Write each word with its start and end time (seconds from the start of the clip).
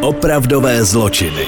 Opravdové 0.00 0.84
zločiny. 0.84 1.46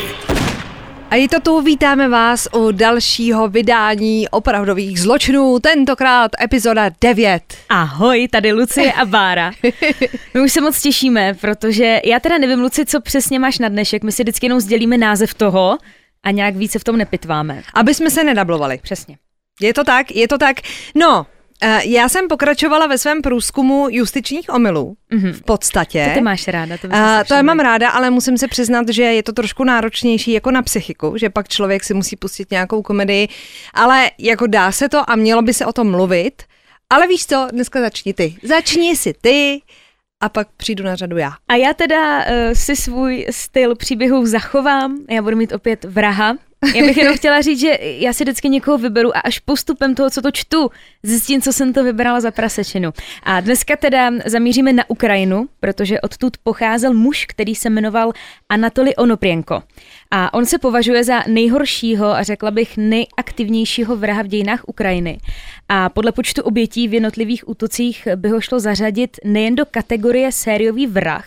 A 1.11 1.17
i 1.17 1.29
to 1.29 1.41
tu 1.41 1.61
vítáme 1.61 2.08
vás 2.08 2.49
u 2.55 2.73
dalšího 2.73 3.49
vydání 3.49 4.28
opravdových 4.28 5.00
zločinů, 5.00 5.58
tentokrát 5.58 6.31
epizoda 6.42 6.91
9. 7.00 7.42
Ahoj, 7.68 8.29
tady 8.29 8.52
Lucie 8.52 8.93
a 8.93 9.05
Bára. 9.05 9.52
My 10.35 10.41
už 10.41 10.53
se 10.53 10.61
moc 10.61 10.82
těšíme, 10.82 11.35
protože 11.41 12.01
já 12.05 12.21
teda 12.21 12.39
nevím, 12.39 12.61
Luci, 12.61 12.85
co 12.85 13.01
přesně 13.01 13.39
máš 13.39 13.59
na 13.59 13.69
dnešek. 13.69 14.03
My 14.03 14.12
si 14.12 14.23
vždycky 14.23 14.46
jenom 14.46 14.61
sdělíme 14.61 14.98
název 14.98 15.35
toho 15.35 15.79
a 16.23 16.30
nějak 16.30 16.57
více 16.57 16.79
v 16.79 16.85
tom 16.85 16.96
nepitváme. 16.96 17.62
Aby 17.75 17.95
jsme 17.95 18.11
se 18.11 18.25
nedablovali. 18.25 18.79
Přesně. 18.82 19.19
Je 19.61 19.75
to 19.75 19.85
tak, 19.85 20.11
je 20.11 20.29
to 20.29 20.39
tak. 20.39 20.57
No, 20.95 21.27
já 21.85 22.09
jsem 22.09 22.29
pokračovala 22.29 22.87
ve 22.87 22.99
svém 22.99 23.23
průzkumu 23.23 23.89
justičních 23.91 24.55
omylů. 24.55 24.97
Mhm. 25.11 25.33
V 25.33 25.43
podstatě. 25.43 26.07
To 26.09 26.14
ty 26.14 26.21
máš 26.21 26.49
ráda. 26.49 26.79
To, 26.79 26.87
Uh, 26.87 26.95
to 27.29 27.35
já 27.35 27.43
mám 27.43 27.59
ráda, 27.61 27.91
ale 27.91 28.11
musím 28.11 28.39
se 28.39 28.49
přiznat, 28.49 28.89
že 28.89 29.03
je 29.03 29.23
to 29.23 29.32
trošku 29.32 29.65
náročnější 29.65 30.32
jako 30.32 30.51
na 30.51 30.63
psychiku, 30.63 31.17
že 31.17 31.31
pak 31.31 31.49
člověk 31.49 31.85
si 31.85 31.95
musí 31.95 32.16
pustit 32.16 32.51
nějakou 32.51 32.82
komedii, 32.82 33.28
ale 33.74 34.10
jako 34.18 34.46
dá 34.46 34.73
se 34.73 34.88
to 34.88 35.10
a 35.10 35.16
mělo 35.16 35.42
by 35.42 35.54
se 35.54 35.66
o 35.66 35.73
tom 35.73 35.91
mluvit. 35.91 36.42
Ale 36.91 37.06
víš 37.06 37.27
co, 37.27 37.48
dneska 37.52 37.80
začni 37.80 38.15
ty. 38.15 38.37
Začni 38.42 38.96
si 38.96 39.15
ty 39.20 39.62
a 40.23 40.29
pak 40.29 40.48
přijdu 40.56 40.84
na 40.84 40.96
řadu 40.96 41.16
já. 41.16 41.32
A 41.48 41.54
já 41.54 41.74
teda 41.74 42.18
uh, 42.18 42.24
si 42.52 42.77
svůj 42.77 43.27
styl 43.30 43.77
příběhů 43.77 44.27
zachovám. 44.27 44.98
Já 45.10 45.23
budu 45.23 45.37
mít 45.37 45.52
opět 45.52 45.84
vraha. 45.84 46.37
Já 46.74 46.87
bych 46.87 46.96
jenom 46.96 47.16
chtěla 47.16 47.41
říct, 47.41 47.60
že 47.60 47.78
já 47.80 48.12
si 48.12 48.24
vždycky 48.24 48.48
někoho 48.48 48.78
vyberu 48.78 49.16
a 49.16 49.20
až 49.20 49.38
postupem 49.38 49.95
toho, 49.95 50.10
co 50.10 50.23
to 50.23 50.30
čtu, 50.30 50.70
zjistím, 51.02 51.42
co 51.42 51.52
jsem 51.52 51.73
to 51.73 51.84
vybrala 51.84 52.20
za 52.20 52.30
prasečinu. 52.30 52.91
A 53.23 53.41
dneska 53.41 53.77
teda 53.77 54.10
zamíříme 54.27 54.73
na 54.73 54.84
Ukrajinu, 54.88 55.48
protože 55.60 56.01
odtud 56.01 56.37
pocházel 56.42 56.95
muž, 56.95 57.27
který 57.27 57.54
se 57.54 57.70
jmenoval 57.70 58.12
Anatoly 58.49 58.96
Onoprienko. 58.96 59.62
A 60.10 60.34
on 60.34 60.46
se 60.46 60.59
považuje 60.59 61.04
za 61.04 61.23
nejhoršího 61.26 62.07
a 62.07 62.23
řekla 62.23 62.51
bych 62.51 62.77
nejaktivnějšího 62.77 63.96
vraha 63.96 64.23
v 64.23 64.27
dějinách 64.27 64.61
Ukrajiny. 64.67 65.19
A 65.69 65.89
podle 65.89 66.12
počtu 66.12 66.43
obětí 66.43 66.89
v 66.89 66.95
jednotlivých 66.95 67.49
útocích 67.49 68.09
by 68.17 68.29
ho 68.29 68.41
šlo 68.41 68.61
zařadit 68.61 69.17
nejen 69.25 69.55
do 69.55 69.67
kategorie 69.67 70.33
sériový 70.33 70.87
vrah, 70.87 71.27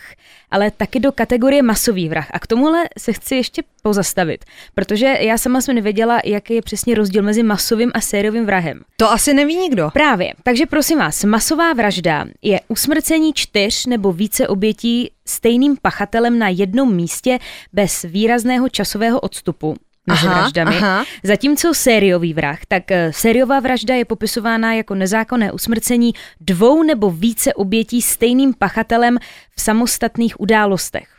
ale 0.54 0.70
taky 0.70 1.00
do 1.00 1.12
kategorie 1.12 1.62
masový 1.62 2.08
vrah. 2.08 2.28
A 2.30 2.38
k 2.38 2.46
tomuhle 2.46 2.84
se 2.98 3.12
chci 3.12 3.34
ještě 3.34 3.62
pozastavit, 3.82 4.44
protože 4.74 5.06
já 5.20 5.38
sama 5.38 5.60
jsem 5.60 5.74
nevěděla, 5.74 6.20
jaký 6.24 6.54
je 6.54 6.62
přesně 6.62 6.94
rozdíl 6.94 7.22
mezi 7.22 7.42
masovým 7.42 7.90
a 7.94 8.00
sériovým 8.00 8.46
vrahem. 8.46 8.80
To 8.96 9.10
asi 9.10 9.34
neví 9.34 9.56
nikdo. 9.56 9.90
Právě. 9.92 10.34
Takže 10.42 10.66
prosím 10.66 10.98
vás, 10.98 11.24
masová 11.24 11.72
vražda 11.72 12.26
je 12.42 12.60
usmrcení 12.68 13.32
čtyř 13.32 13.86
nebo 13.86 14.12
více 14.12 14.48
obětí 14.48 15.10
stejným 15.26 15.76
pachatelem 15.82 16.38
na 16.38 16.48
jednom 16.48 16.94
místě 16.94 17.38
bez 17.72 18.02
výrazného 18.02 18.68
časového 18.68 19.20
odstupu 19.20 19.76
mezi 20.06 20.26
Aha, 20.26 20.40
vraždami. 20.40 20.76
aha. 20.76 21.04
Zatímco 21.22 21.74
sériový 21.74 22.34
vrah, 22.34 22.58
tak 22.68 22.90
eh, 22.90 23.12
sériová 23.12 23.60
vražda 23.60 23.94
je 23.94 24.04
popisována 24.04 24.74
jako 24.74 24.94
nezákonné 24.94 25.52
usmrcení 25.52 26.12
dvou 26.40 26.82
nebo 26.82 27.10
více 27.10 27.54
obětí 27.54 28.02
stejným 28.02 28.54
pachatelem 28.54 29.18
v 29.56 29.60
samostatných 29.60 30.40
událostech. 30.40 31.13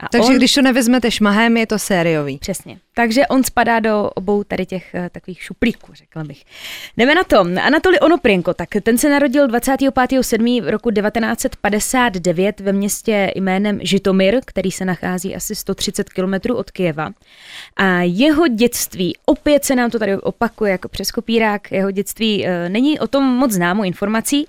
A 0.00 0.08
Takže 0.08 0.28
on, 0.28 0.36
když 0.36 0.54
to 0.54 0.62
nevezmete 0.62 1.10
šmahem, 1.10 1.56
je 1.56 1.66
to 1.66 1.78
sériový. 1.78 2.38
Přesně. 2.38 2.78
Takže 2.94 3.26
on 3.26 3.44
spadá 3.44 3.80
do 3.80 4.10
obou 4.14 4.44
tady 4.44 4.66
těch 4.66 4.94
uh, 4.94 5.08
takových 5.08 5.42
šuplíků, 5.42 5.94
řekla 5.94 6.24
bych. 6.24 6.44
Jdeme 6.96 7.14
na 7.14 7.24
to. 7.24 7.40
Anatoly 7.40 8.00
Onoprienko, 8.00 8.54
tak 8.54 8.68
ten 8.82 8.98
se 8.98 9.08
narodil 9.08 9.48
25.7. 9.48 10.66
roku 10.66 10.90
1959 10.90 12.60
ve 12.60 12.72
městě 12.72 13.32
jménem 13.34 13.78
Žitomir, 13.82 14.40
který 14.44 14.70
se 14.70 14.84
nachází 14.84 15.36
asi 15.36 15.54
130 15.54 16.08
km 16.08 16.52
od 16.54 16.70
Kijeva. 16.70 17.10
A 17.76 18.00
jeho 18.00 18.48
dětství, 18.48 19.16
opět 19.26 19.64
se 19.64 19.74
nám 19.74 19.90
to 19.90 19.98
tady 19.98 20.16
opakuje 20.16 20.72
jako 20.72 20.88
přes 20.88 21.10
kopírák, 21.10 21.72
jeho 21.72 21.90
dětství 21.90 22.44
uh, 22.44 22.48
není 22.68 23.00
o 23.00 23.06
tom 23.06 23.24
moc 23.24 23.52
známo 23.52 23.84
informací, 23.84 24.46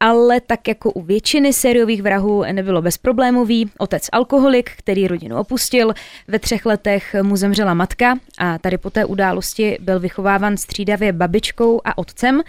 ale 0.00 0.40
tak 0.40 0.68
jako 0.68 0.92
u 0.92 1.02
většiny 1.02 1.52
sériových 1.52 2.02
vrahů 2.02 2.44
nebylo 2.52 2.82
bezproblémový. 2.82 3.70
Otec 3.78 4.08
alkoholik, 4.12 4.70
který 4.76 5.08
rodinu 5.08 5.36
opustil, 5.36 5.94
ve 6.28 6.38
třech 6.38 6.66
letech 6.66 7.16
mu 7.22 7.36
zemřela 7.36 7.74
matka 7.74 8.18
a 8.38 8.58
tady 8.58 8.78
po 8.78 8.90
té 8.90 9.04
události 9.04 9.78
byl 9.80 10.00
vychováván 10.00 10.56
střídavě 10.56 11.12
babičkou 11.12 11.80
a 11.84 11.98
otcem, 11.98 12.42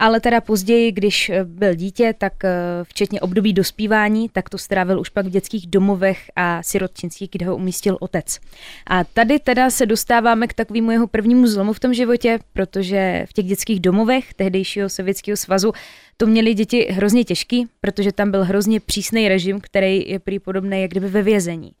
ale 0.00 0.20
teda 0.20 0.40
později, 0.40 0.92
když 0.92 1.30
byl 1.44 1.74
dítě, 1.74 2.14
tak 2.18 2.44
eh, 2.44 2.50
včetně 2.82 3.20
období 3.20 3.52
dospívání, 3.52 4.28
tak 4.28 4.48
to 4.48 4.58
strávil 4.58 5.00
už 5.00 5.08
pak 5.08 5.26
v 5.26 5.30
dětských 5.30 5.66
domovech 5.66 6.30
a 6.36 6.62
sirotčinských, 6.62 7.30
kde 7.32 7.46
ho 7.46 7.56
umístil 7.56 7.96
otec. 8.00 8.38
A 8.86 9.04
tady 9.04 9.38
teda 9.38 9.70
se 9.70 9.86
dostáváme 9.86 10.46
k 10.46 10.54
takovému 10.54 10.90
jeho 10.90 11.06
prvnímu 11.06 11.46
zlomu 11.46 11.72
v 11.72 11.80
tom 11.80 11.94
životě, 11.94 12.38
protože 12.52 13.26
v 13.28 13.32
těch 13.32 13.44
dětských 13.44 13.80
domovech 13.80 14.34
tehdejšího 14.34 14.88
Sovětského 14.88 15.36
svazu 15.36 15.72
to 16.20 16.26
měli 16.26 16.54
děti 16.54 16.86
hrozně 16.90 17.24
těžký, 17.24 17.66
protože 17.80 18.12
tam 18.12 18.30
byl 18.30 18.44
hrozně 18.44 18.80
přísný 18.80 19.28
režim, 19.28 19.60
který 19.60 20.04
je 20.10 20.18
prý 20.18 20.38
podobný 20.38 20.82
jak 20.82 20.90
kdyby 20.90 21.08
ve 21.08 21.22
vězení. 21.22 21.72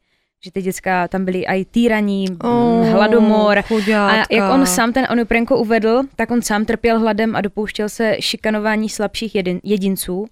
Že 0.44 0.52
ty 0.52 0.62
děcka 0.62 1.08
tam 1.08 1.24
byly 1.24 1.44
i 1.46 1.64
týraní, 1.64 2.26
Oh, 2.44 2.88
hladomor. 2.88 3.58
A 3.58 3.62
chuďátka. 3.62 4.34
jak 4.34 4.52
on 4.52 4.66
sám 4.66 4.92
ten 4.92 5.06
Onoprenko 5.10 5.58
uvedl, 5.58 6.02
tak 6.16 6.30
on 6.30 6.42
sám 6.42 6.64
trpěl 6.64 6.98
hladem 6.98 7.36
a 7.36 7.40
dopouštěl 7.40 7.88
se 7.88 8.16
šikanování 8.20 8.88
slabších 8.88 9.34
jedin, 9.34 9.60
jedinců 9.64 10.26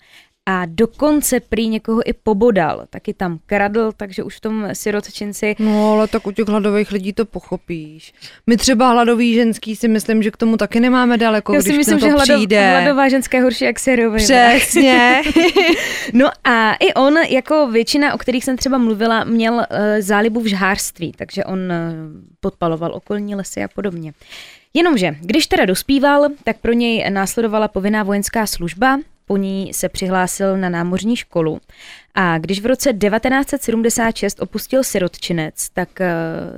a 0.50 0.62
dokonce 0.66 1.40
prý 1.40 1.68
někoho 1.68 2.08
i 2.08 2.12
pobodal, 2.12 2.84
taky 2.90 3.14
tam 3.14 3.38
kradl, 3.46 3.92
takže 3.96 4.22
už 4.22 4.36
v 4.36 4.40
tom 4.40 4.68
sirotčinci 4.72 5.56
No, 5.58 5.92
ale 5.92 6.08
tak 6.08 6.26
u 6.26 6.32
těch 6.32 6.48
hladových 6.48 6.92
lidí 6.92 7.12
to 7.12 7.24
pochopíš. 7.24 8.12
My 8.46 8.56
třeba 8.56 8.90
hladový 8.90 9.34
ženský 9.34 9.76
si 9.76 9.88
myslím, 9.88 10.22
že 10.22 10.30
k 10.30 10.36
tomu 10.36 10.56
taky 10.56 10.80
nemáme 10.80 11.18
daleko, 11.18 11.54
Já 11.54 11.60
když 11.60 11.72
si 11.72 11.78
myslím, 11.78 11.94
na 11.94 12.00
to 12.00 12.06
že 12.06 12.12
hlado, 12.12 12.34
přijde. 12.34 12.70
hladová 12.70 13.08
ženská 13.08 13.36
je 13.36 13.42
horší 13.42 13.64
jak 13.64 13.78
sériový. 13.78 14.22
Přesně. 14.22 15.22
No 16.12 16.30
a 16.44 16.74
i 16.74 16.94
on, 16.94 17.16
jako 17.16 17.66
většina, 17.70 18.14
o 18.14 18.18
kterých 18.18 18.44
jsem 18.44 18.56
třeba 18.56 18.78
mluvila, 18.78 19.24
měl 19.24 19.54
uh, 19.54 19.62
zálibu 20.00 20.40
v 20.40 20.46
žhářství, 20.46 21.12
takže 21.16 21.44
on 21.44 21.58
uh, 21.58 21.72
podpaloval 22.40 22.94
okolní 22.94 23.34
lesy 23.34 23.64
a 23.64 23.68
podobně. 23.68 24.12
Jenomže, 24.74 25.16
když 25.20 25.46
teda 25.46 25.64
dospíval, 25.64 26.28
tak 26.44 26.56
pro 26.58 26.72
něj 26.72 27.10
následovala 27.10 27.68
povinná 27.68 28.02
vojenská 28.02 28.46
služba, 28.46 28.98
po 29.28 29.36
ní 29.36 29.74
se 29.74 29.88
přihlásil 29.88 30.56
na 30.56 30.68
námořní 30.68 31.16
školu 31.16 31.60
a 32.14 32.38
když 32.38 32.60
v 32.60 32.66
roce 32.66 32.92
1976 32.92 34.40
opustil 34.40 34.84
sirotčinec, 34.84 35.68
tak 35.68 35.88
uh, 36.00 36.06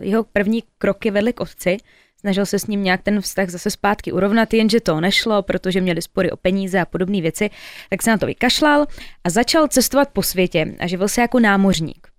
jeho 0.04 0.24
první 0.24 0.62
kroky 0.78 1.10
vedly 1.10 1.32
k 1.32 1.40
otci, 1.40 1.76
snažil 2.20 2.46
se 2.46 2.58
s 2.58 2.66
ním 2.66 2.84
nějak 2.84 3.02
ten 3.02 3.20
vztah 3.20 3.48
zase 3.48 3.70
zpátky 3.70 4.12
urovnat, 4.12 4.54
jenže 4.54 4.80
to 4.80 5.00
nešlo, 5.00 5.42
protože 5.42 5.80
měli 5.80 6.02
spory 6.02 6.30
o 6.30 6.36
peníze 6.36 6.80
a 6.80 6.84
podobné 6.84 7.20
věci, 7.20 7.50
tak 7.90 8.02
se 8.02 8.10
na 8.10 8.18
to 8.18 8.26
vykašlal 8.26 8.86
a 9.24 9.30
začal 9.30 9.68
cestovat 9.68 10.08
po 10.12 10.22
světě 10.22 10.74
a 10.78 10.86
živil 10.86 11.08
se 11.08 11.20
jako 11.20 11.40
námořník. 11.40 12.09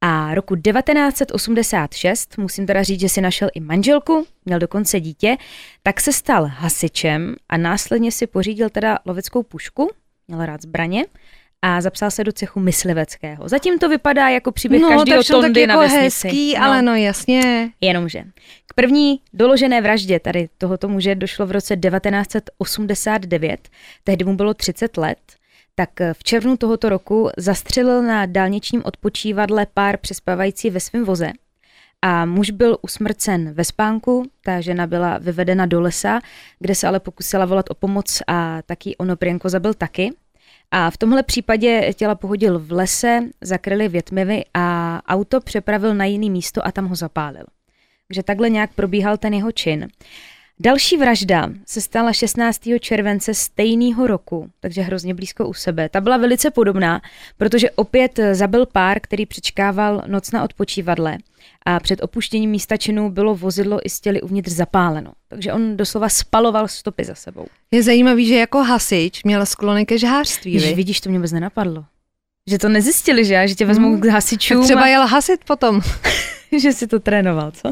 A 0.00 0.34
roku 0.34 0.56
1986, 0.56 2.38
musím 2.38 2.66
teda 2.66 2.82
říct, 2.82 3.00
že 3.00 3.08
si 3.08 3.20
našel 3.20 3.48
i 3.54 3.60
manželku, 3.60 4.26
měl 4.44 4.58
dokonce 4.58 5.00
dítě, 5.00 5.36
tak 5.82 6.00
se 6.00 6.12
stal 6.12 6.44
hasičem 6.44 7.34
a 7.48 7.56
následně 7.56 8.12
si 8.12 8.26
pořídil 8.26 8.70
teda 8.70 8.98
loveckou 9.06 9.42
pušku, 9.42 9.90
měl 10.28 10.46
rád 10.46 10.62
zbraně 10.62 11.04
a 11.62 11.80
zapsal 11.80 12.10
se 12.10 12.24
do 12.24 12.32
cechu 12.32 12.60
mysliveckého. 12.60 13.48
Zatím 13.48 13.78
to 13.78 13.88
vypadá 13.88 14.28
jako 14.28 14.52
příběh 14.52 14.82
no, 14.82 14.88
každého 14.88 15.22
jsou 15.22 15.34
tak 15.34 15.42
tondy 15.42 15.60
jako 15.60 15.72
na 15.72 15.78
vesnici. 15.78 16.04
hezký, 16.04 16.56
ale 16.56 16.82
no 16.82 16.94
jasně. 16.94 17.70
Jenomže 17.80 18.24
k 18.66 18.74
první 18.74 19.20
doložené 19.32 19.80
vraždě 19.80 20.20
tady 20.20 20.48
tohoto 20.58 20.88
muže 20.88 21.14
došlo 21.14 21.46
v 21.46 21.50
roce 21.50 21.76
1989, 21.76 23.68
tehdy 24.04 24.24
mu 24.24 24.36
bylo 24.36 24.54
30 24.54 24.96
let, 24.96 25.18
tak 25.80 26.12
v 26.12 26.24
červnu 26.24 26.56
tohoto 26.56 26.88
roku 26.88 27.30
zastřelil 27.36 28.02
na 28.02 28.26
dálničním 28.26 28.82
odpočívadle 28.84 29.66
pár 29.74 29.96
přespávající 29.96 30.70
ve 30.70 30.80
svém 30.80 31.04
voze. 31.04 31.32
A 32.02 32.24
muž 32.24 32.50
byl 32.50 32.78
usmrcen 32.82 33.52
ve 33.52 33.64
spánku, 33.64 34.30
ta 34.44 34.60
žena 34.60 34.86
byla 34.86 35.18
vyvedena 35.18 35.66
do 35.66 35.80
lesa, 35.80 36.20
kde 36.58 36.74
se 36.74 36.86
ale 36.86 37.00
pokusila 37.00 37.44
volat 37.44 37.70
o 37.70 37.74
pomoc 37.74 38.22
a 38.26 38.62
taky 38.62 38.96
Onoprienko 38.96 39.48
zabil 39.48 39.74
taky. 39.74 40.12
A 40.70 40.90
v 40.90 40.96
tomhle 40.96 41.22
případě 41.22 41.92
těla 41.94 42.14
pohodil 42.14 42.58
v 42.58 42.72
lese, 42.72 43.20
zakryli 43.40 43.88
větmivy 43.88 44.44
a 44.54 45.00
auto 45.08 45.40
přepravil 45.40 45.94
na 45.94 46.04
jiný 46.04 46.30
místo 46.30 46.66
a 46.66 46.72
tam 46.72 46.86
ho 46.88 46.94
zapálil. 46.94 47.44
Takže 48.08 48.22
takhle 48.22 48.50
nějak 48.50 48.74
probíhal 48.74 49.16
ten 49.16 49.34
jeho 49.34 49.52
čin. 49.52 49.88
Další 50.62 50.96
vražda 50.96 51.50
se 51.66 51.80
stala 51.80 52.12
16. 52.12 52.60
července 52.80 53.34
stejného 53.34 54.06
roku, 54.06 54.50
takže 54.60 54.82
hrozně 54.82 55.14
blízko 55.14 55.48
u 55.48 55.54
sebe. 55.54 55.88
Ta 55.88 56.00
byla 56.00 56.16
velice 56.16 56.50
podobná, 56.50 57.00
protože 57.38 57.70
opět 57.70 58.20
zabil 58.32 58.66
pár, 58.66 59.00
který 59.00 59.26
přečkával 59.26 60.02
noc 60.06 60.30
na 60.32 60.44
odpočívadle 60.44 61.18
a 61.66 61.80
před 61.80 62.02
opuštěním 62.02 62.50
místa 62.50 62.76
činu 62.76 63.10
bylo 63.10 63.34
vozidlo 63.34 63.78
i 63.86 63.90
stěly 63.90 64.22
uvnitř 64.22 64.50
zapáleno. 64.50 65.12
Takže 65.28 65.52
on 65.52 65.76
doslova 65.76 66.08
spaloval 66.08 66.68
stopy 66.68 67.04
za 67.04 67.14
sebou. 67.14 67.46
Je 67.70 67.82
zajímavý, 67.82 68.26
že 68.26 68.34
jako 68.34 68.58
hasič 68.62 69.24
měl 69.24 69.46
sklony 69.46 69.86
ke 69.86 69.98
žhářství. 69.98 70.52
Ježiš, 70.52 70.74
vidíš, 70.74 71.00
to 71.00 71.08
mě 71.08 71.18
vůbec 71.18 71.32
nenapadlo. 71.32 71.84
Že 72.46 72.58
to 72.58 72.68
nezjistili, 72.68 73.24
že, 73.24 73.48
že 73.48 73.54
tě 73.54 73.66
vezmou 73.66 73.88
Hmm. 73.92 74.00
k 74.00 74.06
hasičům. 74.06 74.56
Tak 74.56 74.64
třeba 74.64 74.82
a- 74.82 74.86
jel 74.86 75.06
hasit 75.06 75.44
potom. 75.44 75.80
že 76.58 76.72
si 76.72 76.86
to 76.86 77.00
trénoval, 77.00 77.50
co? 77.50 77.70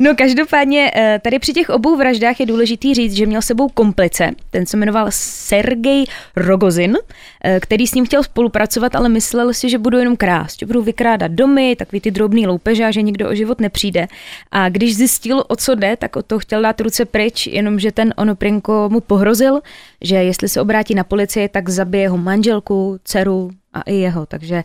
No 0.00 0.14
každopádně 0.16 0.90
eh, 0.94 1.20
tady 1.24 1.38
při 1.38 1.52
těch 1.52 1.70
obou 1.70 1.96
vraždách 1.96 2.40
je 2.40 2.46
důležitý 2.46 2.94
říct, 2.94 3.12
že 3.12 3.26
měl 3.26 3.42
sebou 3.42 3.68
komplice, 3.68 4.30
ten 4.50 4.66
se 4.66 4.76
jmenoval 4.76 5.06
Sergej 5.10 6.04
Rogozin, 6.36 6.96
eh, 7.44 7.60
který 7.60 7.86
s 7.86 7.94
ním 7.94 8.06
chtěl 8.06 8.22
spolupracovat, 8.22 8.94
ale 8.94 9.08
myslel 9.08 9.54
si, 9.54 9.70
že 9.70 9.78
budou 9.78 9.98
jenom 9.98 10.16
krást, 10.16 10.58
že 10.58 10.66
budou 10.66 10.82
vykrádat 10.82 11.32
domy, 11.32 11.76
takový 11.76 12.00
ty 12.00 12.10
drobný 12.10 12.46
loupeže 12.46 12.84
a 12.84 12.90
že 12.90 13.02
nikdo 13.02 13.30
o 13.30 13.34
život 13.34 13.60
nepřijde. 13.60 14.06
A 14.50 14.68
když 14.68 14.96
zjistil, 14.96 15.44
o 15.48 15.56
co 15.56 15.74
jde, 15.74 15.96
tak 15.96 16.16
o 16.16 16.22
to 16.22 16.38
chtěl 16.38 16.62
dát 16.62 16.80
ruce 16.80 17.04
pryč, 17.04 17.46
jenomže 17.46 17.92
ten 17.92 18.14
Onoprinko 18.16 18.88
mu 18.92 19.00
pohrozil, 19.00 19.60
že 20.00 20.16
jestli 20.16 20.48
se 20.48 20.60
obrátí 20.60 20.94
na 20.94 21.04
policii, 21.04 21.48
tak 21.48 21.68
zabije 21.68 22.02
jeho 22.02 22.16
manželku, 22.16 22.98
dceru 23.04 23.50
a 23.72 23.80
i 23.82 23.94
jeho, 23.94 24.26
takže 24.26 24.56
eh, 24.56 24.64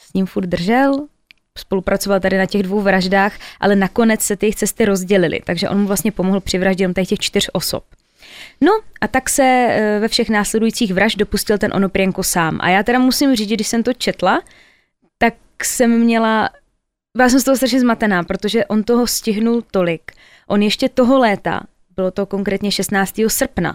s 0.00 0.14
ním 0.14 0.26
furt 0.26 0.46
držel, 0.46 1.06
spolupracoval 1.58 2.20
tady 2.20 2.38
na 2.38 2.46
těch 2.46 2.62
dvou 2.62 2.80
vraždách, 2.80 3.32
ale 3.60 3.76
nakonec 3.76 4.20
se 4.20 4.36
ty 4.36 4.46
jejich 4.46 4.56
cesty 4.56 4.84
rozdělily, 4.84 5.40
takže 5.44 5.68
on 5.68 5.80
mu 5.80 5.86
vlastně 5.86 6.12
pomohl 6.12 6.40
při 6.40 6.58
vraždě 6.58 6.82
jenom 6.82 6.94
těch 6.94 7.18
čtyř 7.18 7.50
osob. 7.52 7.84
No 8.60 8.72
a 9.00 9.08
tak 9.08 9.28
se 9.28 9.42
eh, 9.42 9.98
ve 10.00 10.08
všech 10.08 10.28
následujících 10.30 10.94
vražd 10.94 11.18
dopustil 11.18 11.58
ten 11.58 11.72
Onoprienko 11.74 12.22
sám. 12.22 12.58
A 12.62 12.68
já 12.68 12.82
teda 12.82 12.98
musím 12.98 13.36
říct, 13.36 13.48
když 13.48 13.68
jsem 13.68 13.82
to 13.82 13.92
četla, 13.92 14.42
tak 15.18 15.34
jsem 15.64 15.90
měla, 15.98 16.50
byla 17.16 17.28
jsem 17.28 17.40
z 17.40 17.44
toho 17.44 17.56
strašně 17.56 17.80
zmatená, 17.80 18.22
protože 18.22 18.66
on 18.66 18.82
toho 18.82 19.06
stihnul 19.06 19.62
tolik. 19.70 20.12
On 20.46 20.62
ještě 20.62 20.88
toho 20.88 21.18
léta, 21.18 21.60
bylo 21.96 22.10
to 22.10 22.26
konkrétně 22.26 22.70
16. 22.70 23.14
srpna, 23.28 23.74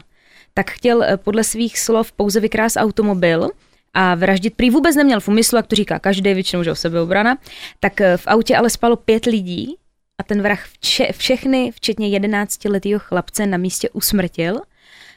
tak 0.53 0.71
chtěl 0.71 1.03
eh, 1.03 1.17
podle 1.17 1.43
svých 1.43 1.79
slov 1.79 2.11
pouze 2.11 2.39
vykrást 2.39 2.77
automobil 2.77 3.49
a 3.93 4.15
vraždit 4.15 4.53
prý 4.55 4.69
vůbec 4.69 4.95
neměl 4.95 5.19
v 5.19 5.27
úmyslu, 5.27 5.55
jak 5.55 5.67
to 5.67 5.75
říká 5.75 5.99
každý, 5.99 6.33
většinou, 6.33 6.63
že 6.63 6.71
o 6.71 6.75
sebeobrana, 6.75 7.37
tak 7.79 8.01
eh, 8.01 8.17
v 8.17 8.27
autě 8.27 8.55
ale 8.55 8.69
spalo 8.69 8.95
pět 8.95 9.25
lidí 9.25 9.75
a 10.17 10.23
ten 10.23 10.41
vrah 10.41 10.67
vče, 10.67 11.07
všechny, 11.11 11.71
včetně 11.71 12.19
11-letého 12.19 12.99
chlapce, 12.99 13.45
na 13.45 13.57
místě 13.57 13.89
usmrtil. 13.89 14.61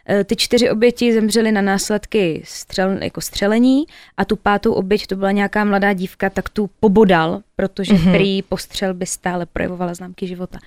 Eh, 0.09 0.25
Ty 0.25 0.37
čtyři 0.37 0.71
oběti 0.71 1.13
zemřely 1.13 1.53
na 1.53 1.63
následky 1.63 2.43
střel, 2.45 3.03
jako 3.03 3.21
střelení 3.21 3.85
a 4.17 4.25
tu 4.25 4.37
pátou 4.37 4.73
oběť, 4.73 5.07
to 5.07 5.17
byla 5.17 5.33
nějaká 5.33 5.65
mladá 5.65 5.93
dívka, 5.93 6.31
tak 6.31 6.49
tu 6.49 6.71
pobodal, 6.81 7.41
protože 7.57 7.95
mm-hmm. 7.95 8.13
prý 8.13 8.43
postřel 8.43 8.95
by 8.95 9.07
stále 9.07 9.47
projevovala 9.47 9.95
známky 9.95 10.27
života. 10.27 10.59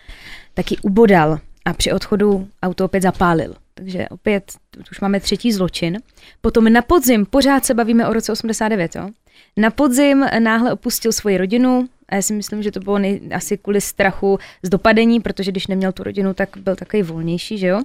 Tak 0.53 0.71
ji 0.71 0.77
ubodal 0.77 1.39
a 1.65 1.73
při 1.73 1.91
odchodu 1.91 2.47
auto 2.63 2.85
opět 2.85 3.01
zapálil. 3.01 3.55
Takže 3.73 4.09
opět 4.09 4.43
už 4.91 4.99
máme 4.99 5.19
třetí 5.19 5.51
zločin. 5.51 5.97
Potom 6.41 6.73
na 6.73 6.81
podzim, 6.81 7.25
pořád 7.25 7.65
se 7.65 7.73
bavíme 7.73 8.07
o 8.07 8.13
roce 8.13 8.31
89, 8.31 8.95
jo? 8.95 9.09
Na 9.57 9.69
podzim 9.69 10.25
náhle 10.39 10.73
opustil 10.73 11.11
svoji 11.11 11.37
rodinu, 11.37 11.87
a 12.09 12.15
já 12.15 12.21
si 12.21 12.33
myslím, 12.33 12.63
že 12.63 12.71
to 12.71 12.79
bylo 12.79 12.99
nej, 12.99 13.21
asi 13.35 13.57
kvůli 13.57 13.81
strachu 13.81 14.39
z 14.63 14.69
dopadení, 14.69 15.19
protože 15.19 15.51
když 15.51 15.67
neměl 15.67 15.91
tu 15.91 16.03
rodinu, 16.03 16.33
tak 16.33 16.49
byl 16.57 16.75
takový 16.75 17.03
volnější, 17.03 17.57
že 17.57 17.67
jo. 17.67 17.81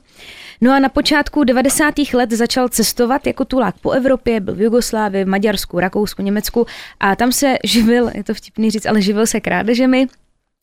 No 0.61 0.73
a 0.73 0.79
na 0.79 0.89
počátku 0.89 1.45
90. 1.45 1.95
let 2.15 2.31
začal 2.31 2.69
cestovat 2.69 3.27
jako 3.27 3.45
tulák 3.45 3.75
po 3.79 3.91
Evropě, 3.91 4.41
byl 4.41 4.55
v 4.55 4.61
Jugoslávii, 4.61 5.25
v 5.25 5.29
Maďarsku, 5.29 5.81
Rakousku, 5.81 6.23
Německu 6.23 6.67
a 7.01 7.17
tam 7.17 7.33
se 7.33 7.55
živil, 7.65 8.11
je 8.15 8.25
to 8.25 8.35
vtipný 8.35 8.71
říct, 8.71 8.87
ale 8.87 9.03
živil 9.03 9.27
se 9.27 9.41
krádežemi, 9.41 10.07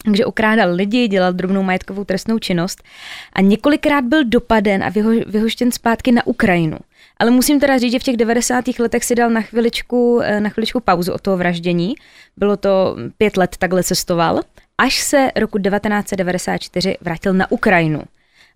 takže 0.04 0.26
okrádal 0.26 0.74
lidi, 0.74 1.08
dělal 1.08 1.34
drobnou 1.34 1.64
majetkovou 1.64 2.04
trestnou 2.04 2.40
činnost 2.40 2.84
a 3.34 3.42
několikrát 3.42 4.06
byl 4.06 4.24
dopaden 4.24 4.84
a 4.84 4.90
vyho, 4.90 5.12
vyhoštěn 5.28 5.72
zpátky 5.72 6.12
na 6.12 6.28
Ukrajinu. 6.28 6.78
Ale 7.18 7.32
musím 7.32 7.60
teda 7.60 7.78
říct, 7.78 7.92
že 7.92 8.00
v 8.00 8.04
těch 8.04 8.18
90. 8.18 8.66
letech 8.80 9.06
si 9.06 9.16
dal 9.16 9.30
na 9.30 9.42
chviličku, 9.42 10.22
eh, 10.24 10.40
na 10.40 10.50
chviličku 10.50 10.80
pauzu 10.80 11.14
od 11.14 11.22
toho 11.22 11.38
vraždění. 11.38 11.96
Bylo 12.38 12.58
to 12.58 12.96
pět 13.18 13.38
let 13.38 13.56
takhle 13.58 13.84
cestoval, 13.84 14.42
až 14.78 15.02
se 15.02 15.32
roku 15.36 15.58
1994 15.58 16.98
vrátil 17.02 17.34
na 17.34 17.52
Ukrajinu. 17.52 18.02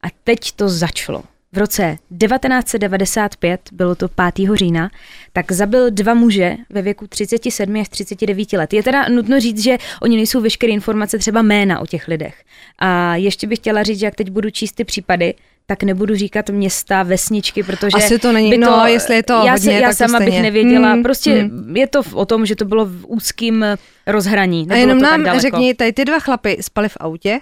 A 0.04 0.08
teď 0.24 0.52
to 0.52 0.70
začalo. 0.70 1.24
V 1.54 1.58
roce 1.58 1.98
1995, 2.18 3.62
bylo 3.72 3.96
to 3.96 4.08
5. 4.08 4.50
října, 4.54 4.90
tak 5.34 5.52
zabil 5.52 5.92
dva 5.92 6.14
muže 6.14 6.56
ve 6.70 6.82
věku 6.82 7.08
37 7.08 7.82
až 7.82 7.90
39 7.90 8.54
let. 8.54 8.74
Je 8.74 8.84
teda 8.84 9.10
nutno 9.10 9.40
říct, 9.40 9.64
že 9.64 9.78
oni 10.02 10.16
nejsou 10.16 10.42
veškeré 10.42 10.74
informace, 10.74 11.18
třeba 11.18 11.42
jména 11.42 11.80
o 11.80 11.86
těch 11.86 12.08
lidech. 12.08 12.44
A 12.80 13.16
ještě 13.16 13.48
bych 13.48 13.60
chtěla 13.60 13.84
říct, 13.84 14.00
že 14.00 14.06
jak 14.06 14.16
teď 14.16 14.30
budu 14.30 14.50
číst 14.50 14.72
ty 14.72 14.84
případy, 14.84 15.34
tak 15.68 15.84
nebudu 15.84 16.16
říkat 16.16 16.50
města, 16.50 17.04
vesničky, 17.04 17.64
protože 17.64 17.98
Asi 17.98 18.20
to 18.20 18.32
není- 18.32 18.50
by 18.50 18.58
no, 18.58 18.86
jestli 18.86 19.16
je 19.16 19.24
to 19.24 19.34
já, 19.34 19.40
hodně, 19.40 19.58
se, 19.58 19.74
já 19.74 19.82
tak 19.82 19.90
to 19.90 19.96
sama 19.96 20.20
bych 20.20 20.28
stejně. 20.28 20.42
nevěděla. 20.42 20.96
Mm, 20.96 21.04
prostě 21.04 21.44
mm. 21.44 21.78
je 21.78 21.88
to 21.88 22.02
o 22.14 22.26
tom, 22.26 22.46
že 22.46 22.56
to 22.56 22.66
bylo 22.66 22.86
v 22.86 23.06
úzkým 23.08 23.66
rozhraní. 24.08 24.68
A 24.70 24.76
jenom 24.76 25.00
to 25.00 25.18
nám 25.18 25.40
řekni, 25.40 25.74
tady 25.74 25.94
ty 25.94 26.06
dva 26.06 26.20
chlapy 26.20 26.58
spali 26.62 26.90
v 26.90 26.98
autě, 27.00 27.40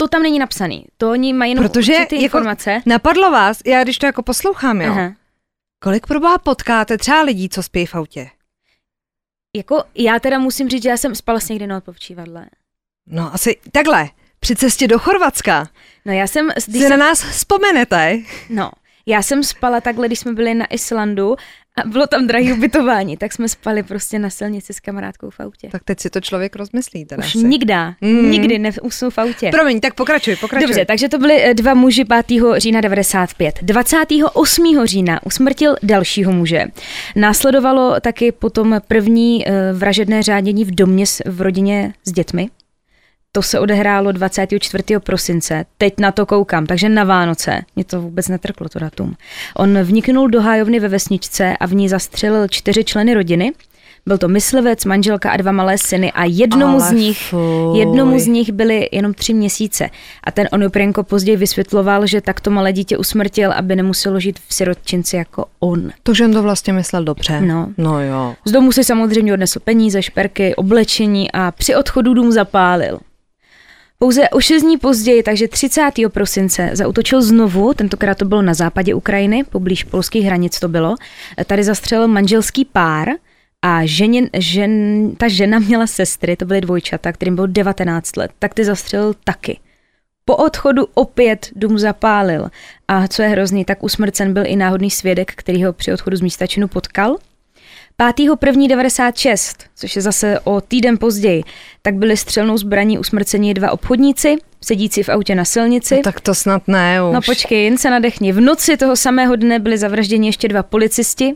To 0.00 0.08
tam 0.08 0.22
není 0.22 0.38
napsaný. 0.38 0.84
To 0.96 1.10
oni 1.10 1.32
mají 1.32 1.50
jenom 1.52 1.64
protože 1.68 1.92
určitý 1.92 2.14
jako 2.16 2.24
informace. 2.24 2.82
napadlo 2.86 3.30
vás, 3.30 3.58
já 3.66 3.82
když 3.84 3.98
to 3.98 4.06
jako 4.06 4.22
poslouchám, 4.22 4.80
jo, 4.80 4.92
Aha. 4.92 5.12
kolik 5.82 6.06
proboha 6.06 6.38
potkáte 6.38 6.98
třeba 6.98 7.22
lidí, 7.22 7.48
co 7.48 7.62
spí 7.62 7.86
v 7.86 7.94
autě? 7.94 8.30
Jako 9.56 9.84
já 9.94 10.20
teda 10.20 10.38
musím 10.38 10.68
říct, 10.68 10.82
že 10.82 10.88
já 10.88 10.96
jsem 10.96 11.14
spala 11.14 11.40
s 11.40 11.48
někdy 11.48 11.66
na 11.66 11.76
odpočívadle. 11.76 12.46
No 13.06 13.34
asi 13.34 13.56
takhle, 13.72 14.08
při 14.40 14.56
cestě 14.56 14.88
do 14.88 14.98
Chorvatska, 14.98 15.68
No 16.04 16.12
já 16.12 16.26
jsem, 16.26 16.48
když 16.48 16.66
když 16.66 16.82
si 16.82 16.88
na 16.88 16.96
jsem, 16.96 16.98
nás 16.98 17.22
vzpomenete, 17.22 18.18
no, 18.50 18.70
já 19.06 19.22
jsem 19.22 19.42
spala 19.44 19.80
takhle, 19.80 20.06
když 20.06 20.18
jsme 20.18 20.32
byli 20.32 20.54
na 20.54 20.66
Islandu 20.66 21.36
a 21.82 21.88
bylo 21.88 22.06
tam 22.06 22.26
drahé 22.26 22.52
ubytování, 22.52 23.16
tak 23.16 23.32
jsme 23.32 23.48
spali 23.48 23.82
prostě 23.82 24.18
na 24.18 24.30
silnici 24.30 24.72
s 24.74 24.80
kamarádkou 24.80 25.30
v 25.30 25.40
autě. 25.40 25.68
tak 25.72 25.84
teď 25.84 26.00
si 26.00 26.10
to 26.10 26.20
člověk 26.20 26.56
rozmyslí 26.56 27.04
teda 27.04 27.18
Už 27.24 27.36
asi. 27.36 27.44
nikdy, 27.44 27.68
Mm. 28.00 28.30
nikdy 28.30 28.58
neusnu 28.58 29.10
v 29.10 29.18
autě. 29.18 29.50
Promiň, 29.50 29.80
tak 29.80 29.94
pokračuj, 29.94 30.36
pokračuj. 30.36 30.66
Dobře, 30.66 30.84
takže 30.84 31.08
to 31.08 31.18
byly 31.18 31.42
eh, 31.42 31.54
dva 31.54 31.74
muži 31.74 32.04
5. 32.04 32.26
října 32.56 32.80
95. 32.80 33.58
28. 33.62 34.82
října 34.86 35.26
usmrtil 35.26 35.76
dalšího 35.82 36.32
muže. 36.32 36.64
Následovalo 37.16 38.00
taky 38.00 38.32
potom 38.32 38.80
první 38.88 39.48
eh, 39.48 39.72
vražedné 39.72 40.22
řádění 40.22 40.64
v 40.64 40.74
domě 40.74 41.04
v 41.26 41.40
rodině 41.40 41.92
s 42.04 42.12
dětmi. 42.12 42.48
To 43.32 43.42
se 43.42 43.60
odehrálo 43.60 44.12
24. 44.12 44.84
prosince. 44.98 45.64
Teď 45.78 45.94
na 45.98 46.12
to 46.12 46.26
koukám, 46.26 46.66
takže 46.66 46.88
na 46.88 47.04
Vánoce. 47.04 47.60
Mě 47.76 47.84
to 47.84 48.00
vůbec 48.00 48.28
netrklo, 48.28 48.68
to 48.68 48.78
datum. 48.78 49.14
On 49.56 49.78
vniknul 49.78 50.28
do 50.28 50.40
hájovny 50.40 50.80
ve 50.80 50.88
vesničce 50.88 51.56
a 51.60 51.66
v 51.66 51.74
ní 51.74 51.88
zastřelil 51.88 52.48
čtyři 52.48 52.84
členy 52.84 53.14
rodiny. 53.14 53.52
Byl 54.06 54.18
to 54.18 54.28
myslivec, 54.28 54.84
manželka 54.84 55.30
a 55.30 55.36
dva 55.36 55.52
malé 55.52 55.78
syny 55.78 56.12
a 56.12 56.24
jednomu 56.24 56.80
Ale 56.80 56.88
z 56.88 56.92
nich 56.92 57.18
fuj. 57.18 57.78
Jednomu 57.78 58.18
z 58.18 58.26
nich 58.26 58.52
byly 58.52 58.88
jenom 58.92 59.14
tři 59.14 59.34
měsíce 59.34 59.90
a 60.24 60.30
ten 60.30 60.48
Onoprenko 60.52 61.02
později 61.02 61.36
vysvětloval, 61.36 62.06
že 62.06 62.20
takto 62.20 62.50
malé 62.50 62.72
dítě 62.72 62.98
usmrtil, 62.98 63.52
aby 63.52 63.76
nemuselo 63.76 64.20
žít 64.20 64.38
v 64.48 64.54
sirotčinci 64.54 65.16
jako 65.16 65.44
on. 65.60 65.90
To, 66.02 66.14
že 66.14 66.24
on 66.24 66.32
to 66.32 66.42
vlastně 66.42 66.72
myslel 66.72 67.04
dobře. 67.04 67.40
No. 67.40 67.68
No 67.78 68.02
jo. 68.02 68.34
Z 68.44 68.52
domu 68.52 68.72
si 68.72 68.84
samozřejmě 68.84 69.32
odnesl 69.32 69.60
peníze, 69.60 70.02
šperky, 70.02 70.54
oblečení 70.54 71.32
a 71.32 71.50
při 71.50 71.76
odchodu 71.76 72.14
dům 72.14 72.32
zapálil. 72.32 72.98
Pouze 74.00 74.28
o 74.28 74.40
šest 74.40 74.62
dní 74.62 74.78
později, 74.78 75.22
takže 75.22 75.48
30. 75.48 75.90
prosince, 76.08 76.70
zautočil 76.72 77.22
znovu, 77.22 77.74
tentokrát 77.74 78.18
to 78.18 78.24
bylo 78.24 78.42
na 78.42 78.54
západě 78.54 78.94
Ukrajiny, 78.94 79.44
poblíž 79.44 79.84
polských 79.84 80.24
hranic 80.24 80.60
to 80.60 80.68
bylo. 80.68 80.94
Tady 81.46 81.64
zastřelil 81.64 82.08
manželský 82.08 82.64
pár 82.64 83.08
a 83.62 83.80
ženě, 83.84 84.30
žen, 84.36 85.12
ta 85.16 85.28
žena 85.28 85.58
měla 85.58 85.86
sestry, 85.86 86.36
to 86.36 86.44
byly 86.44 86.60
dvojčata, 86.60 87.12
kterým 87.12 87.34
bylo 87.34 87.46
19 87.46 88.16
let, 88.16 88.30
tak 88.38 88.54
ty 88.54 88.64
zastřelil 88.64 89.14
taky. 89.24 89.60
Po 90.24 90.36
odchodu 90.36 90.86
opět 90.94 91.48
dům 91.56 91.78
zapálil. 91.78 92.48
A 92.88 93.08
co 93.08 93.22
je 93.22 93.28
hrozný, 93.28 93.64
tak 93.64 93.82
usmrcen 93.82 94.32
byl 94.32 94.42
i 94.46 94.56
náhodný 94.56 94.90
svědek, 94.90 95.32
který 95.36 95.64
ho 95.64 95.72
při 95.72 95.92
odchodu 95.92 96.16
z 96.16 96.20
místa 96.20 96.46
činu 96.46 96.68
potkal. 96.68 97.16
5.1.96, 98.02 99.54
což 99.76 99.96
je 99.96 100.02
zase 100.02 100.40
o 100.44 100.60
týden 100.60 100.98
později, 100.98 101.42
tak 101.82 101.94
byli 101.94 102.16
střelnou 102.16 102.58
zbraní 102.58 102.98
usmrceni 102.98 103.54
dva 103.54 103.70
obchodníci, 103.70 104.36
sedící 104.60 105.02
v 105.02 105.08
autě 105.08 105.34
na 105.34 105.44
silnici. 105.44 105.96
No, 105.96 106.02
tak 106.02 106.20
to 106.20 106.34
snad 106.34 106.68
ne 106.68 107.02
už. 107.02 107.14
No 107.14 107.20
počkej, 107.22 107.64
jen 107.64 107.78
se 107.78 107.90
nadechni. 107.90 108.32
V 108.32 108.40
noci 108.40 108.76
toho 108.76 108.96
samého 108.96 109.36
dne 109.36 109.58
byli 109.58 109.78
zavražděni 109.78 110.28
ještě 110.28 110.48
dva 110.48 110.62
policisti. 110.62 111.34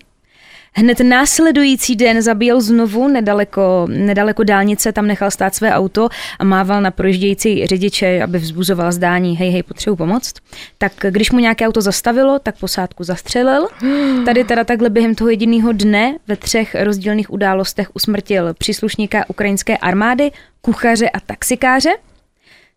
Hned 0.74 1.00
následující 1.00 1.96
den 1.96 2.22
zabíjel 2.22 2.60
znovu 2.60 3.08
nedaleko, 3.08 3.86
nedaleko 3.90 4.44
dálnice, 4.44 4.92
tam 4.92 5.06
nechal 5.06 5.30
stát 5.30 5.54
své 5.54 5.72
auto 5.72 6.08
a 6.38 6.44
mával 6.44 6.82
na 6.82 6.90
projíždějící 6.90 7.66
řidiče, 7.66 8.22
aby 8.22 8.38
vzbuzoval 8.38 8.92
zdání, 8.92 9.36
hej, 9.36 9.50
hej, 9.50 9.62
potřebuji 9.62 9.96
pomoct. 9.96 10.34
Tak 10.78 10.92
když 11.10 11.30
mu 11.30 11.38
nějaké 11.38 11.68
auto 11.68 11.80
zastavilo, 11.80 12.38
tak 12.38 12.58
posádku 12.58 13.04
zastřelil. 13.04 13.68
Tady 14.24 14.44
teda 14.44 14.64
takhle 14.64 14.90
během 14.90 15.14
toho 15.14 15.30
jediného 15.30 15.72
dne 15.72 16.16
ve 16.28 16.36
třech 16.36 16.76
rozdílných 16.80 17.32
událostech 17.32 17.88
usmrtil 17.94 18.54
příslušníka 18.54 19.24
ukrajinské 19.28 19.76
armády, 19.76 20.30
kuchaře 20.60 21.10
a 21.10 21.20
taxikáře. 21.20 21.90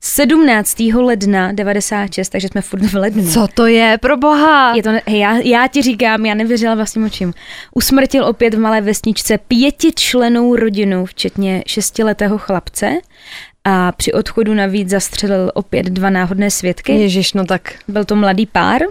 17. 0.08 0.80
ledna 0.80 1.52
96, 1.52 2.30
takže 2.30 2.48
jsme 2.48 2.62
furt 2.62 2.86
v 2.86 2.94
lednu. 2.94 3.32
Co 3.32 3.48
to 3.54 3.66
je, 3.66 3.98
pro 4.02 4.18
boha? 4.18 4.76
Je 4.76 4.84
to, 4.84 4.90
hej, 4.90 5.20
já, 5.20 5.38
já 5.38 5.68
ti 5.68 5.82
říkám, 5.82 6.26
já 6.26 6.34
nevěřila 6.34 6.76
vlastním 6.76 7.06
očím. 7.06 7.34
Usmrtil 7.74 8.26
opět 8.26 8.54
v 8.54 8.60
malé 8.60 8.82
vesničce 8.82 9.38
pětičlenou 9.38 10.56
rodinu, 10.56 11.06
včetně 11.06 11.64
šestiletého 11.68 12.38
chlapce 12.38 12.98
a 13.64 13.92
při 13.92 14.14
odchodu 14.14 14.54
navíc 14.54 14.90
zastřelil 14.90 15.52
opět 15.54 15.86
dva 15.86 16.10
náhodné 16.10 16.52
svědky. 16.52 16.92
Ježiš, 16.92 17.34
no 17.34 17.46
tak. 17.46 17.74
Byl 17.88 18.06
to 18.06 18.16
mladý 18.16 18.46
pár 18.46 18.82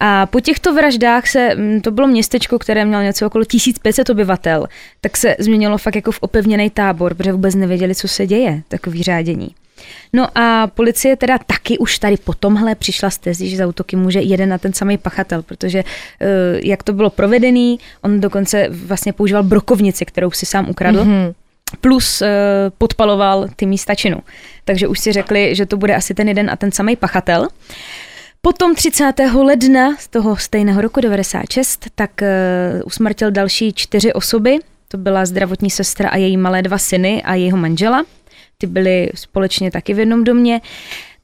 a 0.00 0.26
po 0.26 0.40
těchto 0.40 0.74
vraždách 0.74 1.26
se, 1.26 1.54
mm, 1.54 1.80
to 1.80 1.90
bylo 1.90 2.06
městečko, 2.06 2.58
které 2.58 2.84
mělo 2.84 3.02
něco 3.02 3.26
okolo 3.26 3.44
1500 3.44 4.10
obyvatel, 4.10 4.66
tak 5.00 5.16
se 5.16 5.36
změnilo 5.38 5.78
fakt 5.78 5.96
jako 5.96 6.12
v 6.12 6.18
opevněný 6.20 6.70
tábor, 6.70 7.14
protože 7.14 7.32
vůbec 7.32 7.54
nevěděli, 7.54 7.94
co 7.94 8.08
se 8.08 8.26
děje, 8.26 8.62
takový 8.68 9.02
řádění. 9.02 9.54
No 10.12 10.28
a 10.34 10.66
policie 10.66 11.16
teda 11.16 11.38
taky 11.38 11.78
už 11.78 11.98
tady 11.98 12.16
po 12.16 12.34
tomhle 12.34 12.74
přišla 12.74 13.10
z 13.10 13.18
tezi, 13.18 13.48
že 13.48 13.56
za 13.56 13.66
útoky 13.66 13.96
může 13.96 14.20
jeden 14.20 14.48
na 14.48 14.58
ten 14.58 14.72
samý 14.72 14.98
pachatel, 14.98 15.42
protože 15.42 15.78
eh, 16.20 16.26
jak 16.64 16.82
to 16.82 16.92
bylo 16.92 17.10
provedený, 17.10 17.78
on 18.02 18.20
dokonce 18.20 18.68
vlastně 18.70 19.12
používal 19.12 19.42
brokovnici, 19.42 20.04
kterou 20.04 20.30
si 20.30 20.46
sám 20.46 20.70
ukradl. 20.70 21.04
Mm-hmm 21.04 21.34
plus 21.80 22.20
uh, 22.20 22.28
podpaloval 22.78 23.48
ty 23.56 23.66
místa 23.66 23.94
činu. 23.94 24.18
Takže 24.64 24.88
už 24.88 24.98
si 24.98 25.12
řekli, 25.12 25.54
že 25.54 25.66
to 25.66 25.76
bude 25.76 25.94
asi 25.94 26.14
ten 26.14 26.28
jeden 26.28 26.50
a 26.50 26.56
ten 26.56 26.72
samý 26.72 26.96
pachatel. 26.96 27.48
Potom 28.40 28.74
30. 28.74 29.12
ledna 29.42 29.96
z 29.98 30.08
toho 30.08 30.36
stejného 30.36 30.80
roku 30.80 31.00
96, 31.00 31.86
tak 31.94 32.10
uh, 32.22 32.26
usmrtil 32.84 33.30
další 33.30 33.72
čtyři 33.72 34.12
osoby. 34.12 34.58
To 34.88 34.96
byla 34.96 35.26
zdravotní 35.26 35.70
sestra 35.70 36.08
a 36.08 36.16
její 36.16 36.36
malé 36.36 36.62
dva 36.62 36.78
syny 36.78 37.22
a 37.22 37.34
jeho 37.34 37.56
manžela. 37.56 38.04
Ty 38.58 38.66
byly 38.66 39.10
společně 39.14 39.70
taky 39.70 39.94
v 39.94 39.98
jednom 39.98 40.24
domě. 40.24 40.60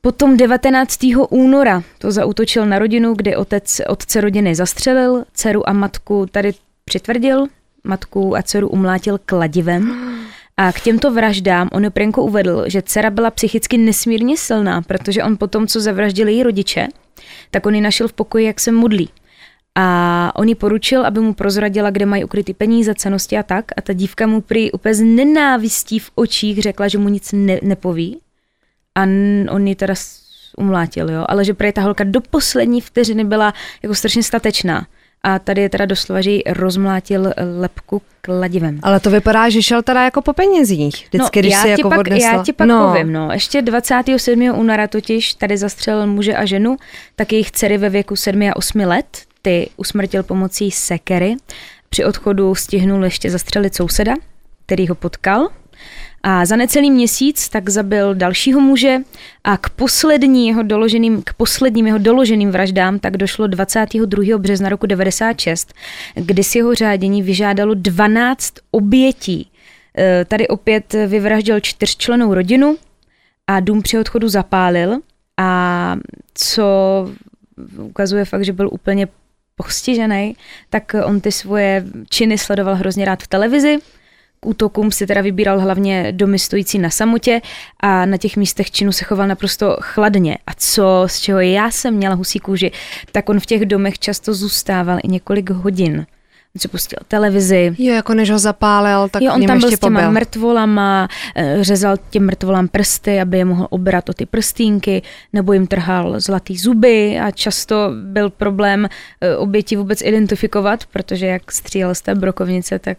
Potom 0.01 0.37
19. 0.37 0.99
února 1.31 1.83
to 1.99 2.11
zautočil 2.11 2.67
na 2.67 2.79
rodinu, 2.79 3.15
kde 3.15 3.37
otec 3.37 3.81
otce 3.89 4.21
rodiny 4.21 4.55
zastřelil, 4.55 5.25
dceru 5.33 5.69
a 5.69 5.73
matku 5.73 6.27
tady 6.31 6.53
přitvrdil, 6.85 7.47
matku 7.85 8.37
a 8.37 8.43
dceru 8.43 8.69
umlátil 8.69 9.19
kladivem. 9.27 10.13
A 10.57 10.73
k 10.73 10.81
těmto 10.81 11.11
vraždám 11.11 11.69
on 11.73 11.91
Prenko 11.91 12.23
uvedl, 12.23 12.65
že 12.67 12.83
dcera 12.83 13.11
byla 13.11 13.31
psychicky 13.31 13.79
nesmírně 13.79 14.37
silná, 14.37 14.83
protože 14.83 15.25
on 15.25 15.37
potom, 15.37 15.67
co 15.67 15.81
zavraždili 15.81 16.33
její 16.33 16.43
rodiče, 16.43 16.89
tak 17.51 17.67
on 17.67 17.75
ji 17.75 17.81
našel 17.81 18.09
v 18.09 18.13
pokoji, 18.13 18.47
jak 18.47 18.61
se 18.61 18.73
modlí. 18.73 19.09
A 19.75 20.33
on 20.37 20.49
jí 20.49 20.55
poručil, 20.55 21.07
aby 21.07 21.21
mu 21.21 21.35
prozradila, 21.35 21.91
kde 21.91 22.07
mají 22.07 22.25
ukryty 22.25 22.55
peníze, 22.55 22.95
cenosti 22.95 23.39
a 23.39 23.43
tak. 23.43 23.65
A 23.77 23.81
ta 23.81 23.93
dívka 23.93 24.27
mu 24.27 24.41
prý 24.41 24.73
úplně 24.73 24.95
z 24.95 25.03
nenávistí 25.03 25.99
v 25.99 26.11
očích 26.15 26.63
řekla, 26.63 26.89
že 26.89 26.99
mu 26.99 27.09
nic 27.09 27.33
ne- 27.33 27.61
nepoví. 27.63 28.19
A 28.95 29.03
on 29.51 29.67
ji 29.67 29.75
teda 29.75 29.95
umlátil, 30.57 31.11
jo. 31.11 31.25
Ale 31.29 31.45
že 31.45 31.55
prý 31.55 31.73
ta 31.73 31.83
holka 31.83 32.05
do 32.05 32.21
poslední 32.21 32.81
vteřiny 32.81 33.25
byla 33.25 33.55
jako 33.83 33.95
strašně 33.95 34.23
statečná. 34.23 34.87
A 35.23 35.39
tady 35.39 35.63
je 35.63 35.69
teda 35.69 35.87
doslova, 35.87 36.21
že 36.21 36.31
ji 36.31 36.43
rozmlátil 36.47 37.33
lepku 37.59 38.03
kladivem. 38.21 38.81
Ale 38.83 39.01
to 39.01 39.11
vypadá, 39.11 39.49
že 39.49 39.63
šel 39.63 39.83
teda 39.83 40.05
jako 40.05 40.23
po 40.23 40.33
penězích. 40.33 40.95
Vždycky, 40.95 41.19
no, 41.19 41.29
když 41.41 41.53
já 41.53 41.63
si 41.63 41.69
jako 41.69 41.89
pak. 41.89 42.09
Já 42.11 42.43
ti 42.45 42.53
pak 42.53 42.69
no. 42.69 42.89
povím, 42.89 43.13
no. 43.13 43.29
Ještě 43.33 43.63
27. 43.63 44.43
února 44.43 44.87
totiž 44.87 45.35
tady 45.35 45.57
zastřelil 45.57 46.07
muže 46.07 46.37
a 46.37 46.45
ženu, 46.45 46.77
tak 47.17 47.33
jejich 47.33 47.51
dcery 47.51 47.79
ve 47.79 47.89
věku 47.89 48.17
7 48.17 48.43
a 48.43 48.57
8 48.57 48.81
let, 48.81 49.07
ty 49.43 49.71
usmrtil 49.77 50.23
pomocí 50.23 50.71
sekery. 50.71 51.37
Při 51.89 52.05
odchodu 52.05 52.55
stihnul 52.55 53.05
ještě 53.05 53.31
zastřelit 53.31 53.75
souseda, 53.75 54.15
který 54.67 54.89
ho 54.89 54.95
potkal. 54.95 55.49
A 56.23 56.45
za 56.45 56.57
necelý 56.57 56.91
měsíc 56.91 57.49
tak 57.49 57.69
zabil 57.69 58.15
dalšího 58.15 58.61
muže 58.61 58.99
a 59.45 59.57
k, 59.57 59.69
poslední 59.71 60.49
jeho 60.49 60.63
doloženým, 60.63 61.23
k 61.23 61.35
posledním 61.35 61.87
jeho 61.87 61.99
doloženým 61.99 62.51
vraždám 62.51 62.99
tak 62.99 63.17
došlo 63.17 63.47
22. 63.47 64.39
března 64.39 64.69
roku 64.69 64.87
96, 64.87 65.75
kdy 66.15 66.45
si 66.45 66.59
jeho 66.59 66.75
řádění 66.75 67.23
vyžádalo 67.23 67.75
12 67.75 68.55
obětí. 68.71 69.51
E, 69.99 70.25
tady 70.25 70.49
opět 70.49 70.93
vyvraždil 71.07 71.61
čtyřčlenou 71.61 72.35
rodinu 72.35 72.77
a 73.47 73.61
dům 73.61 73.83
při 73.83 73.99
odchodu 73.99 74.29
zapálil 74.29 74.99
a 75.37 75.97
co 76.35 76.65
ukazuje 77.79 78.25
fakt, 78.25 78.45
že 78.45 78.53
byl 78.53 78.69
úplně 78.73 79.09
postižený, 79.57 80.37
tak 80.71 80.95
on 81.05 81.21
ty 81.21 81.33
svoje 81.33 81.85
činy 82.11 82.39
sledoval 82.39 82.75
hrozně 82.75 83.05
rád 83.05 83.23
v 83.23 83.29
televizi, 83.29 83.79
k 84.41 84.47
útokům 84.47 84.91
si 84.91 85.07
teda 85.07 85.21
vybíral 85.21 85.61
hlavně 85.61 86.13
domy 86.13 86.39
stojící 86.39 86.79
na 86.79 86.91
samotě 86.91 87.41
a 87.81 88.07
na 88.07 88.17
těch 88.17 88.37
místech 88.37 88.71
činu 88.71 88.93
se 88.93 89.05
choval 89.05 89.29
naprosto 89.29 89.77
chladně. 89.81 90.39
A 90.47 90.51
co, 90.57 91.05
z 91.07 91.21
čeho 91.21 91.41
já 91.41 91.71
jsem 91.71 91.95
měla 91.95 92.15
husí 92.15 92.39
kůži, 92.39 92.71
tak 93.13 93.29
on 93.29 93.41
v 93.41 93.47
těch 93.47 93.67
domech 93.67 93.99
často 93.99 94.35
zůstával 94.35 94.99
i 95.05 95.09
několik 95.09 95.51
hodin. 95.51 96.07
On 96.57 96.61
si 96.61 96.69
pustil 96.69 96.99
televizi. 97.09 97.75
Jo, 97.79 97.95
jako 97.95 98.15
než 98.15 98.31
ho 98.31 98.39
zapálil, 98.39 99.09
tak 99.09 99.23
jo, 99.23 99.33
on 99.35 99.47
tam 99.47 99.61
byl 99.61 99.71
s 99.71 99.79
těma 99.79 100.01
pobyl. 100.01 100.13
mrtvolama, 100.13 101.09
eh, 101.35 101.57
řezal 101.61 101.97
těm 102.11 102.27
mrtvolám 102.27 102.69
prsty, 102.69 103.21
aby 103.21 103.39
je 103.39 103.45
mohl 103.45 103.67
obrat 103.71 104.09
o 104.09 104.13
ty 104.13 104.27
prstínky, 104.27 105.03
nebo 105.33 105.53
jim 105.53 105.67
trhal 105.67 106.21
zlatý 106.21 106.57
zuby 106.57 107.19
a 107.21 107.31
často 107.31 107.91
byl 108.05 108.31
problém 108.31 108.89
eh, 109.21 109.37
oběti 109.37 109.77
vůbec 109.77 110.03
identifikovat, 110.03 110.87
protože 110.87 111.27
jak 111.27 111.53
střílel 111.53 111.95
z 111.95 112.01
té 112.01 112.15
brokovnice, 112.15 112.79
tak 112.79 112.99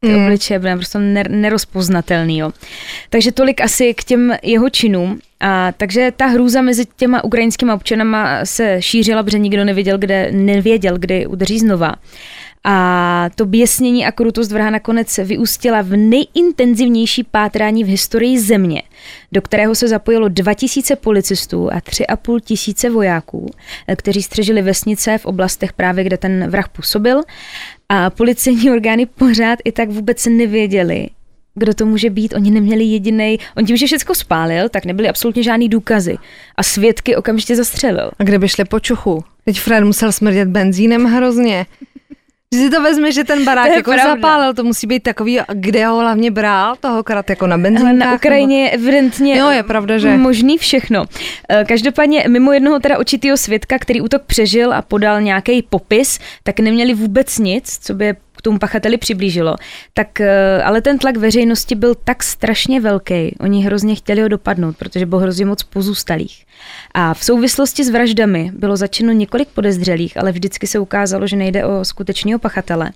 ty 0.00 0.08
mm. 0.08 0.24
obličeje 0.24 0.58
byly 0.58 0.76
prostě 0.76 0.98
nerozpoznatelný. 1.28 2.38
Jo. 2.38 2.52
Takže 3.10 3.32
tolik 3.32 3.60
asi 3.60 3.94
k 3.94 4.04
těm 4.04 4.34
jeho 4.42 4.70
činům. 4.70 5.18
A 5.40 5.72
takže 5.72 6.12
ta 6.16 6.26
hrůza 6.26 6.62
mezi 6.62 6.86
těma 6.96 7.24
ukrajinskými 7.24 7.72
občanama 7.72 8.44
se 8.44 8.82
šířila, 8.82 9.22
protože 9.22 9.38
nikdo 9.38 9.64
nevěděl, 9.64 9.98
kde, 9.98 10.32
nevěděl, 10.32 10.98
kdy 10.98 11.26
udeří 11.26 11.58
znova. 11.58 11.94
A 12.64 13.28
to 13.34 13.46
běsnění 13.46 14.06
a 14.06 14.12
krutost 14.12 14.52
vrha 14.52 14.70
nakonec 14.70 15.18
vyústila 15.18 15.82
v 15.82 15.96
nejintenzivnější 15.96 17.24
pátrání 17.24 17.84
v 17.84 17.86
historii 17.86 18.40
země, 18.40 18.82
do 19.32 19.42
kterého 19.42 19.74
se 19.74 19.88
zapojilo 19.88 20.28
2000 20.28 20.96
policistů 20.96 21.72
a 21.72 21.78
3,5 21.78 22.40
tisíce 22.40 22.90
vojáků, 22.90 23.50
kteří 23.96 24.22
střežili 24.22 24.62
vesnice 24.62 25.18
v 25.18 25.26
oblastech 25.26 25.72
právě, 25.72 26.04
kde 26.04 26.16
ten 26.16 26.50
vrah 26.50 26.68
působil. 26.68 27.22
A 27.88 28.10
policejní 28.10 28.70
orgány 28.70 29.06
pořád 29.06 29.58
i 29.64 29.72
tak 29.72 29.88
vůbec 29.90 30.26
nevěděli, 30.26 31.08
kdo 31.54 31.74
to 31.74 31.86
může 31.86 32.10
být. 32.10 32.34
Oni 32.34 32.50
neměli 32.50 32.84
jediný. 32.84 33.38
On 33.56 33.66
tím, 33.66 33.76
že 33.76 33.86
všechno 33.86 34.14
spálil, 34.14 34.68
tak 34.68 34.84
nebyly 34.84 35.08
absolutně 35.08 35.42
žádný 35.42 35.68
důkazy. 35.68 36.16
A 36.56 36.62
svědky 36.62 37.16
okamžitě 37.16 37.56
zastřelil. 37.56 38.10
A 38.18 38.24
kde 38.24 38.38
by 38.38 38.48
šli 38.48 38.64
po 38.64 38.80
čuchu? 38.80 39.24
Teď 39.44 39.60
Fred 39.60 39.84
musel 39.84 40.12
smrdět 40.12 40.48
benzínem 40.48 41.04
hrozně. 41.04 41.66
Že 42.54 42.60
si 42.60 42.70
to 42.70 42.82
vezme, 42.82 43.12
že 43.12 43.24
ten 43.24 43.44
barák 43.44 43.66
To 43.66 43.72
jako 43.72 43.90
pravda. 43.90 44.14
zapálil, 44.14 44.54
to 44.54 44.64
musí 44.64 44.86
být 44.86 45.02
takový, 45.02 45.38
kde 45.54 45.86
ho 45.86 45.98
hlavně 46.00 46.30
bral, 46.30 46.76
toho 46.80 47.02
krat 47.02 47.30
jako 47.30 47.46
na 47.46 47.58
benzínkách. 47.58 47.94
Na 48.08 48.14
Ukrajině 48.14 48.62
je 48.62 48.70
evidentně 48.70 49.36
Jo, 49.38 49.50
je 49.50 49.62
pravda, 49.62 49.98
že- 49.98 50.16
možný 50.16 50.58
všechno. 50.58 51.04
Eh, 51.48 51.64
Každopádně 51.68 52.24
mimo 52.28 52.52
jednoho 52.52 52.78
teda 52.80 52.98
očitýho 52.98 53.36
svědka, 53.36 53.78
který 53.78 54.00
útok 54.00 54.22
přežil 54.22 54.72
a 54.74 54.82
podal 54.82 55.20
nějaký 55.22 55.62
popis, 55.62 56.18
tak 56.42 56.60
neměli 56.60 56.94
vůbec 56.94 57.38
nic, 57.38 57.78
co 57.82 57.94
by 57.94 58.04
je 58.04 58.16
k 58.40 58.42
tomu 58.42 58.58
pachateli 58.58 58.96
přiblížilo. 58.96 59.56
Tak, 59.94 60.20
eh, 60.20 60.62
ale 60.62 60.80
ten 60.80 60.98
tlak 60.98 61.16
veřejnosti 61.16 61.74
byl 61.74 61.94
tak 62.04 62.22
strašně 62.22 62.80
velký. 62.80 63.36
Oni 63.40 63.64
hrozně 63.64 63.94
chtěli 63.94 64.22
ho 64.22 64.28
dopadnout, 64.28 64.76
protože 64.76 65.06
bylo 65.06 65.20
hrozně 65.20 65.46
moc 65.46 65.62
pozůstalých. 65.62 66.44
A 66.94 67.14
v 67.14 67.24
souvislosti 67.24 67.84
s 67.84 67.90
vraždami 67.90 68.50
bylo 68.54 68.76
začeno 68.76 69.12
několik 69.12 69.48
podezřelých, 69.48 70.16
ale 70.16 70.32
vždycky 70.32 70.66
se 70.66 70.78
ukázalo, 70.78 71.26
že 71.26 71.36
nejde 71.36 71.64
o 71.64 71.84
skutečného 71.84 72.38
pachatele. 72.38 72.90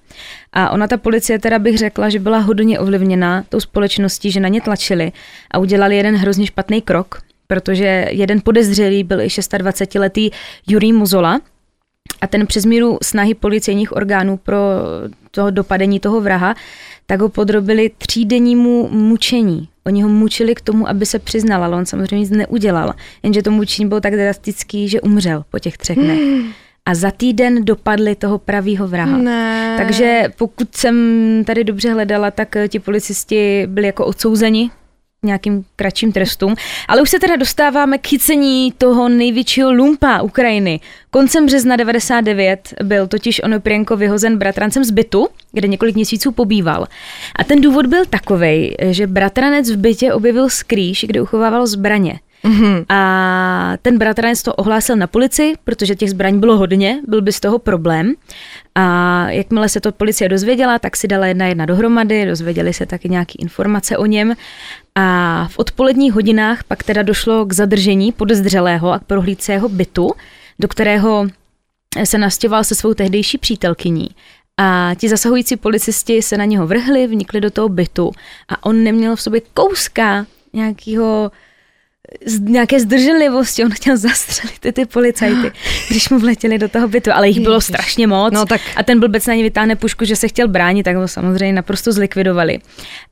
A 0.52 0.70
ona, 0.70 0.86
ta 0.86 0.96
policie, 0.96 1.38
teda 1.38 1.58
bych 1.58 1.78
řekla, 1.78 2.08
že 2.08 2.18
byla 2.18 2.38
hodně 2.38 2.78
ovlivněná 2.78 3.44
tou 3.48 3.60
společností, 3.60 4.30
že 4.30 4.40
na 4.40 4.48
ně 4.48 4.60
tlačili 4.60 5.12
a 5.50 5.58
udělali 5.58 5.96
jeden 5.96 6.16
hrozně 6.16 6.46
špatný 6.46 6.82
krok, 6.82 7.22
protože 7.46 8.08
jeden 8.10 8.40
podezřelý 8.40 9.04
byl 9.04 9.20
i 9.20 9.26
26-letý 9.26 10.30
Jurij 10.66 10.92
Muzola, 10.92 11.40
a 12.24 12.26
ten 12.26 12.46
přes 12.46 12.64
míru 12.64 12.98
snahy 13.02 13.34
policejních 13.34 13.96
orgánů 13.96 14.36
pro 14.36 14.56
toho 15.30 15.50
dopadení 15.50 16.00
toho 16.00 16.20
vraha, 16.20 16.54
tak 17.06 17.20
ho 17.20 17.28
podrobili 17.28 17.90
třídennímu 17.98 18.88
mučení. 18.88 19.68
Oni 19.86 20.02
ho 20.02 20.08
mučili 20.08 20.54
k 20.54 20.60
tomu, 20.60 20.88
aby 20.88 21.06
se 21.06 21.18
přiznal, 21.18 21.64
ale 21.64 21.76
on 21.76 21.86
samozřejmě 21.86 22.18
nic 22.18 22.30
neudělal. 22.30 22.94
Jenže 23.22 23.42
to 23.42 23.50
mučení 23.50 23.88
bylo 23.88 24.00
tak 24.00 24.12
drastický, 24.16 24.88
že 24.88 25.00
umřel 25.00 25.44
po 25.50 25.58
těch 25.58 25.78
třech 25.78 25.96
dnech. 25.98 26.18
a 26.86 26.94
za 26.94 27.10
týden 27.10 27.64
dopadli 27.64 28.14
toho 28.14 28.38
pravýho 28.38 28.88
vraha. 28.88 29.16
Ne. 29.18 29.74
Takže 29.78 30.22
pokud 30.38 30.74
jsem 30.76 30.94
tady 31.46 31.64
dobře 31.64 31.92
hledala, 31.92 32.30
tak 32.30 32.56
ti 32.68 32.78
policisti 32.78 33.66
byli 33.66 33.86
jako 33.86 34.06
odsouzeni 34.06 34.70
nějakým 35.24 35.64
kratším 35.76 36.12
trestům. 36.12 36.54
Ale 36.88 37.02
už 37.02 37.10
se 37.10 37.18
teda 37.18 37.36
dostáváme 37.36 37.98
k 37.98 38.06
chycení 38.06 38.72
toho 38.78 39.08
největšího 39.08 39.72
lumpa 39.72 40.22
Ukrajiny. 40.22 40.80
Koncem 41.10 41.46
března 41.46 41.76
99 41.76 42.74
byl 42.82 43.06
totiž 43.06 43.40
Onoprienko 43.44 43.96
vyhozen 43.96 44.38
bratrancem 44.38 44.84
z 44.84 44.90
bytu, 44.90 45.28
kde 45.52 45.68
několik 45.68 45.94
měsíců 45.94 46.32
pobýval. 46.32 46.86
A 47.36 47.44
ten 47.44 47.60
důvod 47.60 47.86
byl 47.86 48.04
takový, 48.04 48.74
že 48.90 49.06
bratranec 49.06 49.70
v 49.70 49.76
bytě 49.76 50.12
objevil 50.12 50.48
skrýš, 50.50 51.04
kde 51.08 51.20
uchovával 51.20 51.66
zbraně. 51.66 52.18
Mm-hmm. 52.44 52.84
A 52.88 53.72
ten 53.82 53.98
bratranec 53.98 54.42
to 54.42 54.54
ohlásil 54.54 54.96
na 54.96 55.06
policii, 55.06 55.54
protože 55.64 55.94
těch 55.94 56.10
zbraní 56.10 56.40
bylo 56.40 56.56
hodně, 56.56 57.00
byl 57.08 57.22
by 57.22 57.32
z 57.32 57.40
toho 57.40 57.58
problém. 57.58 58.14
A 58.74 59.26
jakmile 59.30 59.68
se 59.68 59.80
to 59.80 59.92
policie 59.92 60.28
dozvěděla, 60.28 60.78
tak 60.78 60.96
si 60.96 61.08
dala 61.08 61.26
jedna 61.26 61.46
jedna 61.46 61.66
dohromady, 61.66 62.26
dozvěděli 62.26 62.72
se 62.72 62.86
taky 62.86 63.08
nějaké 63.08 63.32
informace 63.38 63.98
o 63.98 64.06
něm. 64.06 64.34
A 64.94 65.48
v 65.50 65.58
odpoledních 65.58 66.12
hodinách 66.12 66.64
pak 66.64 66.82
teda 66.82 67.02
došlo 67.02 67.46
k 67.46 67.52
zadržení 67.52 68.12
podezřelého 68.12 68.92
a 68.92 68.98
k 68.98 69.04
prohlídce 69.04 69.52
jeho 69.52 69.68
bytu, 69.68 70.12
do 70.58 70.68
kterého 70.68 71.26
se 72.04 72.18
nastěval 72.18 72.64
se 72.64 72.74
svou 72.74 72.94
tehdejší 72.94 73.38
přítelkyní. 73.38 74.08
A 74.60 74.90
ti 74.96 75.08
zasahující 75.08 75.56
policisti 75.56 76.22
se 76.22 76.36
na 76.36 76.44
něho 76.44 76.66
vrhli, 76.66 77.06
vnikli 77.06 77.40
do 77.40 77.50
toho 77.50 77.68
bytu 77.68 78.12
a 78.48 78.64
on 78.64 78.82
neměl 78.82 79.16
v 79.16 79.22
sobě 79.22 79.40
kouska 79.54 80.26
nějakého 80.52 81.30
z 82.26 82.40
nějaké 82.40 82.80
zdrženlivosti, 82.80 83.64
on 83.64 83.70
chtěl 83.70 83.96
zastřelit 83.96 84.58
ty, 84.58 84.72
ty 84.72 84.86
policajty, 84.86 85.52
když 85.90 86.08
mu 86.08 86.18
vletěli 86.18 86.58
do 86.58 86.68
toho 86.68 86.88
bytu, 86.88 87.10
ale 87.14 87.28
jich 87.28 87.40
bylo 87.40 87.60
strašně 87.60 88.06
moc 88.06 88.34
No 88.34 88.46
tak- 88.46 88.60
a 88.76 88.82
ten 88.82 89.00
blbec 89.00 89.26
na 89.26 89.34
ně 89.34 89.42
vytáhne 89.42 89.76
pušku, 89.76 90.04
že 90.04 90.16
se 90.16 90.28
chtěl 90.28 90.48
bránit, 90.48 90.82
tak 90.82 90.96
ho 90.96 91.08
samozřejmě 91.08 91.52
naprosto 91.52 91.92
zlikvidovali. 91.92 92.58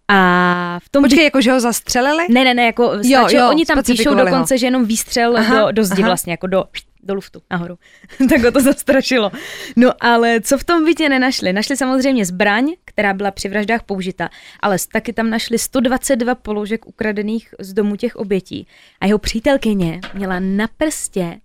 A 0.08 0.78
v 0.82 0.88
tom 0.88 1.02
Počkej, 1.04 1.24
jako 1.24 1.40
že 1.40 1.52
ho 1.52 1.60
zastřelili? 1.60 2.26
ne, 2.30 2.44
ne, 2.44 2.54
ne, 2.54 2.64
jako 2.66 2.82
Jo, 3.02 3.20
stačilo, 3.20 3.42
jo, 3.42 3.48
oni 3.50 3.66
tam 3.66 3.76
píšou 3.76 3.82
specifikovali 3.84 4.20
ho. 4.30 4.36
dokonce, 4.36 4.58
že 4.58 4.66
jenom 4.66 4.84
výstřel 4.84 5.36
Aha, 5.36 5.60
do, 5.60 5.72
do 5.72 5.84
zdi 5.84 6.02
aha. 6.02 6.08
vlastně, 6.08 6.32
jako 6.32 6.46
do, 6.46 6.64
do 7.02 7.14
luftu, 7.14 7.42
nahoru. 7.50 7.78
tak 8.28 8.42
ho 8.42 8.52
to 8.52 8.60
zastrašilo. 8.60 9.30
No 9.76 9.90
ale 10.00 10.40
co 10.40 10.58
v 10.58 10.64
tom 10.64 10.84
bytě 10.84 11.08
nenašli? 11.08 11.52
Našli 11.52 11.76
samozřejmě 11.76 12.26
zbraň, 12.26 12.72
která 12.84 13.14
byla 13.14 13.30
při 13.30 13.48
vraždách 13.48 13.82
použita, 13.82 14.28
ale 14.60 14.76
taky 14.92 15.12
tam 15.12 15.30
našli 15.30 15.58
122 15.58 16.34
položek 16.34 16.86
ukradených 16.86 17.54
z 17.60 17.72
domu 17.72 17.96
těch 17.96 18.16
obětí. 18.16 18.66
A 19.00 19.06
jeho 19.06 19.18
přítelkyně 19.18 20.00
měla 20.14 20.40
na 20.40 20.66
prstě 20.76 21.40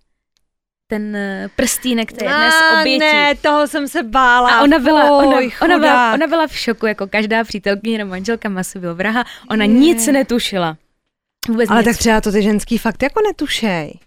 ten 0.90 1.16
eh, 1.16 1.48
prstínek 1.56 2.12
té 2.12 2.24
jedné 2.24 2.50
z 2.50 2.80
obětí. 2.80 2.98
ne, 2.98 3.34
toho 3.34 3.66
jsem 3.66 3.88
se 3.88 4.02
bála. 4.02 4.50
A 4.50 4.62
ona 4.62 4.78
byla, 4.78 5.18
ona, 5.18 5.36
Fuj, 5.36 5.52
ona, 5.62 5.78
byla, 5.78 6.14
ona 6.14 6.26
byla 6.26 6.46
v 6.46 6.56
šoku, 6.56 6.86
jako 6.86 7.06
každá 7.06 7.44
přítelkyně 7.44 7.98
nebo 7.98 8.10
manželka 8.10 8.48
masového 8.48 8.94
vraha. 8.94 9.24
Ona 9.50 9.64
Je. 9.64 9.68
nic 9.72 10.06
netušila. 10.06 10.76
Vůbec 11.48 11.70
Ale 11.70 11.80
nic. 11.80 11.84
tak 11.86 11.96
třeba 11.96 12.20
to 12.20 12.32
ty 12.32 12.42
ženský 12.42 12.78
fakt 12.78 13.02
jako 13.02 13.20
netušej. 13.28 13.98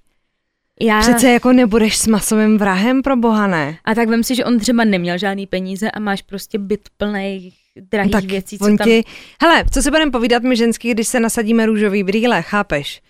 Já... 0.81 1.00
Přece 1.00 1.29
jako 1.29 1.53
nebudeš 1.53 1.97
s 1.97 2.07
masovým 2.07 2.57
vrahem 2.57 3.01
pro 3.01 3.15
boha, 3.15 3.47
ne? 3.47 3.77
A 3.85 3.95
tak 3.95 4.09
vem 4.09 4.23
si, 4.23 4.35
že 4.35 4.45
on 4.45 4.59
třeba 4.59 4.83
neměl 4.83 5.17
žádný 5.17 5.47
peníze 5.47 5.91
a 5.91 6.00
máš 6.00 6.21
prostě 6.21 6.57
byt 6.57 6.79
plný 6.97 7.53
drahých 7.91 8.11
tak 8.11 8.23
věcí, 8.23 8.57
co 8.57 8.65
tam... 8.65 8.77
ti... 8.77 9.03
Hele, 9.41 9.63
co 9.71 9.81
si 9.81 9.91
budeme 9.91 10.11
povídat 10.11 10.43
my 10.43 10.55
ženský, 10.55 10.91
když 10.91 11.07
se 11.07 11.19
nasadíme 11.19 11.65
růžový 11.65 12.03
brýle, 12.03 12.41
chápeš? 12.41 13.01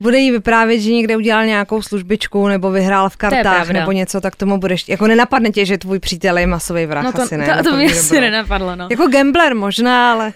Bude 0.00 0.18
jí 0.18 0.30
vyprávět, 0.30 0.80
že 0.80 0.92
někde 0.92 1.16
udělal 1.16 1.46
nějakou 1.46 1.82
službičku 1.82 2.48
nebo 2.48 2.70
vyhrál 2.70 3.10
v 3.10 3.16
kartách 3.16 3.70
nebo 3.70 3.92
něco, 3.92 4.20
tak 4.20 4.36
tomu 4.36 4.58
budeš, 4.58 4.88
jako 4.88 5.06
nenapadne 5.06 5.50
tě, 5.50 5.66
že 5.66 5.78
tvůj 5.78 5.98
přítel 5.98 6.38
je 6.38 6.46
masový 6.46 6.86
vrah, 6.86 7.04
No 7.04 7.12
to, 7.12 7.22
asi 7.22 7.36
ne. 7.36 7.56
to, 7.56 7.70
to 7.70 7.76
mě 7.76 7.86
asi 7.86 8.20
nenapadlo, 8.20 8.76
no. 8.76 8.88
Jako 8.90 9.06
gambler 9.06 9.54
možná, 9.54 10.12
ale 10.12 10.32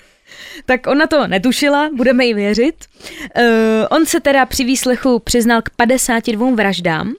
Tak 0.67 0.87
ona 0.87 1.07
to 1.07 1.27
netušila, 1.27 1.91
budeme 1.97 2.25
jí 2.25 2.35
věřit. 2.35 2.75
Uh, 3.37 3.45
on 3.91 4.07
se 4.07 4.21
teda 4.21 4.47
při 4.47 4.65
výslechu 4.65 5.19
přiznal 5.19 5.63
k 5.63 5.71
52 5.71 6.51
vraždám 6.51 7.15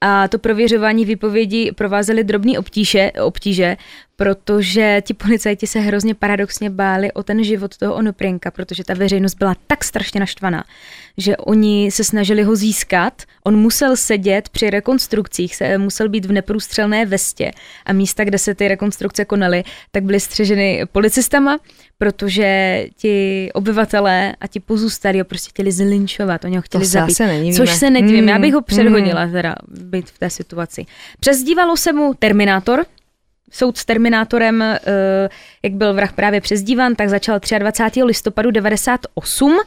a 0.00 0.28
to 0.28 0.38
prověřování 0.38 1.04
výpovědi 1.04 1.72
provázely 1.72 2.24
drobný 2.24 2.58
obtíže, 2.58 3.12
obtíže, 3.22 3.76
protože 4.20 5.02
ti 5.06 5.14
policajti 5.14 5.66
se 5.66 5.80
hrozně 5.80 6.14
paradoxně 6.14 6.70
báli 6.70 7.12
o 7.12 7.22
ten 7.22 7.44
život 7.44 7.76
toho 7.76 7.94
Onoprienka, 7.94 8.50
protože 8.50 8.84
ta 8.84 8.94
veřejnost 8.94 9.34
byla 9.34 9.54
tak 9.66 9.84
strašně 9.84 10.20
naštvaná, 10.20 10.64
že 11.16 11.36
oni 11.36 11.90
se 11.90 12.04
snažili 12.04 12.42
ho 12.42 12.56
získat. 12.56 13.22
On 13.44 13.56
musel 13.56 13.96
sedět 13.96 14.48
při 14.48 14.70
rekonstrukcích, 14.70 15.56
se 15.56 15.78
musel 15.78 16.08
být 16.08 16.24
v 16.24 16.32
neprůstřelné 16.32 17.06
vestě 17.06 17.50
a 17.86 17.92
místa, 17.92 18.24
kde 18.24 18.38
se 18.38 18.54
ty 18.54 18.68
rekonstrukce 18.68 19.24
konaly, 19.24 19.64
tak 19.90 20.04
byly 20.04 20.20
střeženy 20.20 20.82
policistama, 20.92 21.58
protože 21.98 22.84
ti 22.96 23.48
obyvatelé 23.54 24.36
a 24.40 24.46
ti 24.46 24.60
pozůstalí 24.60 25.18
ho 25.18 25.24
prostě 25.24 25.50
chtěli 25.50 25.72
zlinčovat, 25.72 26.44
oni 26.44 26.56
ho 26.56 26.62
chtěli 26.62 26.84
se 26.84 26.90
zabít. 26.90 27.20
asi 27.20 27.26
nedivíme. 27.26 27.56
Což 27.56 27.74
se 27.74 27.90
nedivím, 27.90 28.22
Mm, 28.22 28.28
já 28.28 28.38
bych 28.38 28.54
ho 28.54 28.62
předhodila 28.62 29.26
teda 29.26 29.54
být 29.68 30.10
v 30.10 30.18
té 30.18 30.30
situaci. 30.30 30.86
Přezdívalo 31.20 31.76
se 31.76 31.92
mu 31.92 32.14
Terminátor, 32.14 32.84
Soud 33.50 33.76
s 33.76 33.84
Terminátorem, 33.84 34.62
eh, 34.62 34.78
jak 35.62 35.72
byl 35.72 35.94
vrah 35.94 36.12
právě 36.12 36.40
přezdívan, 36.40 36.94
tak 36.94 37.08
začal 37.08 37.40
23. 37.58 38.04
listopadu 38.04 38.50
98 38.50 39.58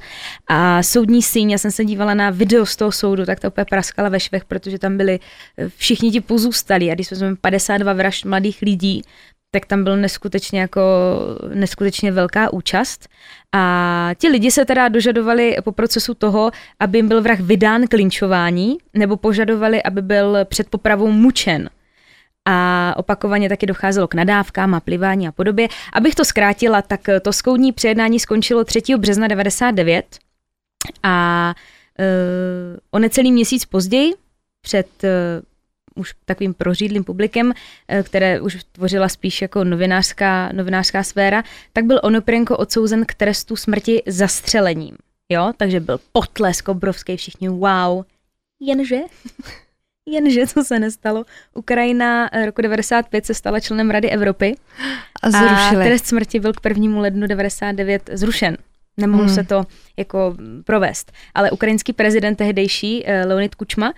a 0.48 0.84
soudní 0.84 1.22
síň, 1.22 1.52
já 1.52 1.58
jsem 1.58 1.72
se 1.72 1.86
dívala 1.86 2.14
na 2.14 2.30
video 2.30 2.66
z 2.66 2.76
toho 2.76 2.92
soudu, 2.92 3.26
tak 3.26 3.40
to 3.40 3.48
úplně 3.48 3.66
praskala 3.66 4.10
ve 4.10 4.20
švech, 4.20 4.46
protože 4.46 4.80
tam 4.80 4.98
byli 4.98 5.20
eh, 5.58 5.70
všichni 5.78 6.12
ti 6.12 6.22
pozůstalí 6.22 6.92
a 6.92 6.96
když 6.96 7.08
jsme 7.08 7.36
52 7.36 7.94
vražd 7.94 8.26
mladých 8.26 8.62
lidí, 8.62 9.02
tak 9.54 9.66
tam 9.66 9.84
byl 9.84 9.98
neskutečně 9.98 10.62
jako 10.62 10.82
neskutečně 11.54 12.12
velká 12.12 12.54
účast. 12.54 13.08
A 13.52 14.12
ti 14.18 14.28
lidi 14.28 14.52
se 14.52 14.66
teda 14.66 14.88
dožadovali 14.88 15.58
po 15.64 15.72
procesu 15.72 16.14
toho, 16.14 16.52
aby 16.80 16.98
jim 16.98 17.08
byl 17.08 17.22
vrah 17.22 17.40
vydán 17.40 17.88
k 17.88 17.94
nebo 18.94 19.18
požadovali, 19.18 19.84
aby 19.84 20.02
byl 20.02 20.38
před 20.46 20.70
popravou 20.70 21.12
mučen. 21.12 21.70
A 22.46 22.94
opakovaně 22.98 23.50
taky 23.50 23.66
docházelo 23.66 24.08
k 24.08 24.14
nadávkám 24.14 24.74
a 24.74 24.80
plivání 24.80 25.28
a 25.28 25.32
podobě. 25.32 25.68
Abych 25.94 26.16
to 26.16 26.26
zkrátila, 26.26 26.82
tak 26.82 27.02
to 27.22 27.34
skoudní 27.34 27.72
přejednání 27.72 28.20
skončilo 28.20 28.64
3. 28.64 28.82
března 28.98 29.28
99 29.28 30.20
a 31.04 31.54
uh, 32.00 32.78
o 32.92 33.00
necelý 33.00 33.32
měsíc 33.32 33.66
později, 33.66 34.14
před 34.62 34.88
uh, 35.04 35.10
už 35.96 36.14
takovým 36.26 36.54
prořídlým 36.54 37.04
publikem, 37.04 37.54
eh, 37.88 38.04
které 38.04 38.42
už 38.42 38.64
tvořila 38.72 39.10
spíš 39.10 39.42
jako 39.42 39.64
novinářská, 39.64 40.52
novinářská 40.54 41.04
sféra, 41.04 41.44
tak 41.74 41.86
byl 41.86 42.00
Onoprenko 42.04 42.58
odsouzen 42.58 43.06
k 43.06 43.14
trestu 43.14 43.56
smrti 43.56 44.04
zastřelením. 44.08 44.98
Jo, 45.30 45.54
takže 45.58 45.80
byl 45.80 46.00
potlesk 46.12 46.70
obrovský, 46.70 47.18
všichni 47.18 47.50
wow. 47.50 48.04
Jenže, 48.60 49.00
jenže 50.06 50.48
co 50.48 50.64
se 50.64 50.80
nestalo, 50.80 51.26
Ukrajina 51.54 52.30
eh, 52.32 52.46
roku 52.46 52.62
95 52.62 53.26
se 53.26 53.34
stala 53.34 53.60
členem 53.60 53.90
Rady 53.90 54.10
Evropy 54.10 54.56
a 55.24 55.28
a 55.28 55.32
zrušili. 55.32 55.86
trest 55.86 56.06
smrti 56.08 56.40
byl 56.40 56.54
k 56.54 56.60
1. 56.70 57.00
lednu 57.02 57.28
99 57.28 58.10
zrušen. 58.14 58.58
Nemohlo 58.98 59.26
Hmm. 59.26 59.36
se 59.36 59.44
to 59.44 59.64
jako 59.98 60.36
provést. 60.66 61.12
Ale 61.34 61.52
ukrajinský 61.52 61.94
prezident 61.94 62.36
tehdejší, 62.36 63.04
eh, 63.06 63.26
Leonid 63.26 63.56
Kučma, 63.56 63.94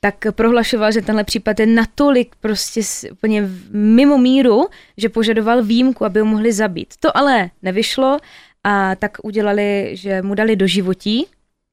tak 0.00 0.14
prohlašoval, 0.30 0.92
že 0.92 1.02
tenhle 1.02 1.24
případ 1.24 1.60
je 1.60 1.66
natolik 1.66 2.36
prostě 2.40 2.80
úplně 3.12 3.48
mimo 3.70 4.18
míru, 4.18 4.66
že 4.96 5.08
požadoval 5.08 5.62
výjimku, 5.62 6.04
aby 6.04 6.20
ho 6.20 6.26
mohli 6.26 6.52
zabít. 6.52 6.94
To 7.00 7.16
ale 7.16 7.50
nevyšlo 7.62 8.18
a 8.64 8.94
tak 8.94 9.18
udělali, 9.22 9.90
že 9.92 10.22
mu 10.22 10.34
dali 10.34 10.56
do 10.56 10.66
životí 10.66 11.26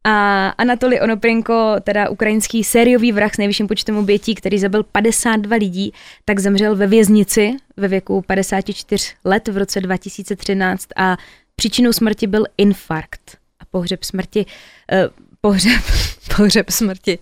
a 0.03 0.47
Anatoly 0.49 1.01
Onoprenko, 1.01 1.75
teda 1.83 2.09
ukrajinský 2.09 2.63
sériový 2.63 3.11
vrah 3.11 3.33
s 3.33 3.37
nejvyšším 3.37 3.67
počtem 3.67 3.97
obětí, 3.97 4.35
který 4.35 4.59
zabil 4.59 4.83
52 4.83 5.55
lidí, 5.55 5.93
tak 6.25 6.39
zemřel 6.39 6.75
ve 6.75 6.87
věznici 6.87 7.57
ve 7.77 7.87
věku 7.87 8.21
54 8.21 9.13
let 9.25 9.47
v 9.47 9.57
roce 9.57 9.81
2013 9.81 10.87
a 10.95 11.17
příčinou 11.55 11.93
smrti 11.93 12.27
byl 12.27 12.45
infarkt. 12.57 13.37
A 13.59 13.65
pohřeb 13.71 14.03
smrti, 14.03 14.45
eh, 14.91 15.09
pohřeb, 15.41 15.81
Pohřeb 16.37 16.69
smrti. 16.69 17.19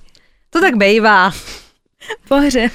To 0.50 0.62
tak 0.62 0.76
bejvá. 0.76 1.32
pohřeb 2.28 2.72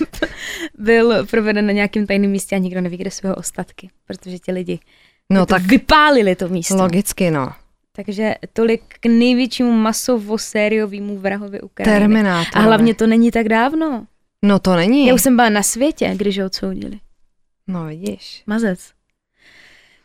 byl 0.79 1.27
proveden 1.27 1.67
na 1.67 1.73
nějakém 1.73 2.07
tajném 2.07 2.31
místě 2.31 2.57
a 2.57 2.59
nikdo 2.59 2.81
neví, 2.81 2.97
kde 2.97 3.11
jsou 3.11 3.27
jeho 3.27 3.37
ostatky, 3.37 3.91
protože 4.07 4.39
ti 4.39 4.53
lidi 4.53 4.79
No 5.31 5.47
to 5.47 5.55
tak 5.55 5.63
vypálili 5.63 6.37
to 6.37 6.49
místo. 6.49 6.77
logicky, 6.77 7.31
no. 7.31 7.53
Takže 7.97 8.35
tolik 8.53 8.83
k 9.01 9.07
největšímu 9.07 9.73
masovo-sériovému 9.73 11.19
vrahovi 11.19 11.61
Ukrajiny. 11.61 11.99
Terminátor. 11.99 12.53
A 12.55 12.61
hlavně 12.61 12.95
to 12.95 13.07
není 13.07 13.31
tak 13.31 13.49
dávno. 13.49 14.07
No 14.43 14.59
to 14.59 14.77
není. 14.77 15.07
Já 15.07 15.15
už 15.15 15.23
jsem 15.23 15.37
byla 15.37 15.49
na 15.49 15.63
světě, 15.63 16.13
když 16.17 16.39
ho 16.39 16.47
odsoudili. 16.47 16.99
No 17.67 17.85
vidíš. 17.85 18.43
Mazec. 18.47 18.81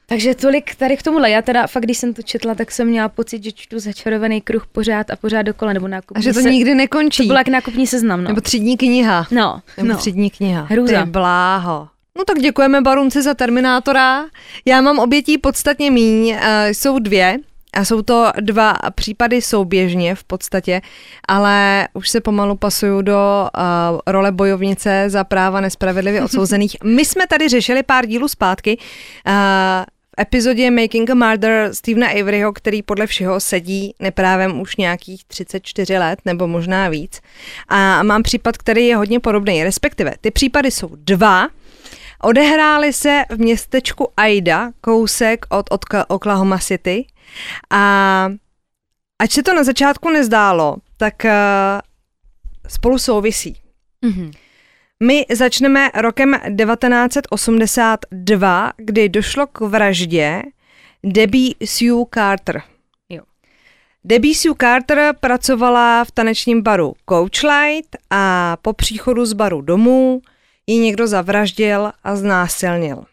Takže 0.06 0.36
tolik 0.36 0.76
tady 0.76 0.98
k 0.98 1.04
tomuhle. 1.04 1.30
Já 1.30 1.42
teda 1.42 1.68
fakt, 1.68 1.84
když 1.84 1.98
jsem 1.98 2.14
to 2.14 2.22
četla, 2.22 2.56
tak 2.56 2.72
jsem 2.72 2.88
měla 2.88 3.10
pocit, 3.10 3.44
že 3.44 3.52
čtu 3.52 3.80
začarovaný 3.80 4.42
kruh 4.42 4.68
pořád 4.72 5.10
a 5.10 5.16
pořád 5.16 5.42
dokola, 5.42 5.74
nebo 5.74 5.88
nákupní 5.88 6.20
A 6.20 6.24
že 6.24 6.34
to 6.34 6.42
se... 6.42 6.52
nikdy 6.52 6.76
nekončí. 6.76 7.24
To 7.24 7.28
byla 7.28 7.40
jak 7.40 7.48
nákupní 7.48 7.88
seznam, 7.88 8.24
no. 8.24 8.28
Nebo 8.28 8.42
třídní 8.42 8.78
kniha. 8.78 9.28
No, 9.32 9.62
Nebo 9.78 9.90
no. 9.90 9.98
třídní 9.98 10.30
kniha. 10.30 10.68
Hrůza. 10.70 11.04
Ty 11.04 11.10
bláho. 11.10 11.88
No 12.18 12.26
tak 12.26 12.40
děkujeme 12.40 12.82
Barunci 12.82 13.22
za 13.22 13.34
Terminátora. 13.34 14.26
Já 14.66 14.82
mám 14.82 15.00
obětí 15.00 15.38
podstatně 15.38 15.92
míň, 15.92 16.30
uh, 16.32 16.40
jsou 16.66 17.00
dvě. 17.00 17.38
A 17.74 17.86
jsou 17.86 18.02
to 18.02 18.32
dva 18.40 18.78
případy 18.96 19.42
souběžně 19.42 20.16
v 20.16 20.24
podstatě, 20.24 20.82
ale 21.28 21.88
už 21.94 22.10
se 22.10 22.22
pomalu 22.22 22.56
pasuju 22.56 23.02
do 23.02 23.50
uh, 23.58 24.00
role 24.08 24.32
bojovnice 24.32 25.06
za 25.08 25.24
práva 25.24 25.62
nespravedlivě 25.62 26.24
odsouzených. 26.26 26.78
My 26.84 27.06
jsme 27.06 27.28
tady 27.28 27.50
řešili 27.50 27.84
pár 27.84 28.06
dílů 28.06 28.28
zpátky 28.28 28.78
uh, 28.78 29.34
v 30.18 30.22
epizodě 30.22 30.72
Making 30.72 31.10
a 31.10 31.16
Murder 31.16 31.74
Stevena 31.74 32.08
Averyho, 32.08 32.54
který 32.54 32.82
podle 32.82 33.08
všeho 33.08 33.40
sedí 33.40 33.94
neprávem 34.00 34.62
už 34.62 34.76
nějakých 34.76 35.26
34 35.26 35.98
let 35.98 36.20
nebo 36.26 36.48
možná 36.48 36.90
víc. 36.90 37.22
A 37.68 38.04
mám 38.04 38.24
případ, 38.24 38.58
který 38.58 38.88
je 38.88 38.96
hodně 38.96 39.20
podobný, 39.20 39.64
respektive 39.64 40.14
ty 40.22 40.32
případy 40.32 40.72
jsou 40.72 40.90
dva, 40.96 41.48
Odehrály 42.24 42.94
se 42.94 43.26
v 43.30 43.38
městečku 43.38 44.08
Aida, 44.18 44.72
kousek 44.82 45.46
od, 45.50 45.66
od 45.72 45.82
Oklahoma 46.08 46.58
City. 46.58 47.06
A 47.70 48.30
ať 49.20 49.32
se 49.32 49.44
to 49.44 49.54
na 49.54 49.64
začátku 49.64 50.10
nezdálo, 50.10 50.76
tak 50.98 51.26
uh, 51.26 51.32
spolu 52.68 53.00
souvisí. 53.00 53.58
Mhm. 54.02 54.32
My 55.04 55.26
začneme 55.34 55.92
rokem 55.96 56.34
1982, 56.34 58.74
kdy 58.78 59.10
došlo 59.10 59.48
k 59.48 59.60
vraždě 59.60 60.42
Debbie 61.04 61.54
Sue 61.66 62.06
Carter. 62.14 62.62
Jo. 63.10 63.24
Debbie 64.04 64.36
Sue 64.36 64.56
Carter 64.58 65.16
pracovala 65.20 66.04
v 66.04 66.12
tanečním 66.12 66.62
baru 66.62 66.94
Coachlight 67.10 67.96
a 68.10 68.58
po 68.62 68.74
příchodu 68.74 69.26
z 69.26 69.34
baru 69.34 69.62
domů 69.62 70.22
ji 70.68 70.78
někdo 70.78 71.08
zavraždil 71.08 71.92
a 72.04 72.16
znásilnil. 72.16 73.06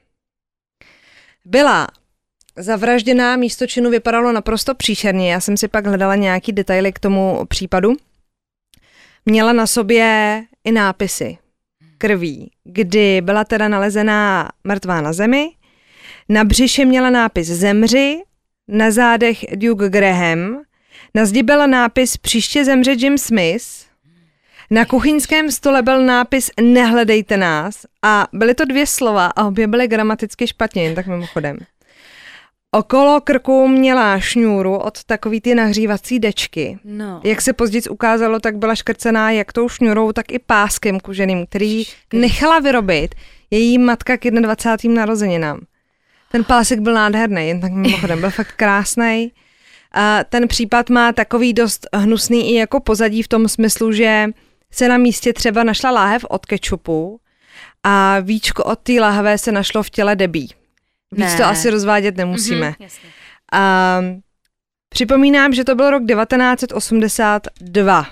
Byla 1.44 1.88
zavražděná, 2.58 3.36
místo 3.36 3.66
činu 3.66 3.90
vypadalo 3.90 4.32
naprosto 4.32 4.74
příšerně. 4.74 5.32
Já 5.32 5.40
jsem 5.40 5.56
si 5.56 5.68
pak 5.68 5.86
hledala 5.86 6.14
nějaký 6.14 6.52
detaily 6.52 6.92
k 6.92 6.98
tomu 6.98 7.44
případu. 7.48 7.92
Měla 9.26 9.52
na 9.52 9.66
sobě 9.66 10.44
i 10.64 10.72
nápisy 10.72 11.38
krví, 11.98 12.50
kdy 12.64 13.20
byla 13.20 13.44
teda 13.44 13.68
nalezená 13.68 14.48
mrtvá 14.64 15.00
na 15.00 15.12
zemi. 15.12 15.50
Na 16.28 16.44
břiše 16.44 16.84
měla 16.84 17.10
nápis 17.10 17.46
Zemři, 17.46 18.22
na 18.68 18.90
zádech 18.90 19.44
Duke 19.56 19.88
Graham, 19.88 20.62
na 21.14 21.24
zdi 21.24 21.42
byl 21.42 21.68
nápis 21.68 22.16
Příště 22.16 22.64
zemře 22.64 22.92
Jim 22.92 23.18
Smith, 23.18 23.88
na 24.70 24.84
kuchyňském 24.84 25.50
stole 25.50 25.82
byl 25.82 26.04
nápis 26.04 26.50
Nehledejte 26.60 27.36
nás 27.36 27.86
a 28.02 28.26
byly 28.32 28.54
to 28.54 28.64
dvě 28.64 28.86
slova 28.86 29.26
a 29.26 29.44
obě 29.44 29.66
byly 29.66 29.88
gramaticky 29.88 30.46
špatně, 30.46 30.84
jen 30.84 30.94
tak 30.94 31.06
mimochodem. 31.06 31.58
Okolo 32.70 33.20
krku 33.20 33.68
měla 33.68 34.20
šňůru 34.20 34.76
od 34.76 35.04
takový 35.04 35.40
ty 35.40 35.54
nahřívací 35.54 36.18
dečky. 36.18 36.78
No. 36.84 37.20
Jak 37.24 37.40
se 37.40 37.52
později 37.52 37.82
ukázalo, 37.82 38.40
tak 38.40 38.56
byla 38.56 38.74
škrcená 38.74 39.30
jak 39.30 39.52
tou 39.52 39.68
šňůrou, 39.68 40.12
tak 40.12 40.32
i 40.32 40.38
páskem 40.38 41.00
koženým, 41.00 41.46
který 41.46 41.84
nechala 42.12 42.58
vyrobit 42.58 43.14
její 43.50 43.78
matka 43.78 44.16
k 44.16 44.30
21. 44.30 45.00
narozeninám. 45.00 45.60
Ten 46.32 46.44
pásek 46.44 46.80
byl 46.80 46.94
nádherný, 46.94 47.48
jen 47.48 47.60
tak 47.60 47.72
mimochodem, 47.72 48.20
byl 48.20 48.30
fakt 48.30 48.52
krásný. 48.52 49.32
A 49.92 50.24
ten 50.24 50.48
případ 50.48 50.90
má 50.90 51.12
takový 51.12 51.52
dost 51.52 51.86
hnusný 51.94 52.52
i 52.52 52.54
jako 52.54 52.80
pozadí 52.80 53.22
v 53.22 53.28
tom 53.28 53.48
smyslu, 53.48 53.92
že 53.92 54.26
se 54.70 54.88
na 54.88 54.98
místě 54.98 55.32
třeba 55.32 55.64
našla 55.64 55.90
láhev 55.90 56.24
od 56.28 56.46
kečupu 56.46 57.20
a 57.82 58.20
víčko 58.20 58.64
od 58.64 58.78
té 58.78 58.92
láhve 58.92 59.38
se 59.38 59.52
našlo 59.52 59.82
v 59.82 59.90
těle 59.90 60.16
Debí. 60.16 60.48
Víc 61.12 61.30
Ne. 61.30 61.36
to 61.36 61.44
asi 61.44 61.70
rozvádět 61.70 62.16
nemusíme. 62.16 62.66
Mhm, 62.66 62.74
jasně. 62.80 63.08
A 63.52 64.00
připomínám, 64.88 65.52
že 65.52 65.64
to 65.64 65.74
byl 65.74 65.90
rok 65.90 66.02
1982. 66.06 68.06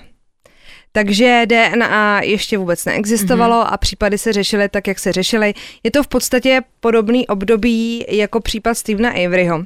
Takže 0.91 1.43
DNA 1.45 2.21
ještě 2.21 2.57
vůbec 2.57 2.85
neexistovalo 2.85 3.57
Mhm. 3.63 3.73
a 3.73 3.77
případy 3.77 4.17
se 4.17 4.33
řešily 4.33 4.69
tak, 4.69 4.87
jak 4.87 4.99
se 4.99 5.11
řešily. 5.11 5.53
Je 5.83 5.91
to 5.91 6.03
v 6.03 6.07
podstatě 6.07 6.61
podobný 6.79 7.27
období 7.27 8.05
jako 8.09 8.39
případ 8.41 8.73
Stevena 8.77 9.09
Averyho. 9.09 9.63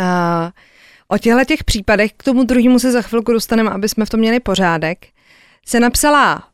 A 0.00 0.50
o 1.08 1.18
těchto 1.18 1.44
těch 1.44 1.64
případech, 1.64 2.10
k 2.16 2.22
tomu 2.22 2.44
druhému 2.44 2.78
se 2.78 2.92
za 2.92 3.02
chvilku 3.02 3.32
dostaneme, 3.32 3.70
aby 3.70 3.88
jsme 3.88 4.04
v 4.04 4.10
tom 4.10 4.20
měli 4.20 4.40
pořádek, 4.40 5.06
se 5.66 5.80
napsala 5.80 6.47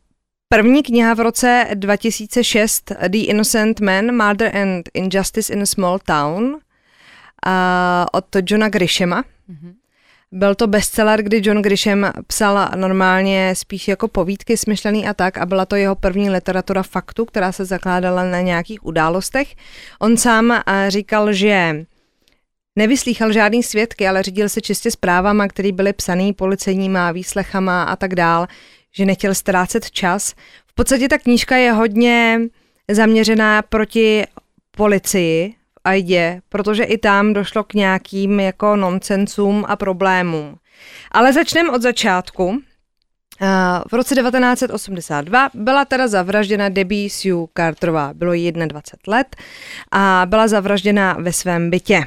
první 0.49 0.83
kniha 0.83 1.13
v 1.13 1.19
roce 1.19 1.67
2006 1.73 2.91
The 3.07 3.17
Innocent 3.17 3.79
Man, 3.79 4.25
Murder 4.25 4.57
and 4.57 4.89
Injustice 4.93 5.53
in 5.53 5.61
a 5.61 5.65
Small 5.65 5.99
Town 5.99 6.59
a 7.45 8.05
od 8.11 8.25
Johna 8.49 8.69
Grishama. 8.69 9.23
Byl 10.31 10.55
to 10.55 10.67
bestseller, 10.67 11.23
kdy 11.23 11.41
John 11.43 11.61
Grisham 11.61 12.11
psal 12.27 12.69
normálně 12.75 13.53
spíš 13.55 13.87
jako 13.87 14.07
povídky 14.07 14.57
smyšlený 14.57 15.07
a 15.07 15.13
tak 15.13 15.37
a 15.37 15.45
byla 15.45 15.65
to 15.65 15.75
jeho 15.75 15.95
první 15.95 16.29
literatura 16.29 16.83
faktu, 16.83 17.25
která 17.25 17.51
se 17.51 17.65
zakládala 17.65 18.23
na 18.23 18.41
nějakých 18.41 18.85
událostech. 18.85 19.55
On 19.99 20.17
sám 20.17 20.61
říkal, 20.87 21.33
že 21.33 21.85
nevyslýchal 22.75 23.31
žádný 23.31 23.63
svědky, 23.63 24.07
ale 24.07 24.23
řídil 24.23 24.49
se 24.49 24.61
čistě 24.61 24.91
zprávama, 24.91 25.47
které 25.47 25.71
byly 25.71 25.93
psaný 25.93 26.33
policejníma 26.33 27.11
výslechama 27.11 27.83
a 27.83 27.95
tak 27.95 28.15
dál, 28.15 28.47
že 28.95 29.05
nechtěl 29.05 29.35
ztrácet 29.35 29.91
čas. 29.91 30.33
V 30.67 30.73
podstatě 30.75 31.09
ta 31.09 31.17
knížka 31.17 31.55
je 31.55 31.71
hodně 31.71 32.39
zaměřená 32.91 33.61
proti 33.61 34.23
policii 34.71 35.55
v 35.73 35.79
Aidě, 35.83 36.41
protože 36.49 36.83
i 36.83 36.97
tam 36.97 37.33
došlo 37.33 37.63
k 37.63 37.73
nějakým 37.73 38.39
jako 38.39 38.75
nonsensům 38.75 39.65
a 39.67 39.75
problémům. 39.75 40.55
Ale 41.11 41.33
začneme 41.33 41.71
od 41.71 41.81
začátku. 41.81 42.61
Eh, 43.41 43.47
V 43.91 43.93
roce 43.93 44.15
1982 44.15 45.49
byla 45.53 45.85
teda 45.85 46.07
zavražděna 46.07 46.69
Debbie 46.69 47.09
Sue 47.09 47.47
Carterová. 47.57 48.13
Bylo 48.13 48.33
jí 48.33 48.51
21 48.51 49.17
let 49.17 49.35
a 49.91 50.25
byla 50.25 50.47
zavražděna 50.47 51.13
ve 51.19 51.33
svém 51.33 51.69
bytě. 51.69 52.03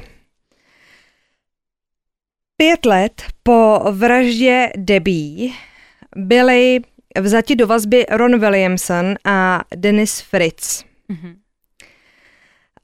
Pět 2.56 2.86
let 2.86 3.22
po 3.42 3.80
vraždě 3.90 4.70
Debbie 4.76 5.50
byli 6.16 6.80
vzati 7.20 7.56
do 7.56 7.66
vazby 7.66 8.06
Ron 8.10 8.38
Williamson 8.40 9.14
a 9.24 9.64
Dennis 9.76 10.20
Fritz. 10.20 10.84
Mhm. 11.08 11.36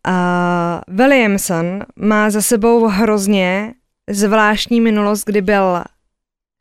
A 0.05 0.81
Williamson 0.89 1.85
má 1.97 2.31
za 2.31 2.43
sebou 2.43 2.87
hrozně 2.87 3.75
zvláštní 4.11 4.81
minulost, 4.81 5.25
kdy 5.25 5.43
byl 5.43 5.85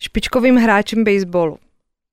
špičkovým 0.01 0.55
hráčem 0.55 1.03
baseballu. 1.03 1.57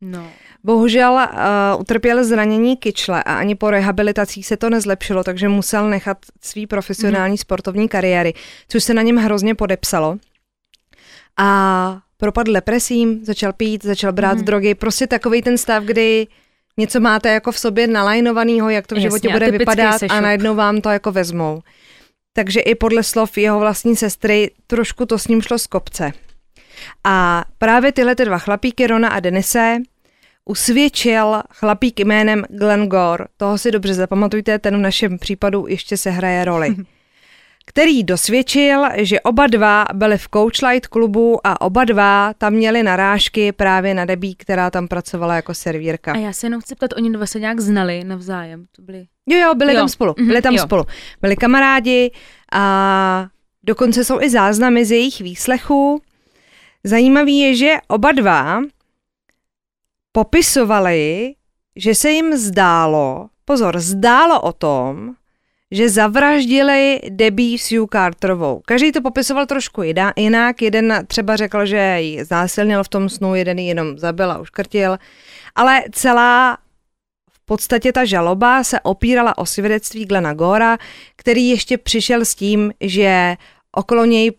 No. 0.01 0.27
Bohužel 0.65 1.13
uh, 1.13 1.81
utrpěl 1.81 2.25
zranění 2.25 2.77
kyčle 2.77 3.23
a 3.23 3.35
ani 3.35 3.55
po 3.55 3.71
rehabilitacích 3.71 4.47
se 4.47 4.57
to 4.57 4.71
nezlepšilo, 4.71 5.25
takže 5.25 5.49
musel 5.49 5.91
nechat 5.91 6.19
svý 6.41 6.67
profesionální 6.67 7.33
mm. 7.33 7.39
sportovní 7.39 7.89
kariéry, 7.89 8.35
což 8.69 8.85
se 8.85 8.95
na 8.95 9.03
něm 9.03 9.17
hrozně 9.17 9.55
podepsalo. 9.55 10.19
A 11.37 11.99
propadl 12.21 12.53
depresím, 12.53 13.25
začal 13.25 13.53
pít, 13.53 13.85
začal 13.85 14.13
brát 14.13 14.39
mm. 14.39 14.45
drogy, 14.45 14.75
prostě 14.75 15.07
takový 15.07 15.43
ten 15.43 15.59
stav, 15.59 15.85
kdy 15.85 16.27
něco 16.77 17.01
máte 17.01 17.29
jako 17.29 17.53
v 17.53 17.59
sobě 17.59 17.87
nalajnovaného, 17.87 18.71
jak 18.71 18.87
to 18.87 18.95
v 18.95 18.99
Jasně, 18.99 19.09
životě 19.09 19.29
bude 19.29 19.51
vypadat 19.51 19.99
sešup. 19.99 20.17
a 20.17 20.21
najednou 20.21 20.55
vám 20.55 20.81
to 20.81 20.89
jako 20.89 21.13
vezmou. 21.13 21.63
Takže 22.33 22.61
i 22.61 22.75
podle 22.75 23.03
slov 23.03 23.39
jeho 23.39 23.59
vlastní 23.59 23.97
sestry 23.97 24.51
trošku 24.67 25.07
to 25.07 25.19
s 25.19 25.29
ním 25.29 25.43
šlo 25.43 25.59
z 25.59 25.67
kopce. 25.67 26.13
A 27.05 27.45
právě 27.59 27.93
tyhle 27.93 28.15
ty 28.15 28.25
dva 28.25 28.39
chlapíky, 28.39 28.87
Rona 28.87 29.09
a 29.09 29.21
Denise, 29.21 29.77
usvědčil 30.45 31.43
chlapík 31.51 32.01
jménem 32.01 32.45
Glenn 32.49 32.87
Gore. 32.87 33.25
Toho 33.37 33.59
si 33.59 33.71
dobře 33.71 33.95
zapamatujte, 33.95 34.59
ten 34.59 34.77
v 34.77 34.81
našem 34.81 35.19
případu 35.19 35.67
ještě 35.69 35.97
se 35.97 36.11
hraje 36.11 36.45
roli. 36.45 36.75
Který 37.71 38.05
dosvědčil, 38.05 38.85
že 38.97 39.21
oba 39.21 39.47
dva 39.47 39.85
byli 39.95 40.19
v 40.19 40.29
Coachlight 40.35 40.87
klubu 40.87 41.47
a 41.47 41.61
oba 41.61 41.85
dva 41.85 42.35
tam 42.39 42.53
měli 42.53 42.83
narážky 42.83 43.53
právě 43.53 43.95
na 43.95 44.05
Debí, 44.05 44.35
která 44.35 44.71
tam 44.71 44.89
pracovala 44.89 45.35
jako 45.35 45.55
servírka. 45.55 46.13
A 46.13 46.17
já 46.17 46.33
se 46.33 46.47
jenom 46.47 46.61
chci 46.61 46.75
ptat, 46.75 46.91
oni 46.97 47.11
dva 47.11 47.27
se 47.27 47.41
nějak 47.41 47.61
znali 47.61 48.05
navzájem? 48.05 48.67
To 48.77 48.83
byli... 48.83 49.07
Jo, 49.27 49.39
jo, 49.39 49.55
byli 49.55 49.75
Jo. 49.75 49.81
tam 49.81 49.89
spolu. 49.89 50.15
Byli 50.15 50.43
tam 50.43 50.55
jo. 50.55 50.63
spolu. 50.63 50.85
Byli 51.21 51.37
kamarádi 51.37 52.11
a 52.53 53.27
dokonce 53.63 54.05
jsou 54.05 54.21
i 54.21 54.31
záznamy 54.31 54.85
z 54.85 54.91
jejich 54.91 55.21
výslechů. 55.21 56.03
Zajímavý 56.85 57.39
je, 57.39 57.55
že 57.55 57.75
oba 57.89 58.13
dva 58.13 58.61
popisovali, 60.13 61.35
že 61.77 61.95
se 61.95 62.11
jim 62.11 62.37
zdálo, 62.37 63.29
pozor, 63.45 63.81
zdálo 63.81 64.41
o 64.41 64.53
tom, 64.53 65.15
že 65.71 65.89
zavraždili 65.89 67.01
Debbie 67.09 67.59
Sue 67.59 67.87
Carterovou. 67.93 68.63
Každý 68.67 68.93
to 68.93 69.03
popisoval 69.03 69.47
trošku 69.47 69.83
jinak. 70.17 70.63
Jeden 70.63 71.05
třeba 71.07 71.37
řekl, 71.37 71.67
že 71.67 71.97
ji 72.01 72.25
znásilnil 72.25 72.85
v 72.85 72.89
tom 72.89 73.09
snu, 73.09 73.35
jeden 73.35 73.59
ji 73.59 73.67
jenom 73.69 73.99
zabil 73.99 74.33
a 74.33 74.39
uškrtil. 74.39 74.99
Ale 75.55 75.83
celá 75.93 76.59
v 77.33 77.45
podstatě 77.45 77.93
ta 77.93 78.05
žaloba 78.05 78.65
se 78.65 78.81
opírala 78.81 79.39
o 79.39 79.47
svědectví 79.47 80.05
Glena 80.05 80.35
Gora, 80.35 80.79
který 81.17 81.49
ještě 81.49 81.79
přišel 81.79 82.25
s 82.25 82.35
tím, 82.35 82.73
že 82.81 83.37
okolo 83.73 84.05
něj 84.05 84.33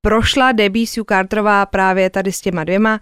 prošla 0.00 0.52
Debbie 0.52 0.86
Sue 0.86 1.04
Carterová 1.08 1.66
právě 1.66 2.10
tady 2.10 2.32
s 2.32 2.40
těma 2.40 2.64
dvěma 2.64 3.00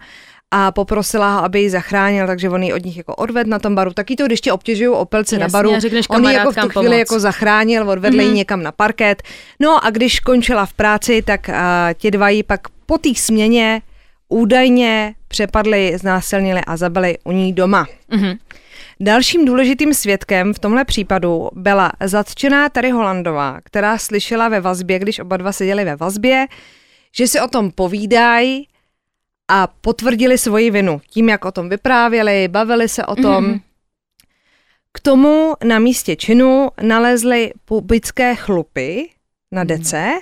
a 0.51 0.71
poprosila 0.71 1.35
ho, 1.35 1.43
aby 1.43 1.61
ji 1.61 1.69
zachránil, 1.69 2.27
takže 2.27 2.49
on 2.49 2.63
ji 2.63 2.73
od 2.73 2.85
nich 2.85 2.97
jako 2.97 3.15
odved 3.15 3.47
na 3.47 3.59
tom 3.59 3.75
baru. 3.75 3.93
Taky 3.93 4.15
to, 4.15 4.25
když 4.25 4.41
tě 4.41 4.53
obtěžují 4.53 4.89
opelce 4.89 5.37
na 5.37 5.47
baru, 5.47 5.71
on 6.09 6.25
ji 6.25 6.33
jako 6.33 6.51
v 6.51 6.55
tu 6.55 6.69
chvíli 6.69 6.73
pomoc. 6.73 6.99
jako 6.99 7.19
zachránil, 7.19 7.89
odvedl 7.89 8.17
mm-hmm. 8.17 8.27
ji 8.27 8.33
někam 8.33 8.63
na 8.63 8.71
parket. 8.71 9.23
No 9.59 9.85
a 9.85 9.89
když 9.89 10.19
končila 10.19 10.65
v 10.65 10.73
práci, 10.73 11.21
tak 11.21 11.49
uh, 11.49 11.55
ti 11.93 12.11
dva 12.11 12.29
ji 12.29 12.43
pak 12.43 12.61
po 12.85 12.97
té 12.97 13.09
směně 13.15 13.81
údajně 14.29 15.15
přepadli, 15.27 15.97
znásilnili 15.97 16.61
a 16.67 16.77
zabili 16.77 17.17
u 17.23 17.31
ní 17.31 17.53
doma. 17.53 17.87
Mm-hmm. 18.11 18.37
Dalším 18.99 19.45
důležitým 19.45 19.93
svědkem 19.93 20.53
v 20.53 20.59
tomhle 20.59 20.85
případu 20.85 21.49
byla 21.53 21.91
zatčená 22.03 22.69
Terry 22.69 22.89
Holandová, 22.89 23.59
která 23.63 23.97
slyšela 23.97 24.49
ve 24.49 24.61
vazbě, 24.61 24.99
když 24.99 25.19
oba 25.19 25.37
dva 25.37 25.51
seděli 25.51 25.85
ve 25.85 25.95
vazbě, 25.95 26.45
že 27.15 27.27
si 27.27 27.41
o 27.41 27.47
tom 27.47 27.71
povídají 27.71 28.67
a 29.47 29.67
potvrdili 29.67 30.37
svoji 30.37 30.71
vinu 30.71 31.01
tím, 31.09 31.29
jak 31.29 31.45
o 31.45 31.51
tom 31.51 31.69
vyprávěli, 31.69 32.47
bavili 32.47 32.89
se 32.89 33.05
o 33.05 33.15
tom. 33.15 33.45
Mm-hmm. 33.45 33.61
K 34.91 34.99
tomu 34.99 35.53
na 35.63 35.79
místě 35.79 36.15
činu 36.15 36.69
nalezli 36.81 37.51
pubické 37.65 38.35
chlupy 38.35 39.09
na 39.51 39.63
mhm. 39.63 39.67
dece 39.67 40.19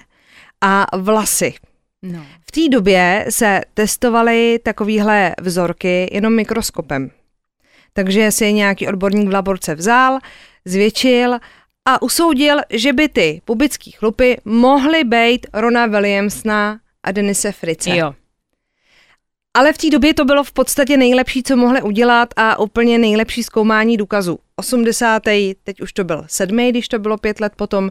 a 0.62 0.98
vlasy. 0.98 1.54
No. 2.02 2.26
V 2.48 2.52
té 2.52 2.70
době 2.70 3.26
se 3.30 3.62
testovaly 3.74 4.60
takovéhle 4.64 5.36
vzorky 5.42 6.10
jenom 6.12 6.36
mikroskopem. 6.36 7.12
Takže 7.94 8.32
si 8.32 8.46
je 8.46 8.52
nějaký 8.52 8.88
odborník 8.88 9.30
v 9.30 9.34
laborce 9.34 9.76
vzal, 9.76 10.20
zvětšil 10.66 11.34
a 11.86 12.02
usoudil, 12.02 12.58
že 12.70 12.94
by 12.94 13.10
ty 13.10 13.42
pubické 13.46 13.92
chlupy 13.92 14.38
mohly 14.46 15.04
být 15.04 15.48
Rona 15.54 15.86
Williamsona 15.86 16.80
a 17.04 17.12
Denise 17.12 17.52
Frice. 17.52 17.98
Jo. 17.98 18.14
Ale 19.54 19.74
v 19.74 19.78
té 19.78 19.90
době 19.90 20.14
to 20.14 20.26
bylo 20.26 20.44
v 20.44 20.52
podstatě 20.52 20.98
nejlepší, 20.98 21.44
co 21.44 21.56
mohli 21.56 21.82
udělat 21.82 22.30
a 22.36 22.60
úplně 22.60 22.98
nejlepší 22.98 23.44
zkoumání 23.44 23.98
důkazů. 23.98 24.40
80. 24.56 25.24
teď 25.64 25.82
už 25.82 25.94
to 25.94 26.04
byl 26.04 26.24
sedmý, 26.28 26.70
když 26.70 26.88
to 26.88 27.00
bylo 27.00 27.18
pět 27.18 27.40
let 27.40 27.54
potom, 27.56 27.90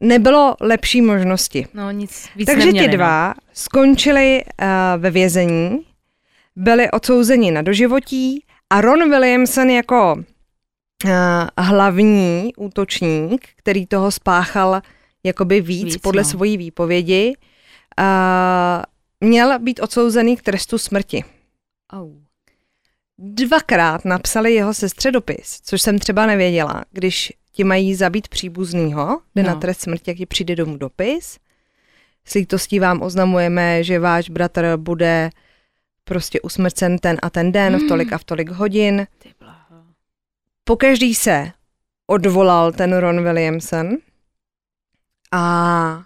nebylo 0.00 0.56
lepší 0.60 1.02
možnosti. 1.02 1.66
No 1.74 1.90
nic 1.90 2.28
víc 2.36 2.46
Takže 2.46 2.66
neměli, 2.66 2.88
ti 2.88 2.96
dva 2.96 3.28
no. 3.28 3.34
skončili 3.52 4.44
uh, 4.44 4.66
ve 5.02 5.10
vězení, 5.10 5.80
byli 6.56 6.90
odsouzeni 6.90 7.50
na 7.50 7.62
doživotí 7.62 8.44
a 8.70 8.80
Ron 8.80 9.10
Williamson 9.10 9.70
jako 9.70 10.14
uh, 11.04 11.10
hlavní 11.58 12.52
útočník, 12.56 13.48
který 13.56 13.86
toho 13.86 14.10
spáchal 14.10 14.82
jakoby 15.24 15.60
víc, 15.60 15.84
víc 15.84 15.96
podle 15.96 16.22
no. 16.22 16.28
svojí 16.28 16.56
výpovědi, 16.56 17.34
uh, 18.00 18.04
měl 19.22 19.58
být 19.58 19.80
odsouzený 19.80 20.36
k 20.36 20.42
trestu 20.42 20.78
smrti. 20.78 21.24
Au. 21.92 22.12
Dvakrát 23.18 24.04
napsali 24.04 24.54
jeho 24.54 24.74
sestře 24.74 25.10
dopis, 25.10 25.60
což 25.62 25.82
jsem 25.82 25.98
třeba 25.98 26.26
nevěděla, 26.26 26.84
když 26.90 27.32
ti 27.52 27.64
mají 27.64 27.94
zabít 27.94 28.28
příbuznýho, 28.28 29.20
jde 29.34 29.42
no. 29.42 29.48
na 29.48 29.54
trest 29.54 29.80
smrti, 29.80 30.10
jak 30.10 30.18
ti 30.18 30.26
přijde 30.26 30.56
domů 30.56 30.76
dopis. 30.76 31.38
S 32.24 32.34
lítostí 32.34 32.80
vám 32.80 33.02
oznamujeme, 33.02 33.84
že 33.84 33.98
váš 33.98 34.30
bratr 34.30 34.76
bude 34.76 35.30
prostě 36.04 36.40
usmrcen 36.40 36.98
ten 36.98 37.16
a 37.22 37.30
ten 37.30 37.52
den 37.52 37.74
hmm. 37.74 37.84
v 37.84 37.88
tolik 37.88 38.12
a 38.12 38.18
v 38.18 38.24
tolik 38.24 38.50
hodin. 38.50 39.06
Pokaždý 40.64 41.14
se 41.14 41.52
odvolal 42.06 42.72
ten 42.72 42.96
Ron 42.96 43.24
Williamson 43.24 43.96
a 45.32 46.02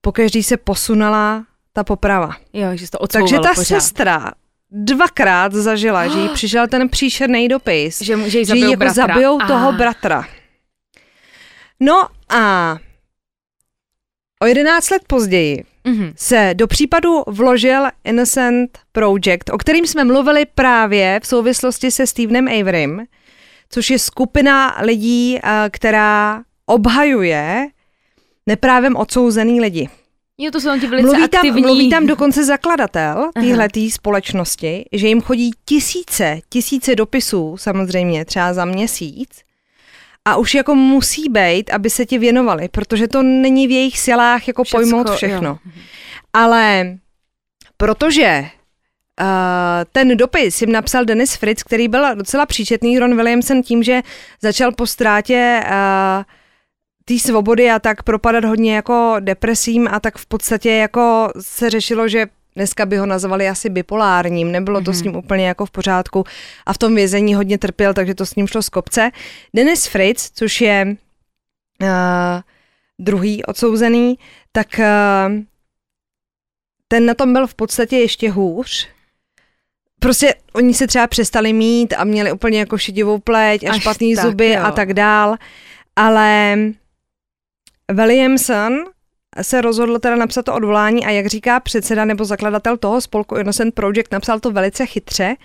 pokaždý 0.00 0.42
se 0.42 0.56
posunula 0.56 1.46
ta 1.78 1.84
poprava. 1.84 2.36
Jo, 2.52 2.68
že 2.74 2.90
to 2.90 3.06
Takže 3.06 3.36
ta 3.36 3.48
pořád. 3.54 3.64
sestra 3.64 4.32
dvakrát 4.70 5.52
zažila, 5.52 6.08
že 6.08 6.18
jí 6.18 6.28
přišel 6.34 6.68
ten 6.68 6.88
příšerný 6.88 7.48
dopis, 7.48 8.02
že, 8.02 8.30
že, 8.30 8.38
jí 8.38 8.44
že 8.44 8.54
jí 8.54 8.70
jako 8.70 8.90
zabijou 8.90 9.38
toho 9.38 9.72
bratra. 9.72 10.24
No 11.80 12.08
a 12.28 12.76
o 14.42 14.46
11 14.46 14.90
let 14.90 15.02
později 15.06 15.64
mm-hmm. 15.84 16.12
se 16.16 16.50
do 16.54 16.66
případu 16.66 17.22
vložil 17.26 17.84
Innocent 18.04 18.78
Project, 18.92 19.50
o 19.52 19.58
kterým 19.58 19.86
jsme 19.86 20.04
mluvili 20.04 20.46
právě 20.54 21.20
v 21.22 21.26
souvislosti 21.26 21.90
se 21.90 22.06
Stevenem 22.06 22.48
Averym, 22.48 23.06
což 23.70 23.90
je 23.90 23.98
skupina 23.98 24.76
lidí, 24.82 25.38
eh, 25.42 25.70
která 25.70 26.42
obhajuje 26.66 27.66
neprávem 28.46 28.96
odsouzený 28.96 29.60
lidi. 29.60 29.88
Jo, 30.40 30.50
to 30.50 30.60
jsou 30.60 30.80
ti 30.80 30.86
velice 30.86 31.06
mluví 31.06 31.28
tam, 31.28 31.38
aktivní. 31.38 31.62
Mluví 31.62 31.90
tam 31.90 32.06
dokonce 32.06 32.44
zakladatel 32.44 33.30
téhle 33.34 33.68
společnosti, 33.90 34.84
že 34.92 35.08
jim 35.08 35.20
chodí 35.20 35.50
tisíce, 35.64 36.40
tisíce 36.48 36.94
dopisů 36.94 37.56
samozřejmě 37.56 38.24
třeba 38.24 38.54
za 38.54 38.64
měsíc 38.64 39.30
a 40.24 40.36
už 40.36 40.54
jako 40.54 40.74
musí 40.74 41.28
být, 41.28 41.70
aby 41.70 41.90
se 41.90 42.06
ti 42.06 42.18
věnovali, 42.18 42.68
protože 42.68 43.08
to 43.08 43.22
není 43.22 43.66
v 43.66 43.70
jejich 43.70 43.98
silách 43.98 44.48
jako 44.48 44.64
Všecko, 44.64 44.78
pojmout 44.78 45.10
všechno. 45.10 45.48
Jo. 45.48 45.72
Ale 46.32 46.96
protože 47.76 48.46
Uh, 49.20 49.84
ten 49.92 50.16
dopis 50.16 50.60
jim 50.60 50.72
napsal 50.72 51.04
Dennis 51.04 51.34
Fritz, 51.34 51.62
který 51.62 51.88
byl 51.88 52.14
docela 52.14 52.46
příčetný 52.46 52.98
Ron 52.98 53.16
Williamson 53.16 53.62
tím, 53.62 53.82
že 53.82 54.02
začal 54.42 54.72
po 54.72 54.86
ztrátě 54.86 55.60
uh, 55.64 56.24
té 57.08 57.18
svobody 57.18 57.70
a 57.70 57.78
tak 57.78 58.02
propadat 58.02 58.44
hodně 58.44 58.74
jako 58.74 59.16
depresím 59.20 59.88
a 59.90 60.00
tak 60.00 60.18
v 60.18 60.26
podstatě 60.26 60.70
jako 60.70 61.32
se 61.40 61.70
řešilo, 61.70 62.08
že 62.08 62.26
dneska 62.56 62.86
by 62.86 62.96
ho 62.96 63.06
nazvali 63.06 63.48
asi 63.48 63.70
bipolárním, 63.70 64.52
nebylo 64.52 64.80
to 64.80 64.90
mm-hmm. 64.90 64.94
s 64.94 65.02
ním 65.02 65.16
úplně 65.16 65.48
jako 65.48 65.66
v 65.66 65.70
pořádku 65.70 66.24
a 66.66 66.72
v 66.72 66.78
tom 66.78 66.94
vězení 66.94 67.34
hodně 67.34 67.58
trpěl, 67.58 67.94
takže 67.94 68.14
to 68.14 68.26
s 68.26 68.34
ním 68.34 68.46
šlo 68.46 68.62
z 68.62 68.68
kopce. 68.68 69.10
Dennis 69.54 69.86
Fritz, 69.86 70.30
což 70.34 70.60
je 70.60 70.96
uh, 71.82 71.88
druhý 72.98 73.44
odsouzený, 73.44 74.18
tak 74.52 74.66
uh, 74.78 75.34
ten 76.88 77.06
na 77.06 77.14
tom 77.14 77.32
byl 77.32 77.46
v 77.46 77.54
podstatě 77.54 77.98
ještě 77.98 78.30
hůř. 78.30 78.88
Prostě 80.00 80.34
oni 80.52 80.74
se 80.74 80.86
třeba 80.86 81.06
přestali 81.06 81.52
mít 81.52 81.94
a 81.96 82.04
měli 82.04 82.32
úplně 82.32 82.58
jako 82.58 82.78
šedivou 82.78 83.18
pleť 83.18 83.64
a 83.64 83.70
Až 83.70 83.80
špatný 83.80 84.14
tak, 84.14 84.24
zuby 84.24 84.50
jo. 84.50 84.62
a 84.62 84.70
tak 84.70 84.94
dál, 84.94 85.36
ale 85.96 86.58
Williamson 87.92 88.72
se 89.42 89.60
rozhodl 89.60 89.98
teda 89.98 90.16
napsat 90.16 90.44
to 90.44 90.54
odvolání 90.54 91.06
a 91.06 91.10
jak 91.10 91.26
říká 91.26 91.60
předseda 91.60 92.04
nebo 92.04 92.24
zakladatel 92.24 92.76
toho 92.76 93.00
spolku 93.00 93.36
Innocent 93.36 93.74
Project, 93.74 94.12
napsal 94.12 94.40
to 94.40 94.50
velice 94.50 94.86
chytře, 94.86 95.36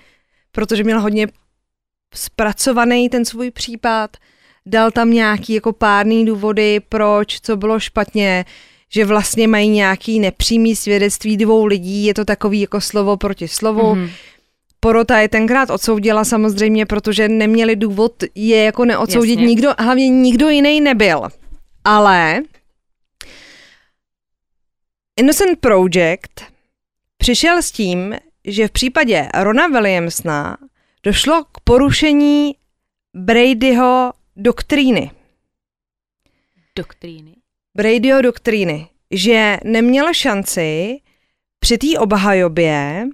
protože 0.51 0.83
měl 0.83 1.01
hodně 1.01 1.27
zpracovaný 2.15 3.09
ten 3.09 3.25
svůj 3.25 3.51
případ, 3.51 4.17
dal 4.65 4.91
tam 4.91 5.11
nějaký 5.11 5.53
jako 5.53 5.73
párný 5.73 6.25
důvody, 6.25 6.81
proč, 6.89 7.39
co 7.41 7.57
bylo 7.57 7.79
špatně, 7.79 8.45
že 8.89 9.05
vlastně 9.05 9.47
mají 9.47 9.69
nějaký 9.69 10.19
nepřímý 10.19 10.75
svědectví 10.75 11.37
dvou 11.37 11.65
lidí, 11.65 12.05
je 12.05 12.13
to 12.13 12.25
takový 12.25 12.61
jako 12.61 12.81
slovo 12.81 13.17
proti 13.17 13.47
slovu. 13.47 13.95
Mm-hmm. 13.95 14.09
Porota 14.79 15.19
je 15.19 15.29
tenkrát 15.29 15.69
odsoudila 15.69 16.23
samozřejmě, 16.25 16.85
protože 16.85 17.27
neměli 17.27 17.75
důvod 17.75 18.23
je 18.35 18.63
jako 18.63 18.85
neodsoudit 18.85 19.39
Jasně. 19.39 19.45
nikdo, 19.45 19.73
hlavně 19.79 20.09
nikdo 20.09 20.49
jiný 20.49 20.81
nebyl. 20.81 21.21
Ale 21.83 22.41
Innocent 25.19 25.59
Project 25.59 26.41
přišel 27.17 27.61
s 27.61 27.71
tím, 27.71 28.15
že 28.45 28.67
v 28.67 28.71
případě 28.71 29.29
Rona 29.33 29.67
Williamsona 29.67 30.57
došlo 31.03 31.43
k 31.51 31.59
porušení 31.63 32.55
Bradyho 33.13 34.13
doktríny. 34.35 35.11
Doktríny? 36.75 37.35
Bradyho 37.75 38.21
doktríny, 38.21 38.87
že 39.11 39.57
neměl 39.63 40.13
šanci 40.13 40.99
při 41.59 41.77
té 41.77 41.99
obhajobě 41.99 43.07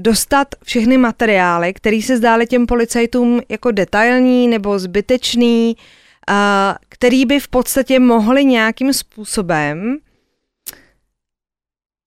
dostat 0.00 0.48
všechny 0.64 0.98
materiály, 0.98 1.72
které 1.72 2.02
se 2.02 2.16
zdály 2.16 2.46
těm 2.46 2.66
policajtům 2.66 3.40
jako 3.48 3.70
detailní 3.70 4.48
nebo 4.48 4.78
zbytečný, 4.78 5.76
který 6.88 7.26
by 7.26 7.40
v 7.40 7.48
podstatě 7.48 8.00
mohli 8.00 8.44
nějakým 8.44 8.92
způsobem 8.92 9.98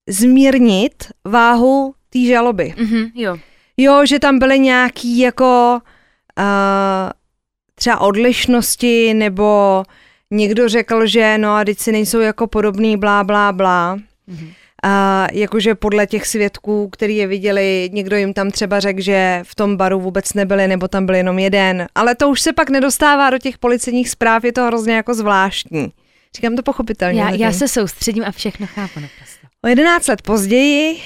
zmírnit 0.08 1.04
váhu 1.24 1.94
té 2.10 2.18
žaloby. 2.26 2.74
Mm-hmm, 2.76 3.10
jo. 3.14 3.36
Jo, 3.76 4.06
že 4.06 4.18
tam 4.18 4.38
byly 4.38 4.58
nějaký 4.58 5.18
jako 5.18 5.80
uh, 6.38 6.44
třeba 7.74 8.00
odlišnosti, 8.00 9.14
nebo 9.14 9.82
někdo 10.30 10.68
řekl, 10.68 11.06
že 11.06 11.38
no 11.38 11.54
a 11.54 11.64
teď 11.64 11.78
si 11.78 11.92
nejsou 11.92 12.20
jako 12.20 12.46
podobný, 12.46 12.96
blá, 12.96 13.24
blá, 13.24 13.52
blá. 13.52 13.96
Mm-hmm. 13.96 14.52
A 14.86 15.26
jakože 15.32 15.74
podle 15.74 16.06
těch 16.06 16.26
svědků, 16.26 16.88
který 16.88 17.16
je 17.16 17.26
viděli, 17.26 17.90
někdo 17.92 18.16
jim 18.16 18.34
tam 18.34 18.50
třeba 18.50 18.80
řekl, 18.80 19.00
že 19.00 19.40
v 19.42 19.54
tom 19.54 19.76
baru 19.76 20.00
vůbec 20.00 20.34
nebyli, 20.34 20.68
nebo 20.68 20.88
tam 20.88 21.06
byl 21.06 21.14
jenom 21.14 21.38
jeden. 21.38 21.86
Ale 21.94 22.14
to 22.14 22.28
už 22.28 22.40
se 22.40 22.52
pak 22.52 22.70
nedostává 22.70 23.30
do 23.30 23.38
těch 23.38 23.58
policejních 23.58 24.10
zpráv, 24.10 24.44
je 24.44 24.52
to 24.52 24.64
hrozně 24.64 24.94
jako 24.94 25.14
zvláštní. 25.14 25.92
Říkám 26.36 26.56
to 26.56 26.62
pochopitelně. 26.62 27.20
Já, 27.20 27.30
já 27.30 27.52
se 27.52 27.68
soustředím 27.68 28.24
a 28.24 28.30
všechno 28.30 28.66
chápu 28.66 29.00
naprosto. 29.00 29.46
O 29.64 29.68
11 29.68 30.08
let 30.08 30.22
později 30.22 30.96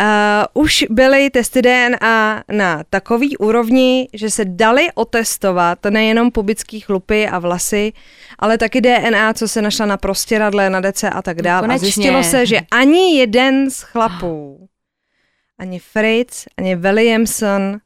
Uh, 0.00 0.62
už 0.62 0.84
byly 0.90 1.30
testy 1.30 1.62
DNA 1.62 2.44
na 2.52 2.84
takový 2.90 3.36
úrovni, 3.36 4.08
že 4.12 4.30
se 4.30 4.44
dali 4.44 4.88
otestovat 4.94 5.84
nejenom 5.84 6.30
pubický 6.30 6.80
chlupy 6.80 7.28
a 7.28 7.38
vlasy, 7.38 7.92
ale 8.38 8.58
taky 8.58 8.80
DNA, 8.80 9.34
co 9.34 9.48
se 9.48 9.62
našla 9.62 9.86
na 9.86 9.96
prostěradle, 9.96 10.70
na 10.70 10.80
dece 10.80 11.10
a 11.10 11.22
tak 11.22 11.42
dále. 11.42 11.68
No, 11.68 11.74
a 11.74 11.78
zjistilo 11.78 12.22
se, 12.22 12.46
že 12.46 12.60
ani 12.70 13.18
jeden 13.18 13.70
z 13.70 13.80
chlapů, 13.80 14.68
ani 15.58 15.78
Fritz, 15.78 16.44
ani 16.56 16.76
Williamson 16.76 17.80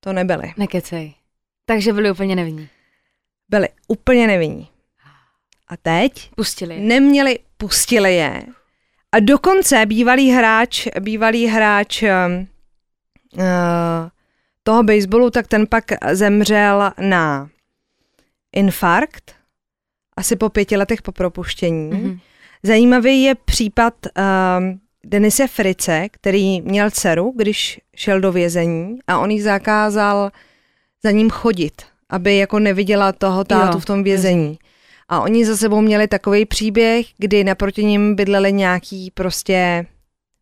to 0.00 0.12
nebyli. 0.12 0.52
Nekecej. 0.56 1.14
Takže 1.64 1.92
byli 1.92 2.10
úplně 2.10 2.36
nevinní. 2.36 2.68
Byli 3.48 3.68
úplně 3.88 4.26
nevinní. 4.26 4.68
A 5.68 5.76
teď 5.76 6.30
pustili. 6.36 6.80
neměli, 6.80 7.38
pustili 7.56 8.14
je 8.14 8.42
a 9.12 9.20
dokonce 9.20 9.86
bývalý 9.86 10.30
hráč, 10.30 10.88
bývalý 11.00 11.46
hráč 11.46 12.02
uh, 12.02 12.08
toho 14.62 14.82
baseballu, 14.82 15.30
tak 15.30 15.46
ten 15.46 15.66
pak 15.66 15.84
zemřel 16.12 16.92
na 17.00 17.48
infarkt, 18.52 19.34
asi 20.16 20.36
po 20.36 20.48
pěti 20.48 20.76
letech 20.76 21.02
po 21.02 21.12
propuštění. 21.12 21.90
Mm-hmm. 21.90 22.18
Zajímavý 22.62 23.22
je 23.22 23.34
případ 23.34 23.94
uh, 24.06 24.22
Denise 25.04 25.46
Frice, 25.46 26.08
který 26.10 26.60
měl 26.60 26.90
dceru, 26.90 27.32
když 27.36 27.80
šel 27.96 28.20
do 28.20 28.32
vězení 28.32 28.98
a 29.06 29.18
on 29.18 29.30
jí 29.30 29.40
zakázal 29.40 30.30
za 31.04 31.10
ním 31.10 31.30
chodit, 31.30 31.82
aby 32.10 32.36
jako 32.36 32.58
neviděla 32.58 33.12
toho 33.12 33.44
tátu 33.44 33.76
jo, 33.76 33.80
v 33.80 33.84
tom 33.84 34.02
vězení. 34.02 34.58
A 35.08 35.20
oni 35.20 35.46
za 35.46 35.56
sebou 35.56 35.80
měli 35.80 36.08
takový 36.08 36.46
příběh, 36.46 37.06
kdy 37.18 37.44
naproti 37.44 37.84
ním 37.84 38.14
bydleli 38.14 38.52
nějaký 38.52 39.10
prostě 39.10 39.86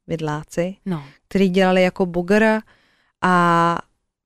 vidláci, 0.06 0.76
no. 0.86 1.04
který 1.28 1.48
dělali 1.48 1.82
jako 1.82 2.06
bugger 2.06 2.60
a 3.22 3.78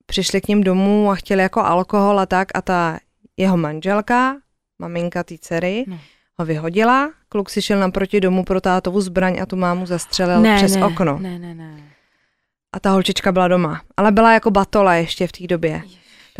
přišli 0.05 0.41
k 0.41 0.47
ním 0.47 0.63
domů 0.63 1.11
a 1.11 1.15
chtěli 1.15 1.41
jako 1.43 1.61
alkohol 1.61 2.19
a 2.19 2.25
tak 2.25 2.47
a 2.53 2.61
ta 2.61 2.99
jeho 3.37 3.57
manželka, 3.57 4.37
maminka 4.79 5.23
té 5.23 5.37
dcery, 5.37 5.85
no. 5.87 5.99
ho 6.39 6.45
vyhodila, 6.45 7.11
kluk 7.29 7.49
si 7.49 7.61
šel 7.61 7.79
naproti 7.79 8.19
domu 8.21 8.43
pro 8.43 8.61
tátovu 8.61 9.01
zbraň 9.01 9.39
a 9.41 9.45
tu 9.45 9.55
mámu 9.55 9.85
zastřelil 9.85 10.41
ne, 10.41 10.55
přes 10.55 10.75
ne, 10.75 10.85
okno. 10.85 11.19
Ne, 11.19 11.39
ne, 11.39 11.55
ne. 11.55 11.83
A 12.73 12.79
ta 12.79 12.91
holčička 12.91 13.31
byla 13.31 13.47
doma. 13.47 13.81
Ale 13.97 14.11
byla 14.11 14.33
jako 14.33 14.51
batola 14.51 14.95
ještě 14.95 15.27
v 15.27 15.31
té 15.31 15.47
době. 15.47 15.81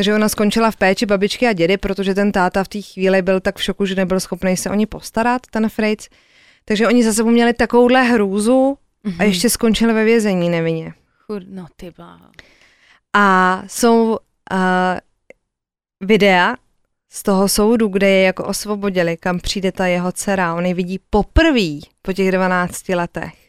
Takže 0.01 0.15
ona 0.15 0.29
skončila 0.29 0.71
v 0.71 0.75
péči 0.75 1.05
babičky 1.05 1.47
a 1.47 1.53
dědy, 1.53 1.77
protože 1.77 2.15
ten 2.15 2.31
táta 2.31 2.63
v 2.63 2.67
té 2.67 2.81
chvíli 2.81 3.21
byl 3.21 3.39
tak 3.39 3.57
v 3.57 3.63
šoku, 3.63 3.85
že 3.85 3.95
nebyl 3.95 4.19
schopný 4.19 4.57
se 4.57 4.69
o 4.69 4.73
ní 4.73 4.85
postarat, 4.85 5.41
ten 5.51 5.69
Fritz. 5.69 6.09
Takže 6.65 6.87
oni 6.87 7.03
za 7.03 7.13
sebou 7.13 7.29
měli 7.29 7.53
takovouhle 7.53 8.03
hrůzu 8.03 8.77
mm-hmm. 9.05 9.11
a 9.19 9.21
mhm. 9.21 9.21
ještě 9.21 9.49
skončili 9.49 9.93
ve 9.93 10.03
vězení 10.03 10.49
nevinně. 10.49 10.93
Chud, 11.25 11.43
no 11.47 11.65
ty 11.75 11.91
bláho. 11.91 12.25
A 13.13 13.63
jsou 13.67 14.09
uh, 14.11 14.17
videa 15.99 16.55
z 17.09 17.23
toho 17.23 17.49
soudu, 17.49 17.87
kde 17.87 18.09
je 18.09 18.23
jako 18.23 18.45
osvobodili, 18.45 19.17
kam 19.17 19.39
přijde 19.39 19.71
ta 19.71 19.85
jeho 19.87 20.11
dcera. 20.11 20.55
On 20.55 20.65
ji 20.65 20.73
vidí 20.73 20.99
poprvé 21.09 21.79
po 22.01 22.13
těch 22.13 22.31
12 22.31 22.89
letech. 22.89 23.40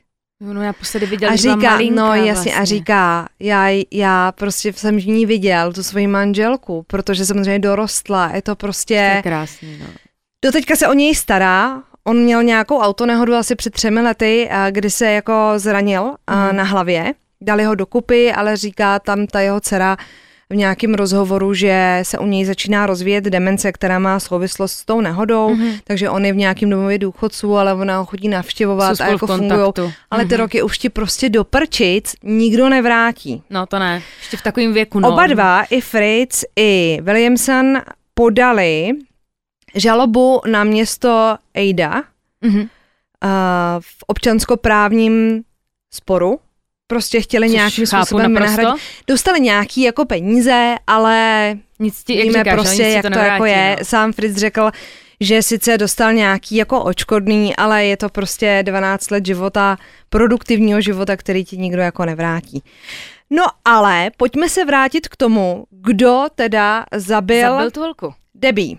No 0.42 0.62
já 0.62 0.72
posledy 0.72 1.06
viděl, 1.06 1.30
a 1.30 1.36
říká, 1.36 1.56
malinka, 1.56 2.02
no 2.02 2.14
jasně, 2.14 2.32
vlastně. 2.32 2.54
a 2.54 2.64
říká, 2.64 3.28
já, 3.40 3.84
já 3.90 4.32
prostě 4.32 4.72
jsem 4.72 5.00
v 5.00 5.06
ní 5.06 5.26
viděl 5.26 5.72
tu 5.72 5.82
svoji 5.82 6.06
manželku, 6.06 6.84
protože 6.86 7.26
samozřejmě 7.26 7.58
dorostla, 7.58 8.30
je 8.34 8.42
to 8.42 8.56
prostě... 8.56 8.94
To 8.94 9.16
je 9.16 9.22
krásný, 9.22 9.78
no. 9.80 9.86
Doteďka 10.44 10.76
se 10.76 10.88
o 10.88 10.92
něj 10.92 11.14
stará, 11.14 11.82
on 12.04 12.18
měl 12.18 12.42
nějakou 12.42 12.78
autonehodu 12.78 13.34
asi 13.34 13.56
před 13.56 13.72
třemi 13.72 14.00
lety, 14.00 14.50
kdy 14.70 14.90
se 14.90 15.12
jako 15.12 15.52
zranil 15.56 16.04
mm. 16.04 16.56
na 16.56 16.64
hlavě, 16.64 17.14
dali 17.40 17.64
ho 17.64 17.74
dokupy, 17.74 18.32
ale 18.32 18.56
říká 18.56 18.98
tam 18.98 19.26
ta 19.26 19.40
jeho 19.40 19.60
dcera, 19.60 19.96
v 20.52 20.56
nějakém 20.56 20.94
rozhovoru, 20.94 21.54
že 21.54 21.98
se 22.02 22.18
u 22.18 22.26
něj 22.26 22.44
začíná 22.44 22.86
rozvíjet 22.86 23.24
demence, 23.24 23.72
která 23.72 23.98
má 23.98 24.20
souvislost 24.20 24.72
s 24.72 24.84
tou 24.84 25.00
nehodou, 25.00 25.54
mm-hmm. 25.54 25.80
takže 25.84 26.10
on 26.10 26.24
je 26.24 26.32
v 26.32 26.36
nějakém 26.36 26.70
domově 26.70 26.98
důchodců, 26.98 27.56
ale 27.56 27.74
ona 27.74 27.98
ho 27.98 28.06
chodí 28.06 28.28
navštěvovat 28.28 29.00
a 29.00 29.06
jako 29.06 29.26
fungují. 29.26 29.60
Ale 30.10 30.24
mm-hmm. 30.24 30.28
ty 30.28 30.36
roky 30.36 30.62
už 30.62 30.78
ti 30.78 30.88
prostě 30.88 31.28
do 31.28 31.44
prčic 31.44 32.14
nikdo 32.22 32.68
nevrátí. 32.68 33.42
No 33.50 33.66
to 33.66 33.78
ne, 33.78 34.02
ještě 34.18 34.36
v 34.36 34.42
takovém 34.42 34.72
věku. 34.72 35.00
No. 35.00 35.12
Oba 35.12 35.26
dva, 35.26 35.62
i 35.62 35.80
Fritz, 35.80 36.44
i 36.56 36.98
Williamson 37.02 37.78
podali 38.14 38.90
žalobu 39.74 40.40
na 40.46 40.64
město 40.64 41.36
Ada 41.54 42.02
mm-hmm. 42.42 42.60
uh, 42.60 42.68
v 43.80 44.04
občanskoprávním 44.06 45.42
sporu 45.90 46.38
prostě 46.92 47.20
chtěli 47.20 47.46
Což 47.48 47.54
nějakým 47.54 47.86
způsobem 47.86 48.32
nahradit. 48.32 48.82
Dostali 49.06 49.40
nějaký 49.40 49.82
jako 49.82 50.04
peníze, 50.04 50.74
ale 50.86 51.56
nic 51.78 52.04
ti, 52.04 52.16
jak 52.16 52.26
víme 52.26 52.38
říkáš, 52.38 52.54
prostě, 52.54 52.82
jak 52.82 53.02
to, 53.02 53.10
to 53.10 53.18
jako 53.18 53.44
je. 53.44 53.76
No. 53.78 53.84
Sám 53.84 54.12
Fritz 54.12 54.36
řekl, 54.36 54.70
že 55.20 55.42
sice 55.42 55.78
dostal 55.78 56.12
nějaký 56.12 56.56
jako 56.56 56.82
očkodný, 56.84 57.56
ale 57.56 57.84
je 57.84 57.96
to 57.96 58.08
prostě 58.08 58.62
12 58.62 59.10
let 59.10 59.26
života, 59.26 59.76
produktivního 60.10 60.80
života, 60.80 61.16
který 61.16 61.44
ti 61.44 61.56
nikdo 61.56 61.82
jako 61.82 62.04
nevrátí. 62.04 62.62
No 63.30 63.44
ale 63.64 64.10
pojďme 64.16 64.48
se 64.48 64.64
vrátit 64.64 65.08
k 65.08 65.16
tomu, 65.16 65.64
kdo 65.70 66.26
teda 66.34 66.86
zabil, 66.94 67.50
zabil 67.50 67.70
tu 67.70 67.80
holku. 67.80 68.14
Debbie. 68.34 68.76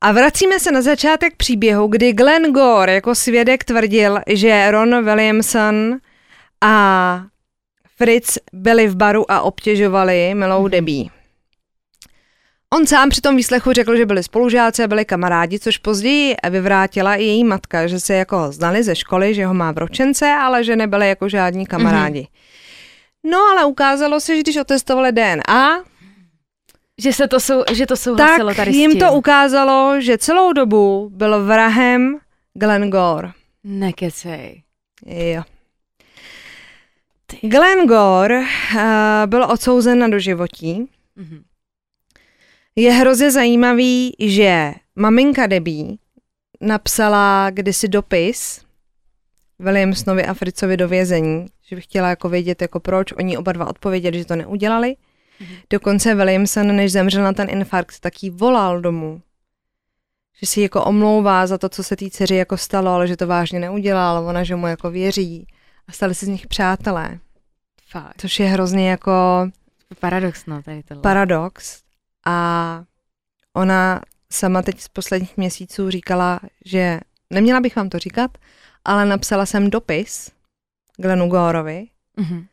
A 0.00 0.12
vracíme 0.12 0.60
se 0.60 0.72
na 0.72 0.82
začátek 0.82 1.36
příběhu, 1.36 1.86
kdy 1.86 2.12
Glenn 2.12 2.52
Gore 2.52 2.94
jako 2.94 3.14
svědek 3.14 3.64
tvrdil, 3.64 4.18
že 4.26 4.70
Ron 4.70 5.04
Williamson 5.04 5.96
a 6.60 7.22
Fritz 7.96 8.38
byli 8.52 8.88
v 8.88 8.96
baru 8.96 9.30
a 9.30 9.40
obtěžovali 9.40 10.34
milou 10.34 10.62
mhm. 10.62 10.70
Debbie. 10.70 11.04
On 12.74 12.86
sám 12.86 13.08
při 13.08 13.20
tom 13.20 13.36
výslechu 13.36 13.72
řekl, 13.72 13.96
že 13.96 14.06
byli 14.06 14.22
spolužáci 14.22 14.84
a 14.84 14.88
byli 14.88 15.04
kamarádi, 15.04 15.58
což 15.58 15.78
později 15.78 16.34
vyvrátila 16.50 17.14
i 17.14 17.22
její 17.22 17.44
matka, 17.44 17.86
že 17.86 18.00
se 18.00 18.14
jako 18.14 18.52
znali 18.52 18.82
ze 18.82 18.96
školy, 18.96 19.34
že 19.34 19.46
ho 19.46 19.54
má 19.54 19.72
v 19.72 19.78
ročence, 19.78 20.26
ale 20.26 20.64
že 20.64 20.76
nebyli 20.76 21.08
jako 21.08 21.28
žádní 21.28 21.66
kamarádi. 21.66 22.20
Mm-hmm. 22.20 23.30
No 23.30 23.38
ale 23.52 23.64
ukázalo 23.64 24.20
se, 24.20 24.36
že 24.36 24.42
když 24.42 24.56
otestovali 24.56 25.12
DNA, 25.12 25.84
že, 26.98 27.12
se 27.12 27.28
to 27.28 27.40
sou, 27.40 27.64
že 27.72 27.86
to 27.86 27.96
souhlasilo 27.96 28.48
tak 28.48 28.56
tady 28.56 28.70
jim 28.70 28.98
to 28.98 29.12
ukázalo, 29.12 30.00
že 30.00 30.18
celou 30.18 30.52
dobu 30.52 31.10
byl 31.12 31.44
vrahem 31.44 32.18
Glenn 32.54 32.90
Gore. 32.90 33.30
Nekecej. 33.64 34.62
Jo. 35.06 35.42
Glenn 37.42 37.86
Gore 37.86 38.40
uh, 38.40 38.46
byl 39.26 39.44
odsouzen 39.44 39.98
na 39.98 40.08
doživotí. 40.08 40.88
Mm-hmm. 41.16 41.42
Je 42.76 42.92
hrozně 42.92 43.30
zajímavý, 43.30 44.12
že 44.18 44.72
maminka 44.96 45.46
Debbie 45.46 45.96
napsala 46.60 47.50
kdysi 47.50 47.88
dopis 47.88 48.60
Williamsonovi 49.58 50.24
a 50.24 50.34
Fritzovi 50.34 50.76
do 50.76 50.88
vězení, 50.88 51.46
že 51.66 51.76
by 51.76 51.82
chtěla 51.82 52.08
jako 52.08 52.28
vědět, 52.28 52.62
jako 52.62 52.80
proč. 52.80 53.12
Oni 53.12 53.36
oba 53.36 53.52
dva 53.52 53.66
odpověděli, 53.68 54.18
že 54.18 54.24
to 54.24 54.36
neudělali. 54.36 54.96
Mm-hmm. 55.40 55.56
Dokonce 55.70 56.14
Williamson, 56.14 56.76
než 56.76 56.92
zemřel 56.92 57.22
na 57.22 57.32
ten 57.32 57.50
infarkt, 57.50 58.00
tak 58.00 58.22
jí 58.22 58.30
volal 58.30 58.80
domů. 58.80 59.20
Že 60.40 60.46
si 60.46 60.60
jako 60.60 60.84
omlouvá 60.84 61.46
za 61.46 61.58
to, 61.58 61.68
co 61.68 61.82
se 61.82 61.96
té 61.96 62.10
dceři 62.10 62.34
jako 62.34 62.56
stalo, 62.56 62.90
ale 62.90 63.08
že 63.08 63.16
to 63.16 63.26
vážně 63.26 63.60
neudělal, 63.60 64.26
ona, 64.26 64.44
že 64.44 64.56
mu 64.56 64.66
jako 64.66 64.90
věří 64.90 65.46
a 65.88 65.92
stali 65.92 66.14
se 66.14 66.26
z 66.26 66.28
nich 66.28 66.46
přátelé. 66.46 67.18
Fakt. 67.88 68.20
Což 68.20 68.40
je 68.40 68.46
hrozně 68.46 68.90
jako... 68.90 69.12
Paradox, 70.00 70.46
no, 70.46 70.62
tady 70.62 70.82
tohle. 70.82 71.02
Paradox. 71.02 71.82
A 72.26 72.84
ona 73.52 74.00
sama 74.32 74.62
teď 74.62 74.80
z 74.80 74.88
posledních 74.88 75.36
měsíců 75.36 75.90
říkala, 75.90 76.40
že 76.64 77.00
neměla 77.30 77.60
bych 77.60 77.76
vám 77.76 77.88
to 77.88 77.98
říkat, 77.98 78.38
ale 78.84 79.06
napsala 79.06 79.46
jsem 79.46 79.70
dopis 79.70 80.32
Glenu 80.96 81.28
Gorovi, 81.28 81.86
mm-hmm. 82.18 82.46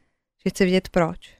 že 0.43 0.49
chci 0.49 0.63
vědět 0.63 0.89
proč. 0.89 1.37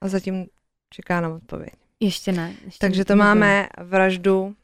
A 0.00 0.08
zatím 0.08 0.46
čeká 0.90 1.20
na 1.20 1.28
odpověď. 1.28 1.72
Ještě 2.00 2.32
ne. 2.32 2.54
Ještě 2.64 2.78
Takže 2.78 3.04
to 3.04 3.16
máme 3.16 3.68
vraždu 3.78 4.56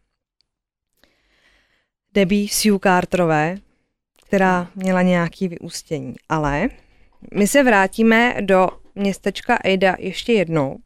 Debbie 2.14 2.48
Sue 2.48 2.78
Carterové, 2.82 3.56
která 4.28 4.68
měla 4.74 5.02
nějaký 5.02 5.48
vyústění. 5.48 6.14
Ale 6.28 6.68
my 7.34 7.46
se 7.46 7.62
vrátíme 7.62 8.34
do 8.40 8.68
městečka 8.94 9.58
Ada 9.64 9.96
ještě 9.98 10.32
jednou. 10.32 10.78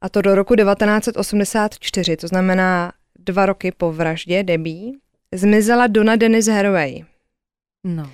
a 0.00 0.08
to 0.08 0.22
do 0.22 0.34
roku 0.34 0.54
1984, 0.56 2.16
to 2.16 2.28
znamená 2.28 2.92
dva 3.18 3.46
roky 3.46 3.72
po 3.72 3.92
vraždě 3.92 4.42
Debbie, 4.42 4.92
zmizela 5.32 5.86
Donna 5.86 6.16
Dennis 6.16 6.46
Haraway. 6.46 7.04
No. 7.84 8.10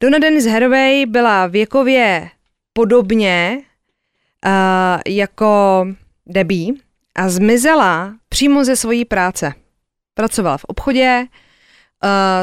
Donna 0.00 0.18
Dennis 0.18 0.46
Haraway 0.46 1.06
byla 1.06 1.46
věkově 1.46 2.30
podobně 2.72 3.62
uh, 4.46 5.00
jako 5.06 5.86
Debbie 6.26 6.74
a 7.14 7.28
zmizela 7.28 8.14
přímo 8.28 8.64
ze 8.64 8.76
svojí 8.76 9.04
práce. 9.04 9.52
Pracovala 10.14 10.58
v 10.58 10.64
obchodě 10.64 11.26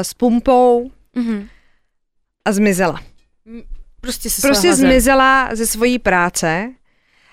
s 0.02 0.14
pumpou 0.14 0.90
Mhm. 1.16 1.48
a 2.44 2.52
zmizela. 2.52 3.00
Prostě 4.00 4.30
se 4.30 4.48
Prostě 4.48 4.74
zmizela 4.74 5.48
ze 5.52 5.66
svojí 5.66 5.98
práce. 5.98 6.70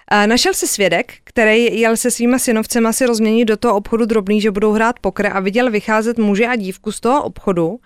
A 0.08 0.26
našel 0.26 0.54
se 0.54 0.68
svědek, 0.68 1.14
který 1.24 1.80
jel 1.80 1.98
se 1.98 2.12
svýma 2.12 2.40
synovcema 2.40 2.94
si 2.94 3.06
rozměnit 3.06 3.48
do 3.48 3.58
toho 3.58 3.76
obchodu 3.76 4.06
drobný, 4.06 4.42
že 4.42 4.52
budou 4.52 4.72
hrát 4.72 5.00
pokr 5.00 5.28
a 5.28 5.40
viděl 5.40 5.72
vycházet 5.72 6.18
muže 6.18 6.48
a 6.48 6.56
dívku 6.56 6.92
z 6.92 7.00
toho 7.00 7.24
obchodu, 7.24 7.80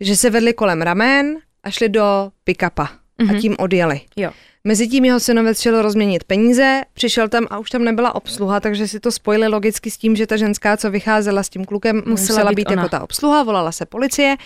že 0.00 0.16
se 0.16 0.30
vedli 0.30 0.52
kolem 0.52 0.82
ramen 0.82 1.36
a 1.62 1.70
šli 1.70 1.88
do 1.88 2.30
pick-upa 2.44 2.88
a 3.30 3.40
tím 3.40 3.56
odjeli. 3.58 4.00
Jo. 4.16 4.30
Mezitím 4.64 5.04
jeho 5.04 5.20
synovec 5.20 5.60
šel 5.60 5.82
rozměnit 5.82 6.24
peníze, 6.24 6.80
přišel 6.92 7.28
tam 7.28 7.46
a 7.50 7.58
už 7.58 7.70
tam 7.70 7.84
nebyla 7.84 8.14
obsluha, 8.14 8.60
takže 8.60 8.88
si 8.88 9.00
to 9.00 9.12
spojili 9.12 9.48
logicky 9.48 9.90
s 9.90 9.98
tím, 9.98 10.16
že 10.16 10.26
ta 10.26 10.36
ženská, 10.36 10.76
co 10.76 10.90
vycházela 10.90 11.42
s 11.42 11.48
tím 11.48 11.64
klukem, 11.64 11.96
musela, 11.96 12.10
musela 12.10 12.50
být, 12.50 12.56
být 12.56 12.66
ona. 12.66 12.82
jako 12.82 12.88
ta 12.88 13.02
obsluha, 13.02 13.42
volala 13.42 13.72
se 13.72 13.86
policie, 13.86 14.36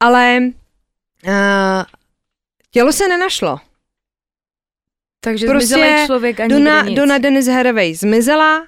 ale 0.00 0.38
uh, 1.26 1.32
tělo 2.70 2.92
se 2.92 3.08
nenašlo. 3.08 3.58
Takže 5.20 5.46
Prostě 5.46 5.74
zmizelý 5.74 6.06
člověk 6.06 6.40
ani 6.40 6.54
Dona, 6.54 6.82
nic. 6.82 6.96
Dona 6.96 7.18
Dennis 7.18 7.46
Haraway 7.46 7.94
zmizela 7.94 8.66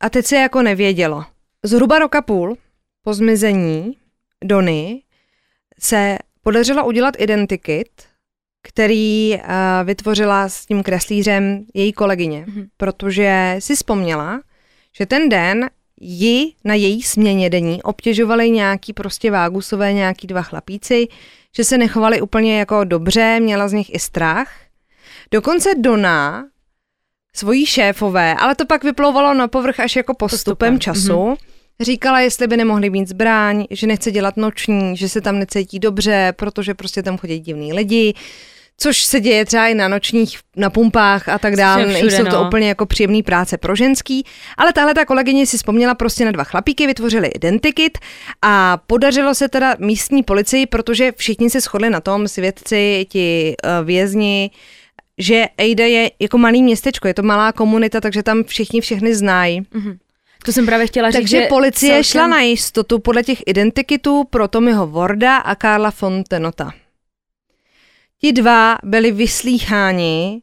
a 0.00 0.10
teď 0.10 0.26
se 0.26 0.36
jako 0.36 0.62
nevědělo. 0.62 1.24
Zhruba 1.62 1.98
roka 1.98 2.22
půl 2.22 2.56
po 3.02 3.14
zmizení 3.14 3.96
Dony 4.44 5.02
se 5.80 6.18
podařilo 6.42 6.86
udělat 6.86 7.14
identikit, 7.18 7.88
který 8.68 9.34
uh, 9.34 9.40
vytvořila 9.84 10.48
s 10.48 10.66
tím 10.66 10.82
kreslířem 10.82 11.64
její 11.74 11.92
kolegyně, 11.92 12.44
Mhm. 12.48 12.66
protože 12.76 13.56
si 13.58 13.74
vzpomněla, 13.76 14.40
že 14.98 15.06
ten 15.06 15.28
den 15.28 15.70
ji 16.00 16.52
na 16.64 16.74
její 16.74 17.02
směně 17.02 17.50
denní 17.50 17.82
obtěžovali 17.82 18.50
nějaký 18.50 18.92
prostě 18.92 19.30
vágusové, 19.30 19.92
nějaký 19.92 20.26
dva 20.26 20.42
chlapíci, 20.42 21.08
že 21.56 21.64
se 21.64 21.78
nechovali 21.78 22.20
úplně 22.20 22.58
jako 22.58 22.84
dobře, 22.84 23.40
měla 23.40 23.68
z 23.68 23.72
nich 23.72 23.94
i 23.94 23.98
strach. 23.98 24.52
Dokonce 25.30 25.74
Dona 25.78 26.44
svojí 27.36 27.66
šéfové, 27.66 28.34
ale 28.34 28.54
to 28.54 28.66
pak 28.66 28.84
vyplouvalo 28.84 29.34
na 29.34 29.48
povrch 29.48 29.80
až 29.80 29.96
jako 29.96 30.14
postupem, 30.14 30.74
Postupem, 30.74 30.80
času, 30.80 31.26
mhm. 31.26 31.36
Říkala, 31.80 32.20
jestli 32.20 32.46
by 32.46 32.56
nemohli 32.56 32.90
mít 32.90 33.08
zbraň, 33.08 33.64
že 33.70 33.86
nechce 33.86 34.10
dělat 34.10 34.36
noční, 34.36 34.96
že 34.96 35.08
se 35.08 35.20
tam 35.20 35.38
necítí 35.38 35.78
dobře, 35.78 36.32
protože 36.36 36.74
prostě 36.74 37.02
tam 37.02 37.18
chodí 37.18 37.38
divní 37.38 37.72
lidi, 37.72 38.14
což 38.76 39.04
se 39.04 39.20
děje 39.20 39.44
třeba 39.44 39.66
i 39.68 39.74
na 39.74 39.88
nočních, 39.88 40.38
na 40.56 40.70
pumpách 40.70 41.28
a 41.28 41.38
tak 41.38 41.56
dále. 41.56 41.86
Nejsou 41.86 42.24
to 42.24 42.42
no. 42.42 42.46
úplně 42.46 42.68
jako 42.68 42.86
příjemný 42.86 43.22
práce 43.22 43.58
pro 43.58 43.76
ženský, 43.76 44.24
ale 44.56 44.72
tahle 44.72 44.94
ta 44.94 45.04
kolegyně 45.04 45.46
si 45.46 45.56
vzpomněla 45.56 45.94
prostě 45.94 46.24
na 46.24 46.30
dva 46.30 46.44
chlapíky, 46.44 46.86
vytvořili 46.86 47.28
identikit 47.28 47.98
a 48.42 48.78
podařilo 48.86 49.34
se 49.34 49.48
teda 49.48 49.76
místní 49.78 50.22
policii, 50.22 50.66
protože 50.66 51.12
všichni 51.16 51.50
se 51.50 51.60
shodli 51.60 51.90
na 51.90 52.00
tom, 52.00 52.28
svědci, 52.28 53.06
ti 53.08 53.54
uh, 53.64 53.86
vězni, 53.86 54.50
že 55.18 55.46
Ejda 55.58 55.84
je 55.84 56.10
jako 56.20 56.38
malý 56.38 56.62
městečko, 56.62 57.08
je 57.08 57.14
to 57.14 57.22
malá 57.22 57.52
komunita, 57.52 58.00
takže 58.00 58.22
tam 58.22 58.44
všichni 58.44 58.80
všechny 58.80 59.14
znají. 59.14 59.62
Mhm. 59.74 59.98
To 60.44 60.52
jsem 60.52 60.66
právě 60.66 60.86
chtěla 60.86 61.10
říct, 61.10 61.16
Takže 61.16 61.40
že 61.40 61.46
policie 61.46 61.90
celkem... 61.90 62.04
šla 62.04 62.26
na 62.26 62.40
jistotu 62.40 62.98
podle 62.98 63.22
těch 63.22 63.42
identikitů 63.46 64.24
pro 64.24 64.48
Tommyho 64.48 64.86
Warda 64.86 65.36
a 65.36 65.54
Karla 65.54 65.90
Fontenota. 65.90 66.72
Ti 68.20 68.32
dva 68.32 68.78
byli 68.82 69.10
vyslýcháni 69.12 70.42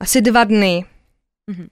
asi 0.00 0.20
dva 0.20 0.44
dny. 0.44 0.84
Mhm. 1.46 1.68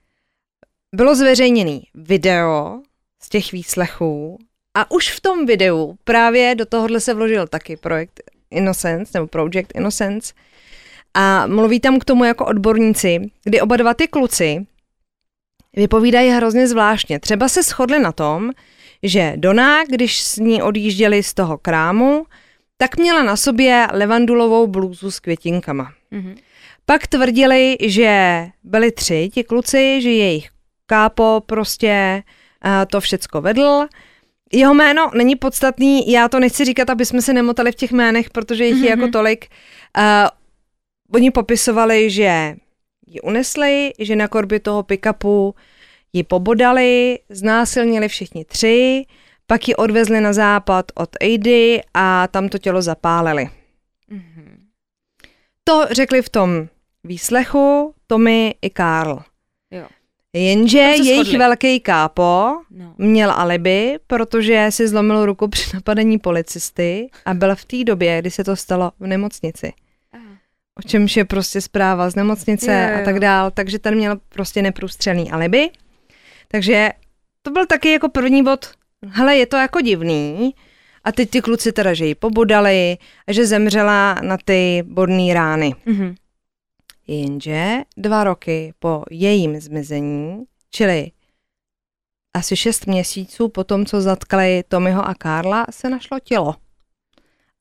Bylo 0.95 1.15
zveřejněný 1.15 1.83
video 1.95 2.81
z 3.23 3.29
těch 3.29 3.53
výslechů 3.53 4.39
a 4.75 4.91
už 4.91 5.11
v 5.11 5.21
tom 5.21 5.47
videu 5.47 5.97
právě 6.05 6.55
do 6.55 6.67
tohohle 6.67 7.01
se 7.01 7.15
vložil 7.15 7.47
taky 7.47 7.77
projekt 7.77 8.21
Innocence, 8.51 9.11
nebo 9.15 9.27
Project 9.27 9.75
Innocence 9.75 10.35
a 11.15 11.47
mluví 11.47 11.81
tam 11.81 11.99
k 11.99 12.05
tomu 12.05 12.25
jako 12.25 12.47
odborníci, 12.47 13.31
kdy 13.45 13.61
oba 13.61 13.77
dva 13.77 13.95
ty 13.95 14.09
kluci 14.09 14.67
vypovídají 15.77 16.31
hrozně 16.31 16.68
zvláštně. 16.68 17.20
Třeba 17.20 17.49
se 17.49 17.62
shodli 17.62 17.99
na 17.99 18.12
tom, 18.12 18.51
že 19.03 19.33
Dona, 19.37 19.85
když 19.85 20.22
s 20.22 20.37
ní 20.37 20.62
odjížděli 20.62 21.22
z 21.22 21.35
toho 21.35 21.59
krámu, 21.59 22.27
tak 22.77 22.97
měla 22.97 23.22
na 23.22 23.37
sobě 23.37 23.89
levandulovou 23.93 24.66
blůzu 24.66 25.11
s 25.11 25.20
květinkama. 25.20 25.93
Mhm. 26.11 26.35
Pak 26.87 27.07
tvrdili, 27.07 27.77
že 27.81 28.47
byli 28.62 28.93
tři 28.93 29.31
ti 29.35 29.45
kluci, 29.45 30.03
že 30.03 30.11
jejich 30.11 30.49
kápo 30.87 31.43
prostě 31.47 32.22
uh, 32.64 32.70
to 32.91 33.01
všecko 33.01 33.41
vedl. 33.41 33.87
Jeho 34.53 34.75
jméno 34.75 35.11
není 35.14 35.37
podstatný, 35.37 36.12
já 36.12 36.29
to 36.29 36.41
nechci 36.41 36.64
říkat, 36.64 36.91
aby 36.91 37.07
jsme 37.07 37.22
se 37.22 37.33
nemotali 37.33 37.72
v 37.72 37.75
těch 37.75 37.93
jménech, 37.93 38.31
protože 38.31 38.64
jich 38.64 38.83
je 38.83 38.91
jako 38.91 39.09
tolik. 39.09 39.47
Uh, 39.99 40.29
oni 41.14 41.31
popisovali, 41.31 42.11
že 42.11 42.55
ji 43.07 43.20
unesli, 43.20 43.92
že 43.98 44.16
na 44.16 44.28
korby 44.28 44.61
toho 44.61 44.82
pick-upu 44.82 45.55
ji 46.12 46.22
pobodali, 46.22 47.18
znásilnili 47.28 48.09
všichni 48.09 48.44
tři, 48.44 49.05
pak 49.46 49.68
ji 49.68 49.74
odvezli 49.76 50.20
na 50.20 50.32
západ 50.32 50.84
od 50.94 51.11
Aidy 51.20 51.80
a 51.94 52.28
tam 52.28 52.48
to 52.48 52.59
tělo 52.59 52.82
zapálili. 52.82 53.48
Mhm. 54.09 54.64
To 55.64 55.86
řekli 55.90 56.22
v 56.22 56.28
tom 56.28 56.68
výslechu 57.05 57.94
Tommy 58.07 58.55
i 58.62 58.70
Karl. 58.70 59.18
Jo. 59.70 59.86
Jenže 60.32 60.78
jejich 60.78 61.14
shodli. 61.26 61.38
velký 61.38 61.80
kápo 61.80 62.57
No. 62.70 62.94
měl 62.98 63.30
alibi, 63.30 63.98
protože 64.07 64.66
si 64.70 64.88
zlomil 64.88 65.26
ruku 65.26 65.48
při 65.48 65.70
napadení 65.74 66.18
policisty 66.18 67.09
a 67.24 67.34
byl 67.34 67.57
v 67.57 67.64
té 67.64 67.84
době, 67.84 68.20
kdy 68.20 68.30
se 68.30 68.44
to 68.44 68.57
stalo 68.57 68.92
v 69.00 69.07
nemocnici. 69.07 69.72
O 70.79 70.83
čemž 70.83 71.16
je 71.16 71.25
prostě 71.25 71.61
zpráva 71.61 72.11
z 72.11 72.14
nemocnice 72.14 72.91
jo, 72.93 73.01
a 73.01 73.05
tak 73.05 73.20
dál, 73.20 73.51
takže 73.51 73.79
ten 73.79 73.95
měl 73.95 74.20
prostě 74.29 74.62
neprůstřelný 74.62 75.33
alibi. 75.33 75.70
Takže 76.49 76.91
to 77.43 77.51
byl 77.51 77.66
taky 77.66 77.93
jako 77.93 78.09
první 78.09 78.45
bod, 78.45 78.70
hele, 79.07 79.37
je 79.37 79.47
to 79.47 79.57
jako 79.57 79.81
divný, 79.81 80.55
a 81.05 81.12
teď 81.12 81.31
ty 81.31 81.41
kluci 81.43 81.72
teda, 81.72 81.95
že 81.95 82.07
ji 82.07 82.14
pobodali 82.14 82.99
a 83.27 83.33
že 83.33 83.47
zemřela 83.47 84.14
na 84.14 84.39
ty 84.45 84.83
bodné 84.87 85.35
rány. 85.35 85.75
Mhm. 85.87 86.14
Jenže 87.07 87.83
dva 87.97 88.25
roky 88.25 88.75
po 88.79 89.05
jejím 89.11 89.61
zmizení, 89.61 90.45
čili 90.70 91.11
asi 92.35 92.57
šest 92.57 92.87
měsíců 92.87 93.49
po 93.49 93.64
tom, 93.64 93.87
co 93.87 94.01
zatkali 94.01 94.64
Tommyho 94.68 95.09
a 95.09 95.14
Karla, 95.14 95.66
se 95.70 95.91
našlo 95.91 96.18
tělo. 96.20 96.55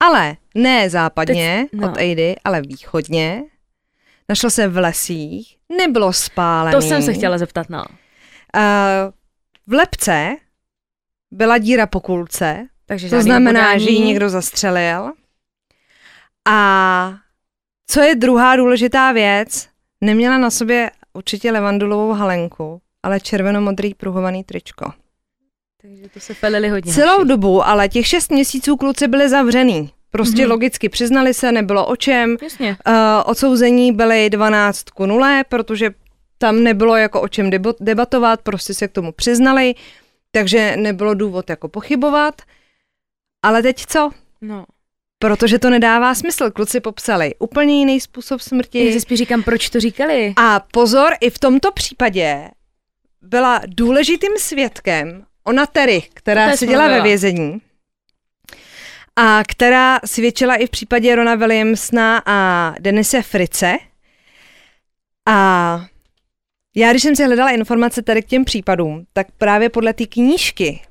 Ale 0.03 0.37
ne 0.55 0.89
západně 0.89 1.67
Teď- 1.71 1.81
no. 1.81 1.91
od 1.91 1.97
Aidy, 1.97 2.35
ale 2.43 2.61
východně. 2.61 3.43
Našlo 4.29 4.49
se 4.49 4.67
v 4.67 4.77
lesích, 4.77 5.57
nebylo 5.77 6.13
spálený. 6.13 6.75
To 6.75 6.81
jsem 6.81 7.01
se 7.01 7.13
chtěla 7.13 7.37
zeptat, 7.37 7.69
no. 7.69 7.83
Uh, 8.55 9.11
v 9.67 9.73
lepce 9.73 10.35
byla 11.31 11.57
díra 11.57 11.87
po 11.87 11.99
kulce, 11.99 12.67
Takže 12.85 13.09
to 13.09 13.21
znamená, 13.21 13.59
podání. 13.61 13.83
že 13.83 13.89
ji 13.89 13.99
někdo 13.99 14.29
zastřelil. 14.29 15.11
A 16.47 17.13
co 17.87 18.01
je 18.01 18.15
druhá 18.15 18.55
důležitá 18.55 19.11
věc, 19.11 19.67
neměla 20.01 20.37
na 20.37 20.49
sobě 20.49 20.91
určitě 21.13 21.51
levandulovou 21.51 22.11
halenku, 22.13 22.81
ale 23.03 23.19
červenomodrý 23.19 23.93
pruhovaný 23.93 24.43
tričko. 24.43 24.93
Takže 25.87 26.09
to 26.13 26.19
se 26.19 26.33
pelili 26.33 26.69
hodně. 26.69 26.93
Celou 26.93 27.17
hoši. 27.17 27.27
dobu, 27.27 27.67
ale 27.67 27.89
těch 27.89 28.07
šest 28.07 28.31
měsíců 28.31 28.77
kluci 28.77 29.07
byli 29.07 29.29
zavřený. 29.29 29.91
Prostě 30.11 30.41
Mhm. 30.41 30.51
logicky 30.51 30.89
přiznali 30.89 31.33
se, 31.33 31.51
nebylo 31.51 31.85
o 31.85 31.95
čem. 31.95 32.37
Jasně. 32.43 32.77
Uh, 32.87 32.93
odsouzení 33.25 33.91
byly 33.91 34.29
12 34.29 34.89
ku 34.89 35.05
0, 35.05 35.43
protože 35.43 35.91
tam 36.37 36.63
nebylo 36.63 36.95
jako 36.95 37.21
o 37.21 37.27
čem 37.27 37.49
debatovat, 37.79 38.41
prostě 38.41 38.73
se 38.73 38.87
k 38.87 38.91
tomu 38.91 39.11
přiznali, 39.11 39.75
takže 40.31 40.75
nebylo 40.77 41.13
důvod 41.13 41.49
jako 41.49 41.67
pochybovat. 41.67 42.41
Ale 43.43 43.61
teď 43.61 43.85
co? 43.85 44.09
No. 44.41 44.65
Protože 45.19 45.59
to 45.59 45.69
nedává 45.69 46.15
smysl. 46.15 46.51
Kluci 46.51 46.79
popsali 46.79 47.33
úplně 47.39 47.79
jiný 47.79 47.99
způsob 48.01 48.39
Já 48.41 48.43
smrti. 48.43 48.93
si 48.93 49.01
spíš 49.01 49.17
říkám, 49.19 49.43
proč 49.43 49.69
to 49.69 49.79
říkali. 49.79 50.33
A 50.37 50.59
pozor, 50.71 51.13
i 51.21 51.29
v 51.29 51.39
tomto 51.39 51.71
případě 51.71 52.49
byla 53.21 53.61
důležitým 53.67 54.31
svědkem 54.37 55.25
ona 55.43 55.65
Terry, 55.65 56.03
která 56.13 56.57
seděla 56.57 56.87
ve 56.87 57.01
vězení 57.01 57.61
a 59.15 59.43
která 59.47 59.99
svědčila 60.05 60.55
i 60.55 60.67
v 60.67 60.69
případě 60.69 61.15
Rona 61.15 61.35
Williamsona 61.35 62.23
a 62.25 62.73
Denise 62.79 63.21
Frice. 63.21 63.77
A 65.29 65.85
Já, 66.75 66.91
když 66.91 67.03
jsem 67.03 67.15
si 67.15 67.25
hledala 67.25 67.49
informace 67.49 68.01
tady 68.01 68.21
k 68.21 68.27
těm 68.27 68.45
případům, 68.45 69.05
tak 69.13 69.27
právě 69.37 69.69
podle 69.69 69.93
té 69.93 70.05
knížky 70.05 70.81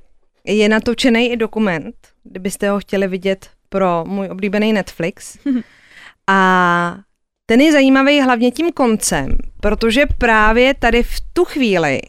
je 0.45 0.69
natočený 0.69 1.33
i 1.33 1.37
dokument, 1.37 1.95
kdybyste 2.25 2.71
ho 2.71 2.81
chtěli 2.81 3.09
vidět 3.09 3.51
pro 3.69 4.05
můj 4.07 4.29
oblíbený 4.31 4.73
Netflix. 4.73 5.39
A 6.27 6.97
ten 7.47 7.61
je 7.61 7.73
zajímavý 7.73 8.21
hlavně 8.21 8.51
tím 8.51 8.73
koncem, 8.73 9.37
protože 9.61 10.07
právě 10.19 10.75
tady 10.75 11.03
v 11.03 11.21
tu 11.33 11.45
chvíli, 11.45 12.01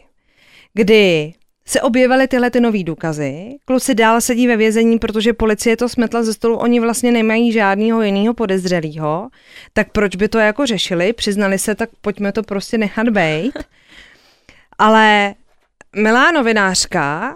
kdy 0.74 1.34
se 1.66 1.82
objevily 1.82 2.28
tyhle 2.28 2.50
ty 2.50 2.60
nový 2.60 2.84
důkazy, 2.84 3.56
kluci 3.66 3.96
dál 3.96 4.22
sedí 4.22 4.48
ve 4.48 4.58
vězení, 4.58 5.00
protože 5.00 5.34
policie 5.34 5.78
to 5.78 5.90
smetla 5.90 6.24
ze 6.24 6.34
stolu, 6.34 6.58
oni 6.58 6.80
vlastně 6.80 7.12
nemají 7.12 7.52
žádného 7.52 8.02
jiného 8.02 8.34
podezřelého, 8.34 9.30
tak 9.74 9.92
proč 9.92 10.16
by 10.16 10.28
to 10.28 10.38
jako 10.40 10.66
řešili, 10.66 11.14
přiznali 11.14 11.60
se, 11.60 11.76
tak 11.76 11.90
pojďme 12.02 12.32
to 12.32 12.44
prostě 12.44 12.78
nechat 12.78 13.10
bejt. 13.10 13.54
Ale 14.78 15.36
milá 15.96 16.32
novinářka 16.32 17.36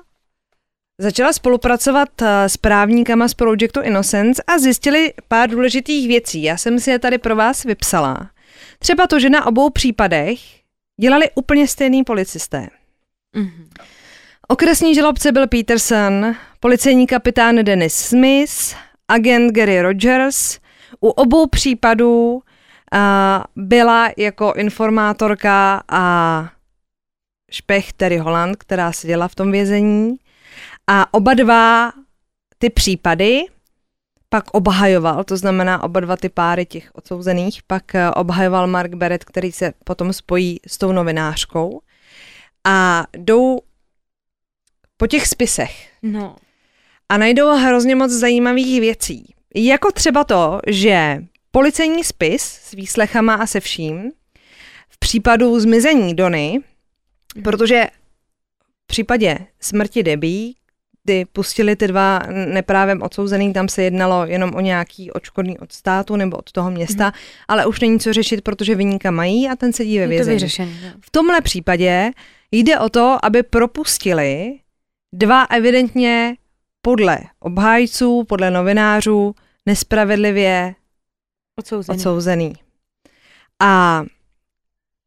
Začala 1.01 1.33
spolupracovat 1.33 2.21
eh, 2.21 2.49
s 2.49 2.57
právníkama 2.57 3.27
z 3.27 3.33
Projectu 3.33 3.81
Innocence 3.81 4.43
a 4.47 4.57
zjistili 4.57 5.13
pár 5.27 5.49
důležitých 5.49 6.07
věcí. 6.07 6.43
Já 6.43 6.57
jsem 6.57 6.79
si 6.79 6.91
je 6.91 6.99
tady 6.99 7.17
pro 7.17 7.35
vás 7.35 7.63
vypsala. 7.63 8.29
Třeba 8.79 9.07
to, 9.07 9.19
že 9.19 9.29
na 9.29 9.45
obou 9.45 9.69
případech 9.69 10.39
dělali 11.01 11.29
úplně 11.35 11.67
stejný 11.67 12.03
policisté. 12.03 12.67
Mm-hmm. 13.35 13.67
Okresní 14.49 14.95
žalobce 14.95 15.31
byl 15.31 15.47
Peterson, 15.47 16.35
policejní 16.59 17.07
kapitán 17.07 17.55
Dennis 17.55 17.95
Smith, 17.95 18.75
agent 19.07 19.51
Gary 19.51 19.81
Rogers. 19.81 20.59
U 20.99 21.09
obou 21.09 21.47
případů 21.47 22.33
uh, 22.33 22.39
byla 23.55 24.09
jako 24.17 24.53
informátorka 24.53 25.83
a 25.89 26.49
špech 27.51 27.93
Terry 27.93 28.17
Holland, 28.17 28.55
která 28.55 28.91
seděla 28.91 29.27
v 29.27 29.35
tom 29.35 29.51
vězení. 29.51 30.15
A 30.87 31.13
oba 31.13 31.33
dva 31.33 31.91
ty 32.57 32.69
případy 32.69 33.41
pak 34.29 34.43
obhajoval, 34.51 35.23
to 35.23 35.37
znamená 35.37 35.83
oba 35.83 35.99
dva 35.99 36.17
ty 36.17 36.29
páry 36.29 36.65
těch 36.65 36.89
odsouzených, 36.93 37.63
pak 37.67 37.95
eh, 37.95 38.11
obhajoval 38.11 38.67
Mark 38.67 38.93
Barrett, 38.93 39.23
který 39.23 39.51
se 39.51 39.73
potom 39.83 40.13
spojí 40.13 40.59
s 40.67 40.77
tou 40.77 40.91
novinářkou 40.91 41.81
a 42.67 43.05
jdou 43.17 43.59
po 44.97 45.07
těch 45.07 45.27
spisech. 45.27 45.89
No. 46.01 46.35
A 47.09 47.17
najdou 47.17 47.55
hrozně 47.55 47.95
moc 47.95 48.11
zajímavých 48.11 48.81
věcí. 48.81 49.33
Jako 49.55 49.91
třeba 49.91 50.23
to, 50.23 50.59
že 50.67 51.23
policejní 51.51 52.03
spis 52.03 52.43
s 52.43 52.71
výslechama 52.71 53.33
a 53.33 53.47
se 53.47 53.59
vším 53.59 54.11
v 54.89 54.99
případu 54.99 55.59
zmizení 55.59 56.15
Dony, 56.15 56.59
protože 57.43 57.87
v 58.83 58.87
případě 58.87 59.37
smrti 59.59 60.03
Debbie, 60.03 60.53
kdy 61.03 61.25
pustili 61.25 61.75
ty 61.75 61.87
dva 61.87 62.19
neprávem 62.29 63.01
odsouzený, 63.01 63.53
tam 63.53 63.69
se 63.69 63.83
jednalo 63.83 64.25
jenom 64.25 64.55
o 64.55 64.61
nějaký 64.61 65.11
očkodný 65.11 65.59
od 65.59 65.71
státu 65.71 66.15
nebo 66.15 66.37
od 66.37 66.51
toho 66.51 66.71
města, 66.71 67.05
mm. 67.05 67.11
ale 67.47 67.65
už 67.65 67.79
není 67.79 67.99
co 67.99 68.13
řešit, 68.13 68.41
protože 68.41 68.75
vyníka 68.75 69.11
mají 69.11 69.49
a 69.49 69.55
ten 69.55 69.73
sedí 69.73 69.99
ve 69.99 70.07
vězení. 70.07 70.49
V 71.01 71.11
tomhle 71.11 71.41
případě 71.41 72.11
jde 72.51 72.79
o 72.79 72.89
to, 72.89 73.17
aby 73.23 73.43
propustili 73.43 74.59
dva 75.17 75.43
evidentně 75.43 76.35
podle 76.81 77.19
obhájců, 77.39 78.23
podle 78.23 78.51
novinářů 78.51 79.35
nespravedlivě 79.65 80.75
odsouzený. 81.59 81.99
odsouzený. 81.99 82.53
A 83.59 84.03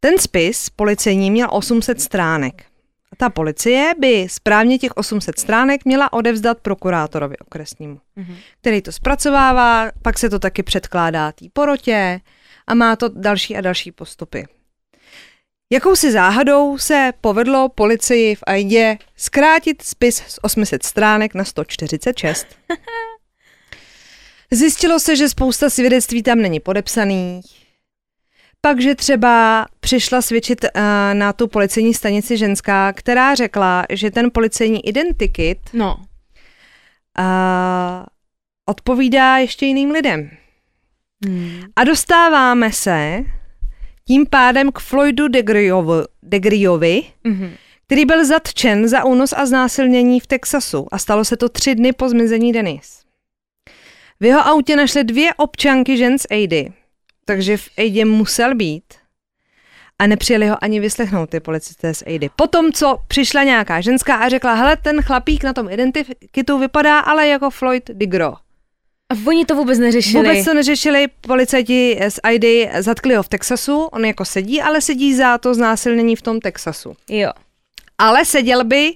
ten 0.01 0.19
spis 0.19 0.71
policejní 0.71 1.31
měl 1.31 1.49
800 1.51 2.01
stránek. 2.01 2.65
A 3.13 3.17
ta 3.17 3.31
policie 3.31 3.95
by 3.99 4.27
správně 4.31 4.79
těch 4.79 4.93
800 4.97 5.39
stránek 5.39 5.85
měla 5.85 6.13
odevzdat 6.13 6.59
prokurátorovi 6.59 7.39
okresnímu, 7.39 8.01
mm-hmm. 8.17 8.37
který 8.61 8.83
to 8.83 8.93
zpracovává, 8.93 9.91
pak 10.03 10.19
se 10.19 10.31
to 10.31 10.39
taky 10.39 10.63
předkládá 10.63 11.33
té 11.33 11.47
porotě 11.53 12.21
a 12.67 12.75
má 12.75 12.97
to 12.97 13.09
další 13.09 13.57
a 13.57 13.61
další 13.61 13.93
postupy. 13.93 14.47
Jakousi 15.73 16.12
záhadou 16.12 16.79
se 16.79 17.12
povedlo 17.21 17.68
policii 17.68 18.35
v 18.35 18.43
Aidě 18.47 18.99
zkrátit 19.16 19.83
spis 19.83 20.16
z 20.16 20.39
800 20.43 20.83
stránek 20.83 21.35
na 21.35 21.45
146. 21.45 22.47
Zjistilo 24.51 25.01
se, 25.01 25.16
že 25.16 25.29
spousta 25.29 25.71
svědectví 25.71 26.23
tam 26.23 26.39
není 26.39 26.61
podepsaných, 26.61 27.45
pak, 28.61 28.81
že 28.81 28.95
třeba 28.95 29.66
přišla 29.81 30.23
svědčit 30.23 30.64
uh, 30.64 30.81
na 31.12 31.33
tu 31.33 31.49
policejní 31.49 31.95
stanici 31.95 32.37
ženská, 32.37 32.93
která 32.93 33.35
řekla, 33.35 33.87
že 33.91 34.11
ten 34.11 34.31
policejní 34.31 34.89
identikit 34.89 35.59
no. 35.73 35.97
uh, 37.18 37.25
odpovídá 38.66 39.37
ještě 39.37 39.66
jiným 39.66 39.91
lidem. 39.91 40.31
Hmm. 41.27 41.62
A 41.77 41.85
dostáváme 41.85 42.73
se 42.73 43.25
tím 44.11 44.27
pádem 44.27 44.73
k 44.73 44.79
Floydu 44.79 45.29
Degriovi, 46.23 47.03
mm-hmm. 47.25 47.51
který 47.87 48.05
byl 48.05 48.25
zatčen 48.25 48.89
za 48.89 49.05
únos 49.05 49.35
a 49.37 49.47
znásilnění 49.47 50.21
v 50.21 50.27
Texasu 50.27 50.87
a 50.93 50.99
stalo 50.99 51.25
se 51.25 51.37
to 51.37 51.49
tři 51.49 51.75
dny 51.75 51.93
po 51.93 52.09
zmizení 52.09 52.53
Denis. 52.53 53.03
V 54.21 54.25
jeho 54.25 54.41
autě 54.41 54.77
našli 54.77 55.05
dvě 55.05 55.35
občanky 55.35 55.97
žen 55.97 56.19
z 56.19 56.27
Aidy, 56.31 56.73
takže 57.25 57.57
v 57.57 57.69
Aidě 57.79 58.05
musel 58.05 58.55
být 58.55 58.85
a 59.99 60.07
nepřijeli 60.07 60.49
ho 60.49 60.65
ani 60.65 60.81
vyslechnout 60.81 61.31
ty 61.31 61.41
policisté 61.41 61.95
z 61.95 62.03
Aidy. 62.07 62.31
Potom, 62.37 62.73
co 62.73 62.99
přišla 63.09 63.43
nějaká 63.43 63.81
ženská 63.81 64.15
a 64.15 64.29
řekla, 64.29 64.55
hele, 64.55 64.77
ten 64.77 65.03
chlapík 65.03 65.45
na 65.45 65.53
tom 65.53 65.71
identikitu 65.71 66.59
vypadá 66.59 66.99
ale 66.99 67.29
jako 67.29 67.51
Floyd 67.51 67.91
Digro. 67.93 68.35
A 69.11 69.15
oni 69.27 69.45
to 69.45 69.55
vůbec 69.55 69.79
neřešili. 69.79 70.29
Vůbec 70.29 70.45
to 70.45 70.55
neřešili, 70.55 71.09
policajti 71.21 72.01
z 72.09 72.21
ID 72.31 72.71
zatkli 72.79 73.15
ho 73.15 73.23
v 73.23 73.29
Texasu, 73.29 73.83
on 73.83 74.05
jako 74.05 74.25
sedí, 74.25 74.63
ale 74.63 74.81
sedí 74.81 75.15
za 75.15 75.39
to 75.39 75.55
znásilnění 75.55 76.17
v 76.17 76.23
tom 76.23 76.41
Texasu. 76.41 76.97
Jo. 77.09 77.31
Ale 77.99 78.25
seděl 78.25 78.65
by 78.65 78.95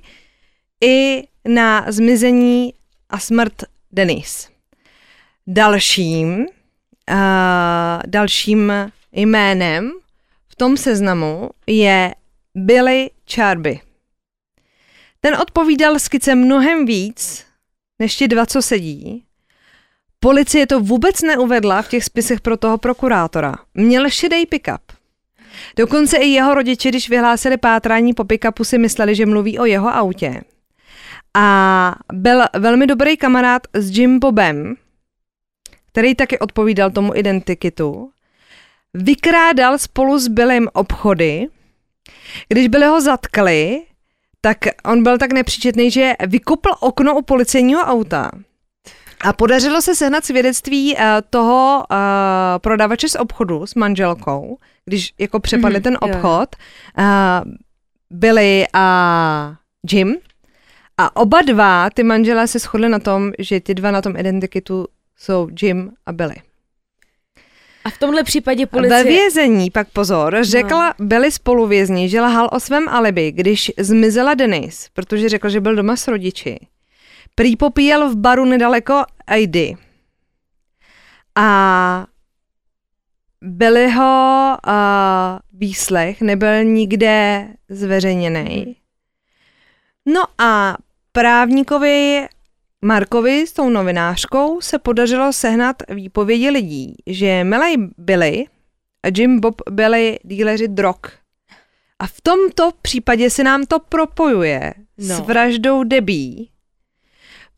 i 0.85 1.25
na 1.49 1.85
zmizení 1.89 2.75
a 3.11 3.19
smrt 3.19 3.63
Denise. 3.93 4.49
Dalším, 5.47 6.39
uh, 6.39 6.47
dalším 8.07 8.73
jménem 9.13 9.93
v 10.49 10.57
tom 10.57 10.77
seznamu 10.77 11.51
je 11.67 12.15
Billy 12.55 13.11
Charby. 13.35 13.81
Ten 15.21 15.35
odpovídal 15.35 15.99
skice 15.99 16.35
mnohem 16.35 16.87
víc 16.87 17.45
než 17.99 18.17
ti 18.17 18.29
dva, 18.29 18.47
co 18.47 18.63
sedí, 18.63 19.24
Policie 20.25 20.67
to 20.67 20.81
vůbec 20.81 21.23
neuvedla 21.23 21.83
v 21.83 21.89
těch 21.89 22.05
spisech 22.05 22.41
pro 22.41 22.57
toho 22.57 22.79
prokurátora. 22.79 23.55
Měl 23.75 24.11
šedej 24.11 24.47
pick-up. 24.47 24.81
Dokonce 25.77 26.17
i 26.17 26.27
jeho 26.27 26.55
rodiče, 26.55 26.89
když 26.89 27.09
vyhlásili 27.09 27.57
pátrání 27.57 28.15
po 28.15 28.25
pick-upu, 28.25 28.65
si 28.65 28.79
mysleli, 28.79 29.15
že 29.15 29.27
mluví 29.27 29.59
o 29.59 29.65
jeho 29.65 29.89
autě. 29.89 30.41
A 31.35 31.95
byl 32.13 32.43
velmi 32.59 32.87
dobrý 32.87 33.17
kamarád 33.17 33.63
s 33.75 33.99
Jim 33.99 34.19
Bobem, 34.19 34.75
který 35.93 36.15
taky 36.15 36.39
odpovídal 36.39 36.91
tomu 36.91 37.17
identikitu. 37.17 38.11
Vykrádal 38.95 39.79
spolu 39.79 40.19
s 40.19 40.29
Billem 40.29 40.69
obchody. 40.73 41.47
Když 42.49 42.69
byli 42.69 42.87
ho 42.87 43.01
zatkli, 43.01 43.83
tak 44.41 44.59
on 44.85 45.03
byl 45.03 45.19
tak 45.19 45.33
nepříčetný, 45.33 45.91
že 45.91 46.13
vykopl 46.27 46.71
okno 46.81 47.19
u 47.19 47.23
policejního 47.23 47.83
auta 47.83 48.31
a 49.25 49.33
podařilo 49.33 49.83
se 49.83 49.95
sehnat 49.95 50.25
svědectví 50.25 50.95
uh, 50.95 51.01
toho 51.31 51.85
uh, 51.91 51.97
prodavače 52.59 53.09
z 53.09 53.15
obchodu 53.15 53.67
s 53.67 53.75
manželkou, 53.75 54.59
když 54.85 55.15
jako 55.19 55.41
přepadli 55.41 55.79
mm-hmm, 55.79 55.83
ten 55.83 55.99
obchod, 56.01 56.57
uh, 56.99 57.05
byli 58.11 58.65
a 58.73 59.55
Jim. 59.91 60.17
A 60.99 61.17
oba 61.17 61.43
dva, 61.43 61.91
ty 61.91 62.03
manželé 62.03 62.49
se 62.49 62.59
shodli 62.59 62.89
na 62.89 62.99
tom, 62.99 63.33
že 63.39 63.61
ty 63.61 63.75
dva 63.75 63.91
na 63.91 64.03
tom 64.03 64.17
identikitu 64.17 64.87
jsou 65.17 65.49
Jim 65.63 65.91
a 66.07 66.13
Billy. 66.13 66.35
A 67.85 67.91
v 67.91 67.99
tomhle 67.99 68.23
případě 68.23 68.67
policie... 68.67 69.05
Ve 69.05 69.11
vězení, 69.11 69.71
pak 69.71 69.89
pozor, 69.89 70.39
řekla 70.41 70.95
no. 70.99 71.07
Billy 71.07 71.33
spoluvězni, 71.33 72.09
že 72.09 72.21
lhal 72.21 72.49
o 72.53 72.61
svém 72.61 72.89
alibi, 72.89 73.33
když 73.33 73.73
zmizela 73.79 74.35
Denis, 74.35 74.89
protože 74.95 75.29
řekl, 75.29 75.49
že 75.49 75.61
byl 75.61 75.77
doma 75.77 75.97
s 75.97 76.09
rodiči. 76.09 76.59
Prý 77.35 77.57
popíjel 77.57 78.11
v 78.11 78.17
baru 78.17 78.45
nedaleko 78.45 79.03
Aidy. 79.27 79.77
A 81.35 82.07
Billyho 83.43 84.57
uh, 84.67 84.73
výslech 85.53 86.21
nebyl 86.21 86.65
nikde 86.65 87.49
zveřejněný. 87.69 88.77
No 90.07 90.23
a 90.39 90.77
právníkovi 91.13 92.27
Markovi 92.85 93.47
s 93.47 93.53
tou 93.53 93.71
novinářkou 93.71 94.61
se 94.61 94.79
podařilo 94.79 95.33
sehnat 95.33 95.77
výpovědi 95.89 96.51
lidí, 96.51 96.95
že 97.07 97.45
Milej 97.45 97.77
Billy 97.99 98.47
a 99.03 99.09
Jim 99.17 99.41
Bob 99.41 99.63
byli 99.71 100.19
díleři 100.23 100.69
drog 100.69 100.97
A 101.99 102.07
v 102.07 102.21
tomto 102.21 102.71
případě 102.83 103.31
se 103.31 103.45
nám 103.45 103.67
to 103.67 103.79
propojuje 103.81 104.75
no. 104.99 105.17
s 105.17 105.21
vraždou 105.21 105.85
Debí, 105.85 106.51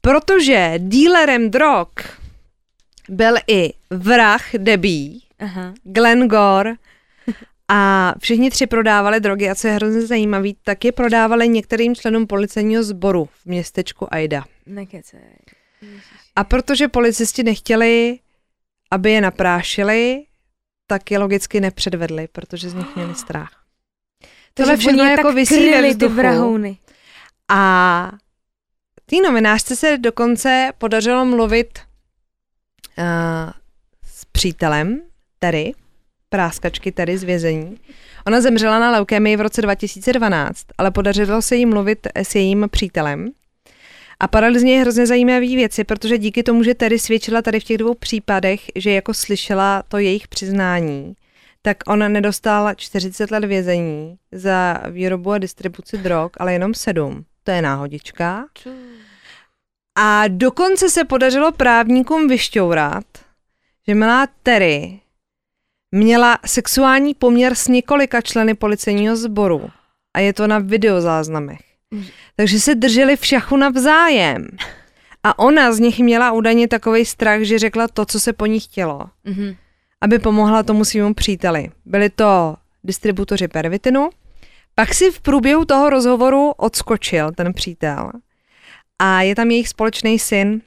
protože 0.06 0.74
dílerem 0.78 1.50
drog 1.50 1.88
byl 3.08 3.34
i 3.46 3.72
vrah 3.90 4.54
Debí, 4.58 5.22
Aha. 5.38 5.74
Glenn 5.84 6.28
Gore, 6.28 6.72
a 7.68 8.14
všichni 8.18 8.50
tři 8.50 8.66
prodávali 8.66 9.20
drogy 9.20 9.50
a 9.50 9.54
co 9.54 9.68
je 9.68 9.74
hrozně 9.74 10.06
zajímavý, 10.06 10.56
tak 10.62 10.84
je 10.84 10.92
prodávali 10.92 11.48
některým 11.48 11.94
členům 11.94 12.26
policejního 12.26 12.82
sboru 12.82 13.24
v 13.24 13.46
městečku 13.46 14.14
Aida. 14.14 14.44
Nekecej. 14.66 15.20
A 16.36 16.44
protože 16.44 16.88
policisti 16.88 17.42
nechtěli, 17.42 18.18
aby 18.90 19.12
je 19.12 19.20
naprášili, 19.20 20.24
tak 20.86 21.10
je 21.10 21.18
logicky 21.18 21.60
nepředvedli, 21.60 22.28
protože 22.32 22.70
z 22.70 22.74
nich 22.74 22.96
měli 22.96 23.14
strach. 23.14 23.50
Tohle 24.54 24.72
Takže 24.72 24.80
všechno 24.80 25.02
oni 25.02 25.10
je 25.10 25.16
jako 25.16 25.32
ve 25.32 25.44
kryli, 25.44 25.94
ty 25.94 26.08
vrahouny. 26.08 26.78
A 27.48 28.12
té 29.06 29.16
novinářce 29.28 29.76
se 29.76 29.98
dokonce 29.98 30.70
podařilo 30.78 31.24
mluvit 31.24 31.78
uh, 32.98 33.04
s 34.04 34.24
přítelem 34.24 35.02
Terry, 35.38 35.72
práskačky 36.28 36.92
Terry 36.92 37.18
z 37.18 37.22
vězení. 37.22 37.76
Ona 38.26 38.40
zemřela 38.40 38.78
na 38.78 38.90
leukémii 38.90 39.36
v 39.36 39.40
roce 39.40 39.62
2012, 39.62 40.66
ale 40.78 40.90
podařilo 40.90 41.42
se 41.42 41.56
jí 41.56 41.66
mluvit 41.66 42.06
s 42.14 42.34
jejím 42.34 42.66
přítelem. 42.70 43.28
A 44.20 44.28
padaly 44.28 44.60
z 44.60 44.62
něj 44.62 44.80
hrozně 44.80 45.06
zajímavé 45.06 45.46
věci, 45.46 45.84
protože 45.84 46.18
díky 46.18 46.42
tomu, 46.42 46.62
že 46.62 46.74
Terry 46.74 46.98
svědčila 46.98 47.42
tady 47.42 47.60
v 47.60 47.64
těch 47.64 47.78
dvou 47.78 47.94
případech, 47.94 48.60
že 48.76 48.90
jako 48.90 49.14
slyšela 49.14 49.82
to 49.88 49.98
jejich 49.98 50.28
přiznání, 50.28 51.14
tak 51.62 51.76
on 51.86 52.12
nedostal 52.12 52.74
40 52.74 53.30
let 53.30 53.44
vězení 53.44 54.16
za 54.32 54.82
výrobu 54.90 55.32
a 55.32 55.38
distribuci 55.38 55.98
drog, 55.98 56.30
ale 56.38 56.52
jenom 56.52 56.74
7. 56.74 57.24
To 57.44 57.50
je 57.50 57.62
náhodička. 57.62 58.44
A 59.96 60.24
dokonce 60.28 60.90
se 60.90 61.04
podařilo 61.04 61.52
právníkům 61.52 62.28
vyšťourat, 62.28 63.04
že 63.88 63.94
milá 63.94 64.26
Terry 64.42 65.00
měla 65.92 66.38
sexuální 66.46 67.14
poměr 67.14 67.54
s 67.54 67.68
několika 67.68 68.20
členy 68.20 68.54
policejního 68.54 69.16
sboru. 69.16 69.70
A 70.14 70.20
je 70.20 70.32
to 70.32 70.46
na 70.46 70.58
videozáznamech. 70.58 71.58
Takže 72.36 72.60
se 72.60 72.74
drželi 72.74 73.16
v 73.16 73.24
šachu 73.26 73.56
navzájem. 73.56 74.46
A 75.22 75.38
ona 75.38 75.72
z 75.72 75.78
nich 75.80 75.98
měla 76.00 76.32
údajně 76.32 76.68
takový 76.68 77.04
strach, 77.04 77.40
že 77.40 77.58
řekla 77.58 77.88
to, 77.88 78.06
co 78.06 78.20
se 78.20 78.32
po 78.32 78.46
ní 78.46 78.60
chtělo 78.60 79.00
Mhm. 79.24 79.54
aby 80.00 80.18
pomohla 80.18 80.62
tomu 80.62 80.84
svýmu 80.84 81.14
příteli. 81.14 81.70
Byli 81.84 82.10
to 82.10 82.56
distributoři 82.84 83.48
pervitinu. 83.48 84.10
Pak 84.74 84.94
si 84.94 85.10
v 85.10 85.20
průběhu 85.20 85.64
toho 85.64 85.90
rozhovoru 85.90 86.50
odskočil 86.50 87.32
ten 87.32 87.52
přítel. 87.52 88.10
A 88.98 89.22
je 89.22 89.34
tam 89.34 89.50
jejich 89.50 89.68
společný 89.68 90.18
syn 90.18 90.62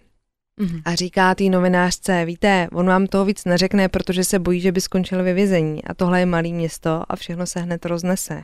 Mhm. 0.59 0.81
a 0.85 0.95
říká 0.95 1.35
té 1.35 1.43
novinářce, 1.43 2.25
víte, 2.25 2.67
on 2.71 2.87
vám 2.87 3.07
toho 3.07 3.25
víc 3.25 3.45
neřekne, 3.45 3.89
protože 3.89 4.23
se 4.23 4.39
bojí, 4.39 4.61
že 4.61 4.71
by 4.71 4.81
skončil 4.81 5.23
ve 5.23 5.33
vězení. 5.33 5.83
A 5.83 5.93
tohle 5.93 6.19
je 6.19 6.25
malý 6.25 6.53
město 6.53 7.03
a 7.09 7.15
všechno 7.15 7.45
se 7.45 7.59
hned 7.59 7.85
roznese. 7.85 8.43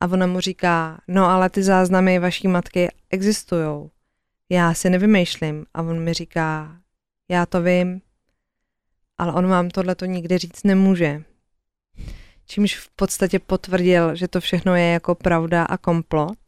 A 0.00 0.06
ona 0.06 0.26
mu 0.26 0.40
říká, 0.40 1.00
no 1.08 1.26
ale 1.26 1.50
ty 1.50 1.62
záznamy 1.62 2.18
vaší 2.18 2.48
matky 2.48 2.88
existují. 3.10 3.90
Já 4.50 4.74
si 4.74 4.90
nevymýšlím. 4.90 5.66
A 5.74 5.82
on 5.82 6.00
mi 6.04 6.12
říká, 6.14 6.76
já 7.28 7.46
to 7.46 7.62
vím, 7.62 8.00
ale 9.18 9.32
on 9.32 9.46
vám 9.46 9.70
tohle 9.70 9.94
to 9.94 10.04
nikdy 10.04 10.38
říct 10.38 10.64
nemůže. 10.64 11.22
Čímž 12.46 12.76
v 12.76 12.88
podstatě 12.96 13.38
potvrdil, 13.38 14.14
že 14.16 14.28
to 14.28 14.40
všechno 14.40 14.74
je 14.74 14.86
jako 14.92 15.14
pravda 15.14 15.64
a 15.64 15.76
komplot. 15.76 16.38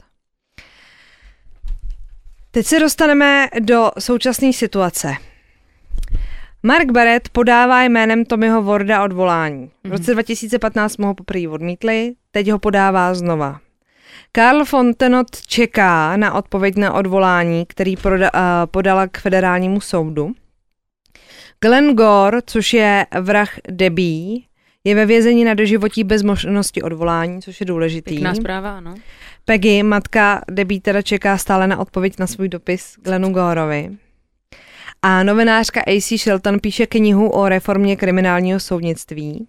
Teď 2.51 2.67
se 2.67 2.81
dostaneme 2.81 3.49
do 3.61 3.91
současné 3.99 4.53
situace. 4.53 5.15
Mark 6.63 6.91
Barrett 6.91 7.29
podává 7.29 7.83
jménem 7.83 8.25
Tommyho 8.25 8.63
Warda 8.63 9.05
odvolání. 9.05 9.71
V 9.85 9.91
roce 9.91 10.13
2015 10.13 10.97
mu 10.97 11.07
ho 11.07 11.15
poprvé 11.15 11.49
odmítli, 11.49 12.15
teď 12.31 12.51
ho 12.51 12.59
podává 12.59 13.15
znova. 13.15 13.61
Karl 14.33 14.65
Fontenot 14.65 15.41
čeká 15.47 16.17
na 16.17 16.35
odpověď 16.35 16.77
na 16.77 16.93
odvolání, 16.93 17.67
který 17.67 17.97
proda, 17.97 18.31
uh, 18.35 18.41
podala 18.67 19.07
k 19.07 19.19
federálnímu 19.19 19.81
soudu. 19.81 20.33
Glenn 21.61 21.95
Gore, 21.95 22.39
což 22.47 22.73
je 22.73 23.07
vrah 23.21 23.51
Debí, 23.71 24.48
je 24.85 24.95
ve 24.95 25.07
vězení 25.07 25.45
na 25.45 25.55
doživotí 25.55 26.05
bez 26.05 26.23
možnosti 26.23 26.83
odvolání, 26.83 27.43
což 27.43 27.61
je 27.61 27.67
důležitý. 27.67 28.11
Pěkná 28.11 28.35
zpráva, 28.35 28.77
ano. 28.77 28.95
Peggy, 29.45 29.83
matka 29.83 30.43
Debí, 30.51 30.81
teda 30.81 31.03
čeká 31.03 31.39
stále 31.39 31.67
na 31.67 31.79
odpověď 31.79 32.19
na 32.19 32.27
svůj 32.27 32.49
dopis 32.49 32.97
Glennu 33.03 33.33
Gorovi. 33.33 33.91
A 35.03 35.23
novinářka 35.23 35.81
AC 35.81 36.21
Shelton 36.21 36.61
píše 36.61 36.87
knihu 36.87 37.31
o 37.31 37.49
reformě 37.49 37.97
kriminálního 37.97 38.61
soudnictví. 38.61 39.49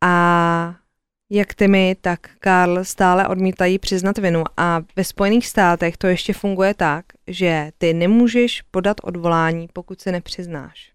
A 0.00 0.74
jak 1.30 1.54
Timmy, 1.54 1.96
tak 2.00 2.30
Karl 2.38 2.84
stále 2.84 3.28
odmítají 3.28 3.78
přiznat 3.78 4.18
vinu 4.18 4.44
a 4.56 4.80
ve 4.96 5.04
Spojených 5.04 5.46
státech 5.46 5.96
to 5.96 6.06
ještě 6.06 6.32
funguje 6.32 6.74
tak, 6.74 7.04
že 7.26 7.70
ty 7.78 7.94
nemůžeš 7.94 8.62
podat 8.62 8.96
odvolání, 9.02 9.68
pokud 9.72 10.00
se 10.00 10.12
nepřiznáš. 10.12 10.92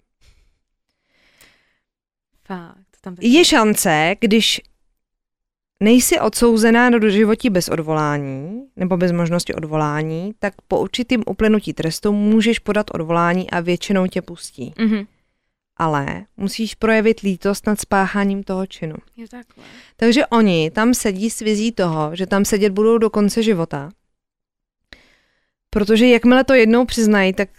Fakt. 2.47 2.84
Tam 3.05 3.15
Je 3.21 3.45
šance, 3.45 4.15
když 4.19 4.61
nejsi 5.79 6.19
odsouzená 6.19 6.89
do 6.89 6.99
doživotí 6.99 7.49
bez 7.49 7.69
odvolání 7.69 8.65
nebo 8.75 8.97
bez 8.97 9.11
možnosti 9.11 9.53
odvolání, 9.53 10.33
tak 10.39 10.53
po 10.67 10.79
určitým 10.79 11.23
uplynutí 11.27 11.73
trestu 11.73 12.11
můžeš 12.11 12.59
podat 12.59 12.87
odvolání 12.93 13.51
a 13.51 13.59
většinou 13.59 14.07
tě 14.07 14.21
pustí. 14.21 14.73
Mhm. 14.79 15.05
Ale 15.77 16.25
musíš 16.37 16.75
projevit 16.75 17.19
lítost 17.19 17.67
nad 17.67 17.79
spácháním 17.79 18.43
toho 18.43 18.65
činu. 18.67 18.95
Je 19.17 19.27
takhle. 19.27 19.63
Takže 19.95 20.25
oni 20.25 20.71
tam 20.71 20.93
sedí 20.93 21.29
s 21.29 21.39
vizí 21.39 21.71
toho, 21.71 22.15
že 22.15 22.25
tam 22.25 22.45
sedět 22.45 22.73
budou 22.73 22.97
do 22.97 23.09
konce 23.09 23.43
života. 23.43 23.89
Protože 25.69 26.07
jakmile 26.07 26.43
to 26.43 26.53
jednou 26.53 26.85
přiznají, 26.85 27.33
tak 27.33 27.49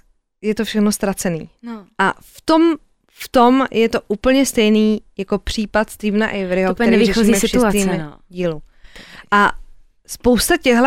je 0.41 0.55
to 0.55 0.65
všechno 0.65 0.93
ztracený. 0.93 1.51
No. 1.63 1.87
A 1.99 2.15
v 2.21 2.41
tom, 2.41 2.77
v 3.19 3.29
tom 3.29 3.67
je 3.71 3.89
to 3.89 4.01
úplně 4.09 4.47
stejný 4.47 5.03
jako 5.19 5.39
případ 5.39 5.91
Stevena 5.91 6.27
Averyho, 6.27 6.75
To 6.75 6.83
který 6.83 7.07
řešíme 7.07 7.39
v 7.39 7.41
situace, 7.41 7.79
šestém 7.79 7.99
no. 7.99 8.19
dílu. 8.29 8.63
A 9.31 9.53
spousta 10.07 10.57
těchto 10.57 10.85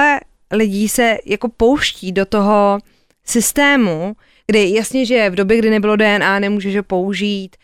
lidí 0.52 0.90
se 0.90 1.18
jako 1.26 1.50
pouští 1.50 2.12
do 2.12 2.26
toho 2.26 2.80
systému, 3.26 4.16
kdy 4.48 4.74
jasně, 4.74 5.06
že 5.06 5.30
v 5.30 5.36
době, 5.36 5.58
kdy 5.58 5.70
nebylo 5.70 5.96
DNA, 5.96 6.40
nemůžeš 6.40 6.76
ho 6.76 6.84
použít 6.84 7.58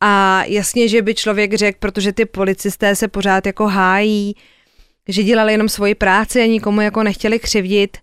a 0.00 0.44
jasně, 0.44 0.88
že 0.88 1.02
by 1.02 1.14
člověk 1.14 1.54
řekl, 1.54 1.78
protože 1.80 2.12
ty 2.12 2.24
policisté 2.24 2.96
se 2.96 3.08
pořád 3.08 3.46
jako 3.46 3.66
hájí, 3.66 4.34
že 5.08 5.22
dělali 5.22 5.52
jenom 5.52 5.68
svoji 5.68 5.94
práci 5.94 6.42
a 6.42 6.46
nikomu 6.46 6.80
jako 6.80 7.02
nechtěli 7.02 7.38
křivdit. 7.38 7.98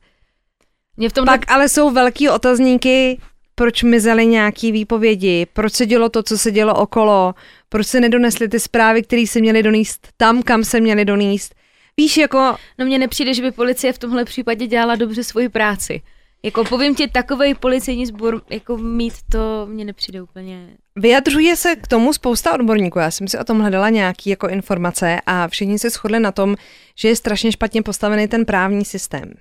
Mě 0.98 1.10
v 1.10 1.14
tom 1.14 1.26
Pak 1.26 1.52
ale 1.52 1.70
jsou 1.70 1.92
velký 1.92 2.30
otazníky, 2.30 3.18
proč 3.60 3.84
mizely 3.84 4.26
nějaký 4.26 4.72
výpovědi, 4.72 5.48
proč 5.54 5.74
se 5.74 5.86
dělo 5.86 6.10
to, 6.10 6.24
co 6.24 6.38
se 6.38 6.52
dělo 6.52 6.76
okolo, 6.76 7.34
proč 7.70 7.88
se 7.88 8.00
nedonesly 8.00 8.50
ty 8.50 8.60
zprávy, 8.60 9.04
které 9.04 9.28
se 9.28 9.40
měly 9.40 9.64
donést 9.64 10.08
tam, 10.18 10.44
kam 10.44 10.64
se 10.64 10.80
měly 10.80 11.06
donést. 11.06 11.56
Víš, 11.98 12.18
jako 12.18 12.56
No 12.78 12.86
mně 12.86 13.00
nepřijde, 13.00 13.34
že 13.34 13.42
by 13.42 13.52
policie 13.52 13.94
v 13.94 13.98
tomhle 13.98 14.26
případě 14.26 14.68
dělala 14.68 14.96
dobře 14.96 15.24
svoji 15.24 15.50
práci. 15.50 16.02
Jako 16.44 16.64
povím 16.64 16.96
ti, 16.96 17.08
takový 17.08 17.54
policejní 17.54 18.06
sbor, 18.06 18.42
jako 18.50 18.78
mít 18.78 19.14
to, 19.32 19.68
mně 19.70 19.86
nepřijde 19.86 20.22
úplně. 20.22 20.70
vyjadřuje 20.96 21.56
se 21.56 21.76
k 21.76 21.88
tomu 21.88 22.14
spousta 22.14 22.54
odborníků. 22.54 23.00
Já 23.00 23.12
jsem 23.12 23.28
si 23.28 23.38
o 23.38 23.44
tom 23.44 23.60
hledala 23.60 23.90
nějaké 23.90 24.30
jako 24.30 24.48
informace 24.48 25.22
a 25.26 25.48
všichni 25.48 25.80
se 25.80 25.90
shodli 25.90 26.20
na 26.20 26.32
tom, 26.32 26.56
že 26.96 27.08
je 27.08 27.16
strašně 27.16 27.52
špatně 27.52 27.82
postavený 27.82 28.28
ten 28.28 28.46
právní 28.46 28.86
systém. 28.86 29.34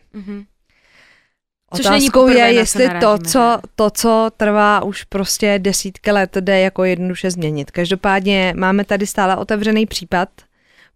Mhm. 1.72 1.76
Což 1.76 1.86
není 1.90 2.08
Otázkou 2.08 2.20
poprvé, 2.20 2.38
je, 2.40 2.52
jestli 2.52 2.88
to 3.00 3.18
co, 3.18 3.58
to, 3.76 3.90
co 3.90 4.30
trvá 4.36 4.82
už 4.82 5.04
prostě 5.04 5.58
desítky 5.58 6.10
let, 6.10 6.36
jde 6.36 6.60
jako 6.60 6.84
jednoduše 6.84 7.30
změnit. 7.30 7.70
Každopádně 7.70 8.54
máme 8.56 8.84
tady 8.84 9.06
stále 9.06 9.36
otevřený 9.36 9.86
případ. 9.86 10.28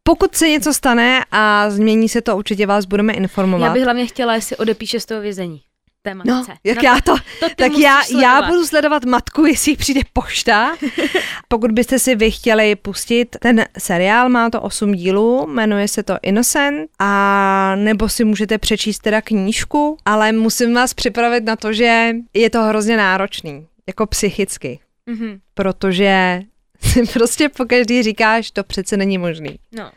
Pokud 0.03 0.35
se 0.37 0.49
něco 0.49 0.75
stane 0.75 1.25
a 1.31 1.70
změní 1.70 2.09
se 2.09 2.20
to, 2.23 2.37
určitě 2.37 2.66
vás 2.66 2.85
budeme 2.85 3.12
informovat. 3.12 3.66
Já 3.66 3.73
bych 3.73 3.85
hlavně 3.85 4.07
chtěla, 4.07 4.35
jestli 4.35 4.57
odepíše 4.57 5.01
z 5.01 5.07
toho 5.07 5.20
vězení. 5.20 5.61
Té 6.05 6.14
matce. 6.14 6.30
No, 6.30 6.44
jak 6.64 6.82
já 6.82 7.00
to, 7.05 7.16
to 7.40 7.46
tak 7.57 7.72
já, 7.78 8.00
já 8.22 8.42
budu 8.42 8.66
sledovat 8.66 9.05
matku, 9.05 9.46
jestli 9.46 9.76
přijde 9.76 10.00
pošta. 10.12 10.76
Pokud 11.48 11.72
byste 11.72 11.98
si 11.98 12.14
vy 12.14 12.30
chtěli 12.30 12.76
pustit 12.76 13.36
ten 13.40 13.64
seriál, 13.78 14.28
má 14.28 14.50
to 14.50 14.61
8 14.61 14.92
dílů, 14.94 15.46
jmenuje 15.46 15.88
se 15.88 16.03
to 16.03 16.14
Innocent 16.22 16.90
a 16.98 17.74
nebo 17.76 18.09
si 18.09 18.24
můžete 18.24 18.59
přečíst 18.59 18.98
teda 18.98 19.20
knížku, 19.20 19.96
ale 20.05 20.32
musím 20.32 20.74
vás 20.74 20.94
připravit 20.94 21.44
na 21.44 21.57
to, 21.57 21.72
že 21.72 22.12
je 22.34 22.50
to 22.50 22.62
hrozně 22.62 22.96
náročný, 22.96 23.66
jako 23.86 24.07
psychicky, 24.07 24.80
Mhm. 25.07 25.40
protože 25.55 26.42
si 26.80 27.03
prostě 27.12 27.48
po 27.48 27.64
každý 27.64 28.03
říkáš, 28.03 28.50
to 28.50 28.64
přece 28.64 28.96
není 28.96 29.18
možný. 29.18 29.59
No. 29.72 29.92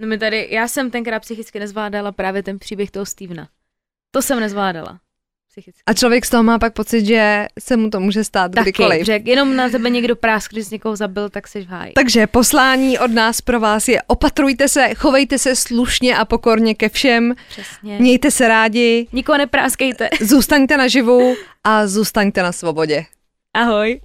No 0.00 0.06
mi 0.08 0.18
tady, 0.18 0.48
já 0.50 0.68
jsem 0.68 0.90
tenkrát 0.90 1.20
psychicky 1.20 1.58
nezvládala 1.58 2.12
právě 2.12 2.42
ten 2.42 2.58
příběh 2.58 2.90
toho 2.90 3.06
Stevena. 3.06 3.48
To 4.10 4.22
jsem 4.22 4.40
nezvládala. 4.40 4.98
Psychicky. 5.60 5.82
A 5.86 5.92
člověk 5.94 6.26
z 6.26 6.30
toho 6.30 6.42
má 6.42 6.58
pak 6.58 6.72
pocit, 6.72 7.06
že 7.06 7.46
se 7.58 7.76
mu 7.76 7.90
to 7.90 8.00
může 8.00 8.24
stát 8.24 8.52
Taky, 8.52 8.62
kdykoliv. 8.62 9.06
že 9.06 9.20
jenom 9.24 9.56
na 9.56 9.68
tebe 9.68 9.90
někdo 9.90 10.16
prásk, 10.16 10.52
když 10.52 10.68
někoho 10.70 10.96
zabil, 10.96 11.28
tak 11.30 11.48
jsi 11.48 11.60
v 11.64 11.68
háji. 11.68 11.92
Takže 11.92 12.26
poslání 12.26 12.98
od 12.98 13.10
nás 13.10 13.40
pro 13.40 13.60
vás 13.60 13.88
je 13.88 14.02
opatrujte 14.06 14.68
se, 14.68 14.94
chovejte 14.94 15.38
se 15.38 15.56
slušně 15.56 16.16
a 16.16 16.24
pokorně 16.24 16.74
ke 16.74 16.88
všem, 16.88 17.34
Přesně. 17.48 17.98
mějte 17.98 18.30
se 18.30 18.48
rádi, 18.48 19.06
Nikoho 19.12 19.38
nepráskejte. 19.38 20.08
zůstaňte 20.20 20.76
naživu 20.76 21.34
a 21.64 21.86
zůstaňte 21.86 22.42
na 22.42 22.52
svobodě. 22.52 23.04
Ahoj. 23.54 24.00